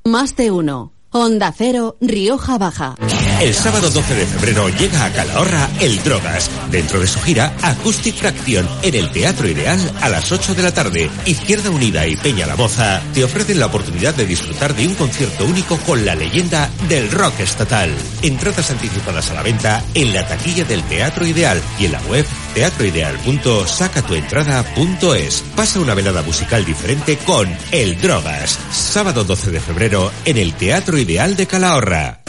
[0.05, 0.91] Más de uno.
[1.11, 2.95] Onda Cero, Rioja Baja.
[3.43, 8.15] El sábado 12 de febrero llega a Calahorra el Drogas, dentro de su gira Acoustic
[8.15, 11.11] Fraction, en el Teatro Ideal a las 8 de la tarde.
[11.25, 15.43] Izquierda Unida y Peña La Moza te ofrecen la oportunidad de disfrutar de un concierto
[15.43, 17.93] único con la leyenda del rock estatal.
[18.21, 22.25] Entradas anticipadas a la venta en la taquilla del Teatro Ideal y en la web
[22.53, 25.43] teatroideal.sacatuentrada.es.
[25.53, 30.97] Pasa una velada musical diferente con El Drogas, sábado 12 de febrero en el Teatro
[30.97, 32.21] Ideal de Calahorra.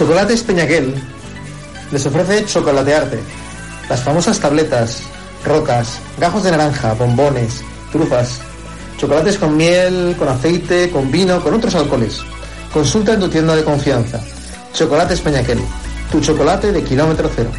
[0.00, 0.94] Chocolates Peñaquel
[1.92, 3.20] les ofrece chocolatearte.
[3.86, 5.02] Las famosas tabletas,
[5.44, 7.62] rocas, gajos de naranja, bombones,
[7.92, 8.40] trufas,
[8.96, 12.22] chocolates con miel, con aceite, con vino, con otros alcoholes.
[12.72, 14.18] Consulta en tu tienda de confianza.
[14.72, 15.60] Chocolates Peñaquel,
[16.10, 17.50] tu chocolate de kilómetro cero.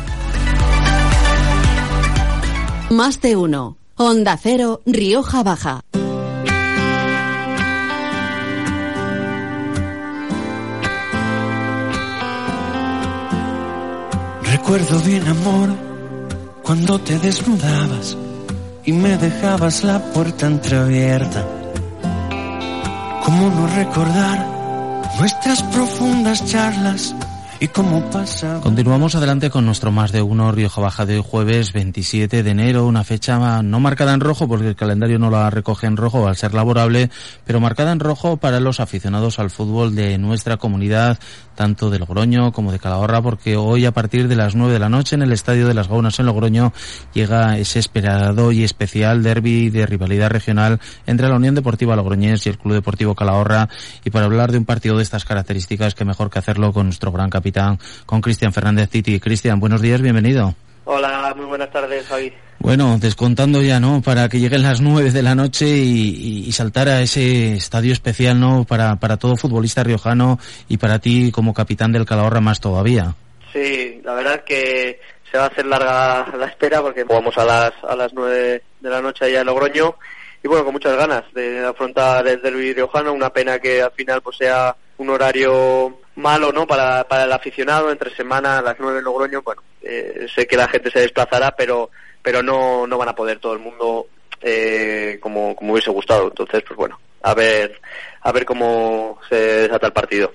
[2.89, 3.77] Más de uno.
[3.97, 5.81] Onda Cero, Rioja Baja.
[14.63, 15.69] Recuerdo bien, amor,
[16.61, 18.15] cuando te desnudabas
[18.85, 21.43] y me dejabas la puerta entreabierta.
[23.25, 24.45] ¿Cómo no recordar
[25.17, 27.15] nuestras profundas charlas?
[27.63, 28.59] ¿Y cómo pasa?
[28.59, 33.03] Continuamos adelante con nuestro más de uno Rioja Baja de jueves 27 de enero, una
[33.03, 36.55] fecha no marcada en rojo porque el calendario no la recoge en rojo al ser
[36.55, 37.11] laborable,
[37.45, 41.19] pero marcada en rojo para los aficionados al fútbol de nuestra comunidad,
[41.53, 44.89] tanto de Logroño como de Calahorra, porque hoy a partir de las 9 de la
[44.89, 46.73] noche en el Estadio de las Gaunas en Logroño
[47.13, 52.49] llega ese esperado y especial derby de rivalidad regional entre la Unión Deportiva Logroñés y
[52.49, 53.69] el Club Deportivo Calahorra
[54.03, 57.11] y para hablar de un partido de estas características que mejor que hacerlo con nuestro
[57.11, 57.50] gran capitán
[58.05, 59.19] con Cristian Fernández Titi.
[59.19, 60.55] Cristian, buenos días, bienvenido.
[60.85, 62.33] Hola, muy buenas tardes, Javi.
[62.59, 64.01] Bueno, descontando ya, ¿no?
[64.01, 68.39] Para que lleguen las nueve de la noche y, y, saltar a ese estadio especial,
[68.39, 68.65] ¿no?
[68.65, 73.15] Para, para todo futbolista riojano y para ti como capitán del Calahorra más todavía.
[73.53, 74.99] Sí, la verdad que
[75.31, 78.89] se va a hacer larga la espera porque jugamos a las, a las nueve de
[78.89, 79.95] la noche allá en Logroño
[80.43, 84.21] y bueno, con muchas ganas de afrontar el derbi riojano, una pena que al final
[84.21, 88.99] pues sea un horario malo no para, para el aficionado entre semana a las nueve
[88.99, 91.89] en Logroño bueno eh, sé que la gente se desplazará pero
[92.21, 94.07] pero no no van a poder todo el mundo
[94.41, 96.27] eh, como como hubiese gustado.
[96.27, 97.79] Entonces pues bueno a ver
[98.21, 100.31] a ver cómo se desata el partido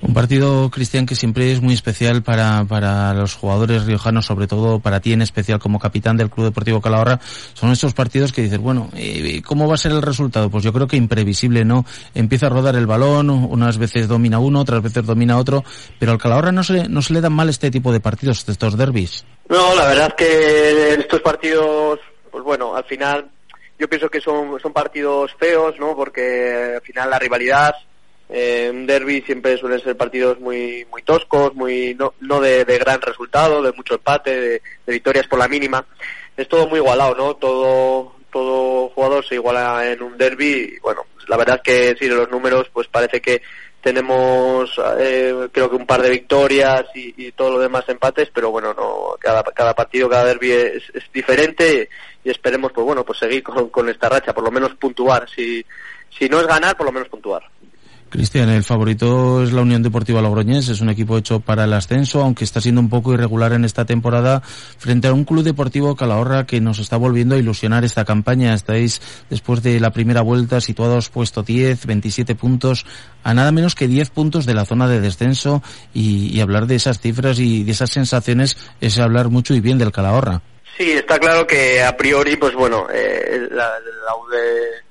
[0.00, 4.78] un partido, Cristian, que siempre es muy especial para, para los jugadores riojanos, sobre todo
[4.78, 7.20] para ti en especial como capitán del Club Deportivo Calahorra.
[7.54, 10.50] Son estos partidos que dices, bueno, eh, ¿cómo va a ser el resultado?
[10.50, 11.84] Pues yo creo que imprevisible, ¿no?
[12.14, 15.64] Empieza a rodar el balón, unas veces domina uno, otras veces domina otro,
[15.98, 18.76] pero al Calahorra no se, no se le dan mal este tipo de partidos, estos
[18.76, 19.24] derbis.
[19.48, 21.98] No, la verdad que estos partidos,
[22.30, 23.30] pues bueno, al final
[23.78, 25.96] yo pienso que son, son partidos feos, ¿no?
[25.96, 27.74] Porque al final la rivalidad
[28.30, 32.78] eh, un derby siempre suelen ser partidos muy muy toscos, muy no, no de, de
[32.78, 35.86] gran resultado, de mucho empate, de, victorias por la mínima.
[36.36, 37.36] Es todo muy igualado, ¿no?
[37.36, 40.78] Todo todo jugador se iguala en un derby.
[40.82, 43.40] Bueno, la verdad es que sí, de los números, pues parece que
[43.80, 48.50] tenemos eh, creo que un par de victorias y, y, todo lo demás empates, pero
[48.50, 51.88] bueno, no cada, cada partido, cada derby es, es diferente
[52.24, 55.26] y, esperemos, pues bueno, pues seguir con, con esta racha, por lo menos puntuar.
[55.30, 55.64] Si,
[56.10, 57.42] si no es ganar, por lo menos puntuar.
[58.08, 62.22] Cristian, el favorito es la Unión Deportiva Logroñés, es un equipo hecho para el ascenso,
[62.22, 66.46] aunque está siendo un poco irregular en esta temporada, frente a un club deportivo Calahorra
[66.46, 68.54] que nos está volviendo a ilusionar esta campaña.
[68.54, 72.86] Estáis, después de la primera vuelta, situados puesto 10, 27 puntos,
[73.24, 75.62] a nada menos que 10 puntos de la zona de descenso,
[75.92, 79.92] y, hablar de esas cifras y de esas sensaciones es hablar mucho y bien del
[79.92, 80.40] Calahorra.
[80.78, 84.14] Sí, está claro que a priori, pues bueno, eh, la, la,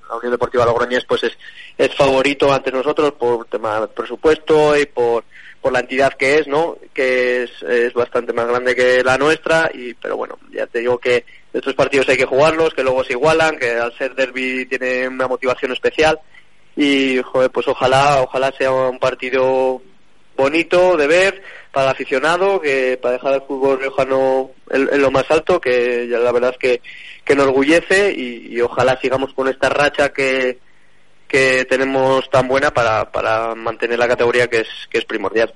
[0.10, 1.38] la, Unión Deportiva Logroñés pues es,
[1.78, 5.24] es favorito ante nosotros por tema de presupuesto y por,
[5.62, 6.78] por la entidad que es, ¿no?
[6.94, 10.98] Que es, es bastante más grande que la nuestra y, pero bueno, ya te digo
[10.98, 15.08] que estos partidos hay que jugarlos, que luego se igualan, que al ser derby tiene
[15.08, 16.20] una motivación especial
[16.76, 19.82] y, joder, pues ojalá, ojalá sea un partido
[20.38, 25.10] bonito de ver para el aficionado, que para dejar el fútbol riojano en, en, lo
[25.10, 26.82] más alto, que ya la verdad es que,
[27.28, 30.60] que enorgullece y, y, ojalá sigamos con esta racha que,
[31.28, 35.54] que tenemos tan buena para, para mantener la categoría que es, que es primordial.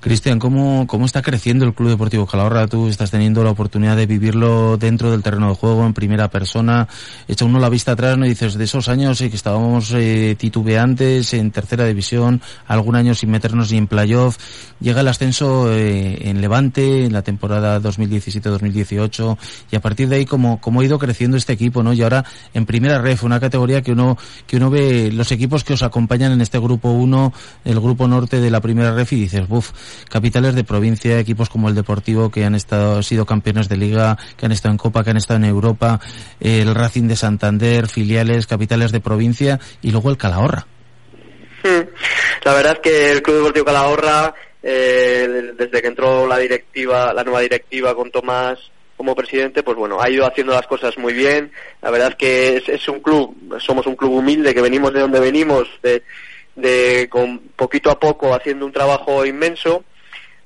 [0.00, 2.68] Cristian, ¿cómo, ¿cómo está creciendo el Club Deportivo Calahorra?
[2.68, 6.86] Tú estás teniendo la oportunidad de vivirlo dentro del terreno de juego, en primera persona.
[7.26, 8.24] Echa uno la vista atrás, ¿no?
[8.24, 13.12] Y dices, de esos años eh, que estábamos eh, titubeantes en tercera división, algún año
[13.16, 14.36] sin meternos ni en playoff,
[14.78, 19.36] llega el ascenso eh, en Levante en la temporada 2017-2018
[19.72, 21.92] y a partir de ahí cómo, cómo ha ido creciendo este equipo, ¿no?
[21.92, 24.16] Y ahora en primera ref, una categoría que uno,
[24.46, 27.32] que uno ve los equipos que os acompañan en este grupo 1,
[27.64, 29.72] el grupo norte de la primera ref y dices, buf,
[30.08, 34.46] capitales de provincia, equipos como el Deportivo que han estado, sido campeones de liga, que
[34.46, 36.00] han estado en Copa, que han estado en Europa,
[36.40, 40.66] el Racing de Santander, filiales, capitales de provincia y luego el Calahorra.
[42.44, 47.24] La verdad es que el Club Deportivo Calahorra, eh, desde que entró la directiva, la
[47.24, 48.58] nueva directiva con Tomás
[48.96, 51.52] como presidente, pues bueno, ha ido haciendo las cosas muy bien.
[51.80, 55.00] La verdad es que es, es un club, somos un club humilde, que venimos de
[55.00, 56.02] donde venimos, de,
[56.58, 59.84] de con poquito a poco haciendo un trabajo inmenso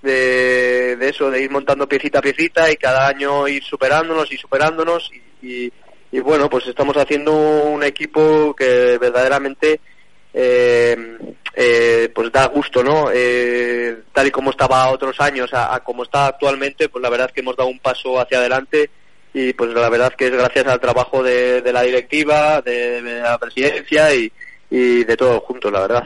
[0.03, 4.37] de, de, eso, de ir montando piecita a piecita y cada año ir superándonos y
[4.37, 5.11] superándonos
[5.41, 5.73] y,
[6.11, 9.81] y, bueno, pues estamos haciendo un equipo que verdaderamente
[10.35, 10.97] eh,
[11.55, 13.11] eh, pues da gusto, ¿no?
[13.13, 17.33] Eh, tal y como estaba otros años a, como está actualmente, pues la verdad es
[17.33, 18.91] que hemos dado un paso hacia adelante
[19.33, 23.39] y pues la verdad es que es gracias al trabajo de, la directiva, de la
[23.39, 24.31] presidencia y,
[24.73, 26.05] y de todos juntos, la verdad.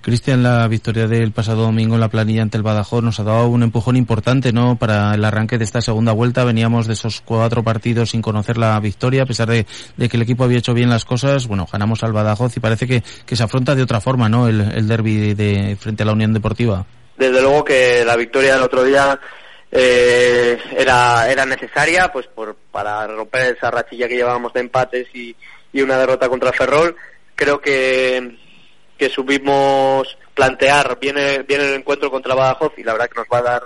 [0.00, 3.46] Cristian, la victoria del pasado domingo en la planilla ante el Badajoz nos ha dado
[3.46, 4.74] un empujón importante, ¿no?
[4.74, 6.42] Para el arranque de esta segunda vuelta.
[6.42, 9.64] Veníamos de esos cuatro partidos sin conocer la victoria, a pesar de,
[9.96, 11.46] de que el equipo había hecho bien las cosas.
[11.46, 14.48] Bueno, ganamos al Badajoz y parece que, que se afronta de otra forma, ¿no?
[14.48, 16.84] El, el derby de, frente a la Unión Deportiva.
[17.16, 19.20] Desde luego que la victoria del otro día
[19.70, 25.36] eh, era, era necesaria, pues por, para romper esa rachilla que llevábamos de empates y,
[25.72, 26.96] y una derrota contra Ferrol.
[27.42, 28.38] Creo que
[28.96, 33.38] que subimos plantear viene, viene el encuentro contra Badajoz y la verdad que nos va
[33.38, 33.62] a dar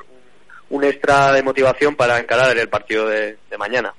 [0.71, 3.93] un, extra de motivación para encarar el partido de, mañana.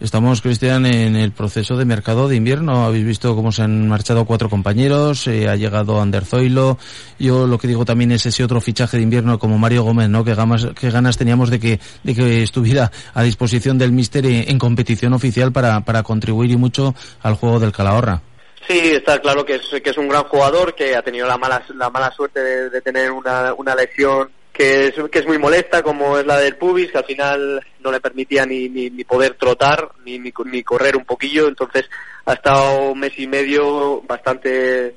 [0.00, 2.84] Estamos, Cristian, en el proceso de mercado de invierno.
[2.84, 6.76] Habéis visto cómo se han marchado cuatro compañeros, eh, ha llegado Ander Zoilo.
[7.20, 10.24] Yo lo que digo también es ese otro fichaje de invierno como Mario Gómez, ¿no?
[10.24, 15.52] Que ganas, teníamos de que, de que estuviera a disposición del míster en competición oficial
[15.52, 18.22] para, para contribuir y mucho al juego del Calahorra.
[18.66, 21.62] Sí, está claro que es, que es un gran jugador, que ha tenido la mala,
[21.74, 25.82] la mala suerte de, de tener una, una lesión que es, que es muy molesta,
[25.82, 29.34] como es la del pubis, que al final no le permitía ni, ni, ni poder
[29.34, 31.90] trotar, ni, ni, ni, correr un poquillo, entonces
[32.24, 34.94] ha estado un mes y medio bastante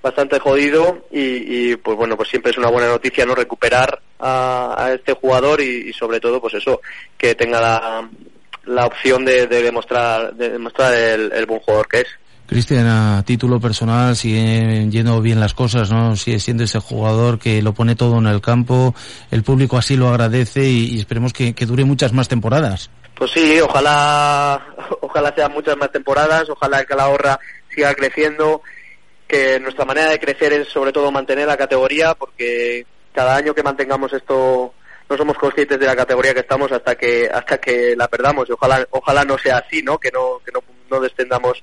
[0.00, 4.92] bastante jodido y, pues bueno, pues siempre es una buena noticia no recuperar a, a
[4.92, 6.82] este jugador y, y, sobre todo pues eso,
[7.16, 8.08] que tenga la,
[8.66, 12.06] la opción de, de demostrar, de demostrar el, el buen jugador que es.
[12.46, 16.14] Cristian, a título personal, sigue yendo bien las cosas, ¿no?
[16.14, 18.94] Sigue siendo ese jugador que lo pone todo en el campo,
[19.30, 22.90] el público así lo agradece y, esperemos que, dure muchas más temporadas.
[23.14, 24.62] Pues sí, ojalá,
[25.00, 27.40] ojalá sean muchas más temporadas, ojalá que la ahorra
[27.74, 28.60] siga creciendo,
[29.26, 32.84] que nuestra manera de crecer es sobre todo mantener la categoría, porque
[33.14, 34.74] cada año que mantengamos esto
[35.08, 38.52] no somos conscientes de la categoría que estamos hasta que hasta que la perdamos y
[38.52, 39.98] ojalá ojalá no sea así, ¿no?
[39.98, 40.60] Que no que no,
[40.90, 41.62] no descendamos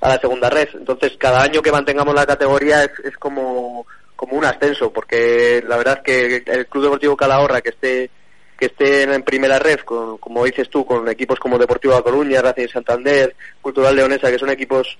[0.00, 0.68] a la segunda red.
[0.74, 3.86] Entonces, cada año que mantengamos la categoría es, es como,
[4.16, 8.10] como un ascenso, porque la verdad es que el Club Deportivo Calahorra, que esté
[8.58, 12.42] que esté en primera red, con, como dices tú, con equipos como Deportivo La Coruña,
[12.42, 14.98] Racing Santander, Cultural Leonesa, que son equipos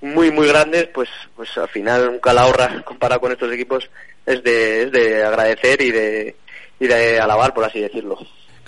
[0.00, 3.88] muy, muy grandes, pues, pues al final un Calahorra comparado con estos equipos
[4.26, 6.36] es de, es de agradecer y de,
[6.80, 8.18] y de alabar, por así decirlo.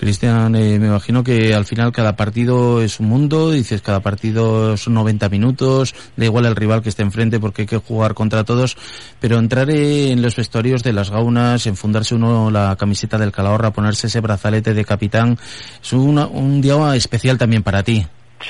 [0.01, 4.79] Cristian, eh, me imagino que al final cada partido es un mundo, dices cada partido
[4.79, 8.43] son 90 minutos, da igual el rival que esté enfrente porque hay que jugar contra
[8.43, 8.79] todos,
[9.21, 14.07] pero entrar en los vestuarios de las gaunas, enfundarse uno la camiseta del Calahorra, ponerse
[14.07, 15.39] ese brazalete de capitán,
[15.83, 18.07] es una, un día especial también para ti.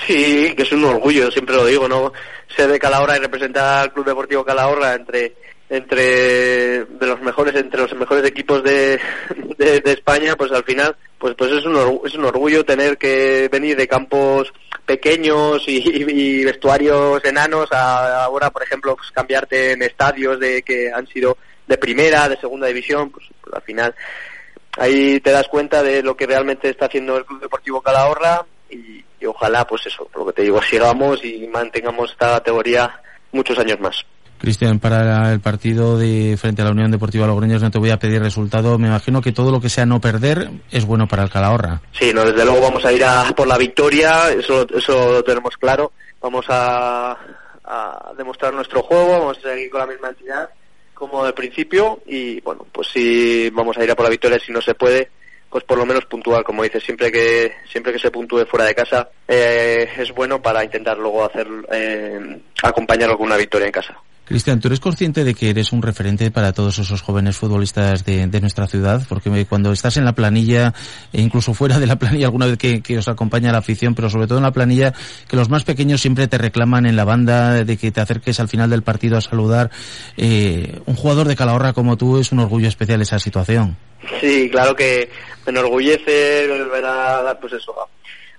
[0.06, 2.12] Sí, que es un orgullo, siempre lo digo, ¿no?
[2.56, 5.34] Ser de Calahorra y representar al Club Deportivo Calahorra entre
[5.68, 9.00] entre de los mejores entre los mejores equipos de,
[9.58, 13.48] de, de España pues al final pues pues es un es un orgullo tener que
[13.52, 14.50] venir de campos
[14.86, 21.06] pequeños y vestuarios enanos a ahora por ejemplo pues cambiarte en estadios de que han
[21.06, 21.36] sido
[21.68, 23.94] de primera de segunda división pues, pues al final
[24.78, 29.04] ahí te das cuenta de lo que realmente está haciendo el Club Deportivo Calahorra y,
[29.20, 32.98] y ojalá pues eso por lo que te digo sigamos y mantengamos esta categoría
[33.30, 34.06] muchos años más
[34.40, 37.98] Cristian, para el partido de frente a la Unión Deportiva Logroños no te voy a
[37.98, 38.78] pedir resultado.
[38.78, 41.82] Me imagino que todo lo que sea no perder es bueno para el Calahorra.
[41.92, 45.58] Sí, no, desde luego vamos a ir a por la victoria, eso, eso lo tenemos
[45.58, 45.92] claro.
[46.22, 47.18] Vamos a,
[48.16, 50.48] demostrar nuestro juego, vamos a seguir con la misma entidad,
[50.94, 54.52] como al principio y bueno, pues si vamos a ir a por la victoria si
[54.52, 55.10] no se puede,
[55.48, 58.74] pues por lo menos puntual, como dices, siempre que siempre que se puntúe fuera de
[58.74, 63.96] casa eh, es bueno para intentar luego hacer eh, acompañarlo con una victoria en casa.
[64.30, 68.28] Cristian, ¿tú eres consciente de que eres un referente para todos esos jóvenes futbolistas de,
[68.40, 69.02] nuestra ciudad?
[69.08, 70.72] Porque cuando estás en la planilla,
[71.12, 74.28] e incluso fuera de la planilla, alguna vez que, os acompaña la afición, pero sobre
[74.28, 74.94] todo en la planilla,
[75.26, 78.46] que los más pequeños siempre te reclaman en la banda de que te acerques al
[78.46, 79.72] final del partido a saludar.
[80.16, 83.76] Eh, un jugador de Calahorra como tú es un orgullo especial esa situación.
[84.20, 85.10] Sí, claro que
[85.44, 87.74] me enorgullece ver a, pues eso,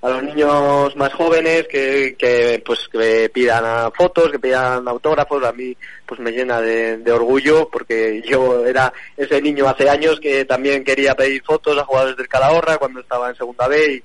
[0.01, 5.51] a los niños más jóvenes que, que pues que pidan fotos, que pidan autógrafos, a
[5.51, 10.83] mí pues me llena de, orgullo porque yo era ese niño hace años que también
[10.83, 14.03] quería pedir fotos a jugadores del Calahorra cuando estaba en segunda B y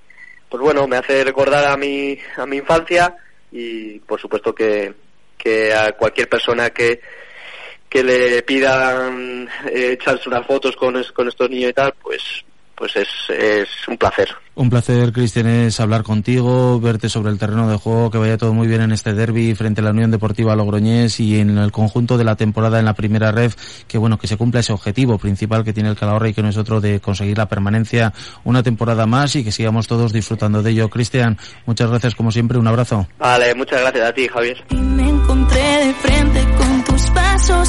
[0.50, 3.16] pues bueno, me hace recordar a mi, a mi infancia
[3.50, 4.92] y por supuesto que,
[5.38, 7.00] que a cualquier persona que,
[7.88, 12.44] que le pidan eh, echarse unas fotos con, con estos niños y tal, pues
[12.76, 14.28] pues es, es un placer.
[14.54, 18.54] Un placer, Cristian, es hablar contigo, verte sobre el terreno de juego, que vaya todo
[18.54, 22.16] muy bien en este derby frente a la Unión Deportiva Logroñés y en el conjunto
[22.16, 23.52] de la temporada en la primera red,
[23.86, 26.48] que bueno, que se cumpla ese objetivo principal que tiene el Calahorra y que no
[26.48, 30.70] es otro de conseguir la permanencia una temporada más y que sigamos todos disfrutando de
[30.70, 30.88] ello.
[30.88, 31.36] Cristian,
[31.66, 33.06] muchas gracias como siempre, un abrazo.
[33.18, 34.64] Vale, muchas gracias a ti, Javier.
[34.70, 37.68] Y me encontré de frente con tus pasos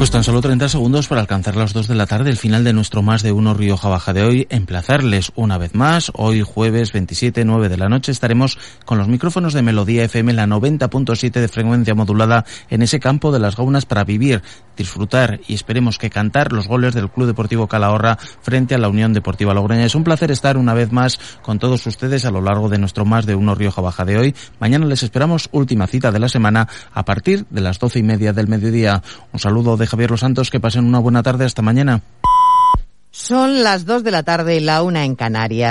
[0.00, 2.72] pues tan solo 30 segundos para alcanzar las 2 de la tarde, el final de
[2.72, 4.46] nuestro Más de Uno Rioja Baja de hoy.
[4.48, 8.56] Emplazarles una vez más, hoy jueves 27, 9 de la noche, estaremos
[8.86, 13.40] con los micrófonos de Melodía FM, la 90.7 de frecuencia modulada, en ese campo de
[13.40, 14.40] las gaunas para vivir,
[14.74, 19.12] disfrutar y esperemos que cantar los goles del Club Deportivo Calahorra frente a la Unión
[19.12, 19.84] Deportiva Logroña.
[19.84, 23.04] Es un placer estar una vez más con todos ustedes a lo largo de nuestro
[23.04, 24.34] Más de Uno Rioja Baja de hoy.
[24.60, 28.32] Mañana les esperamos última cita de la semana a partir de las doce y media
[28.32, 29.02] del mediodía.
[29.34, 31.44] Un saludo de Javier Los Santos, que pasen una buena tarde.
[31.44, 32.00] Hasta mañana.
[33.10, 35.68] Son las dos de la tarde y la una en Canarias.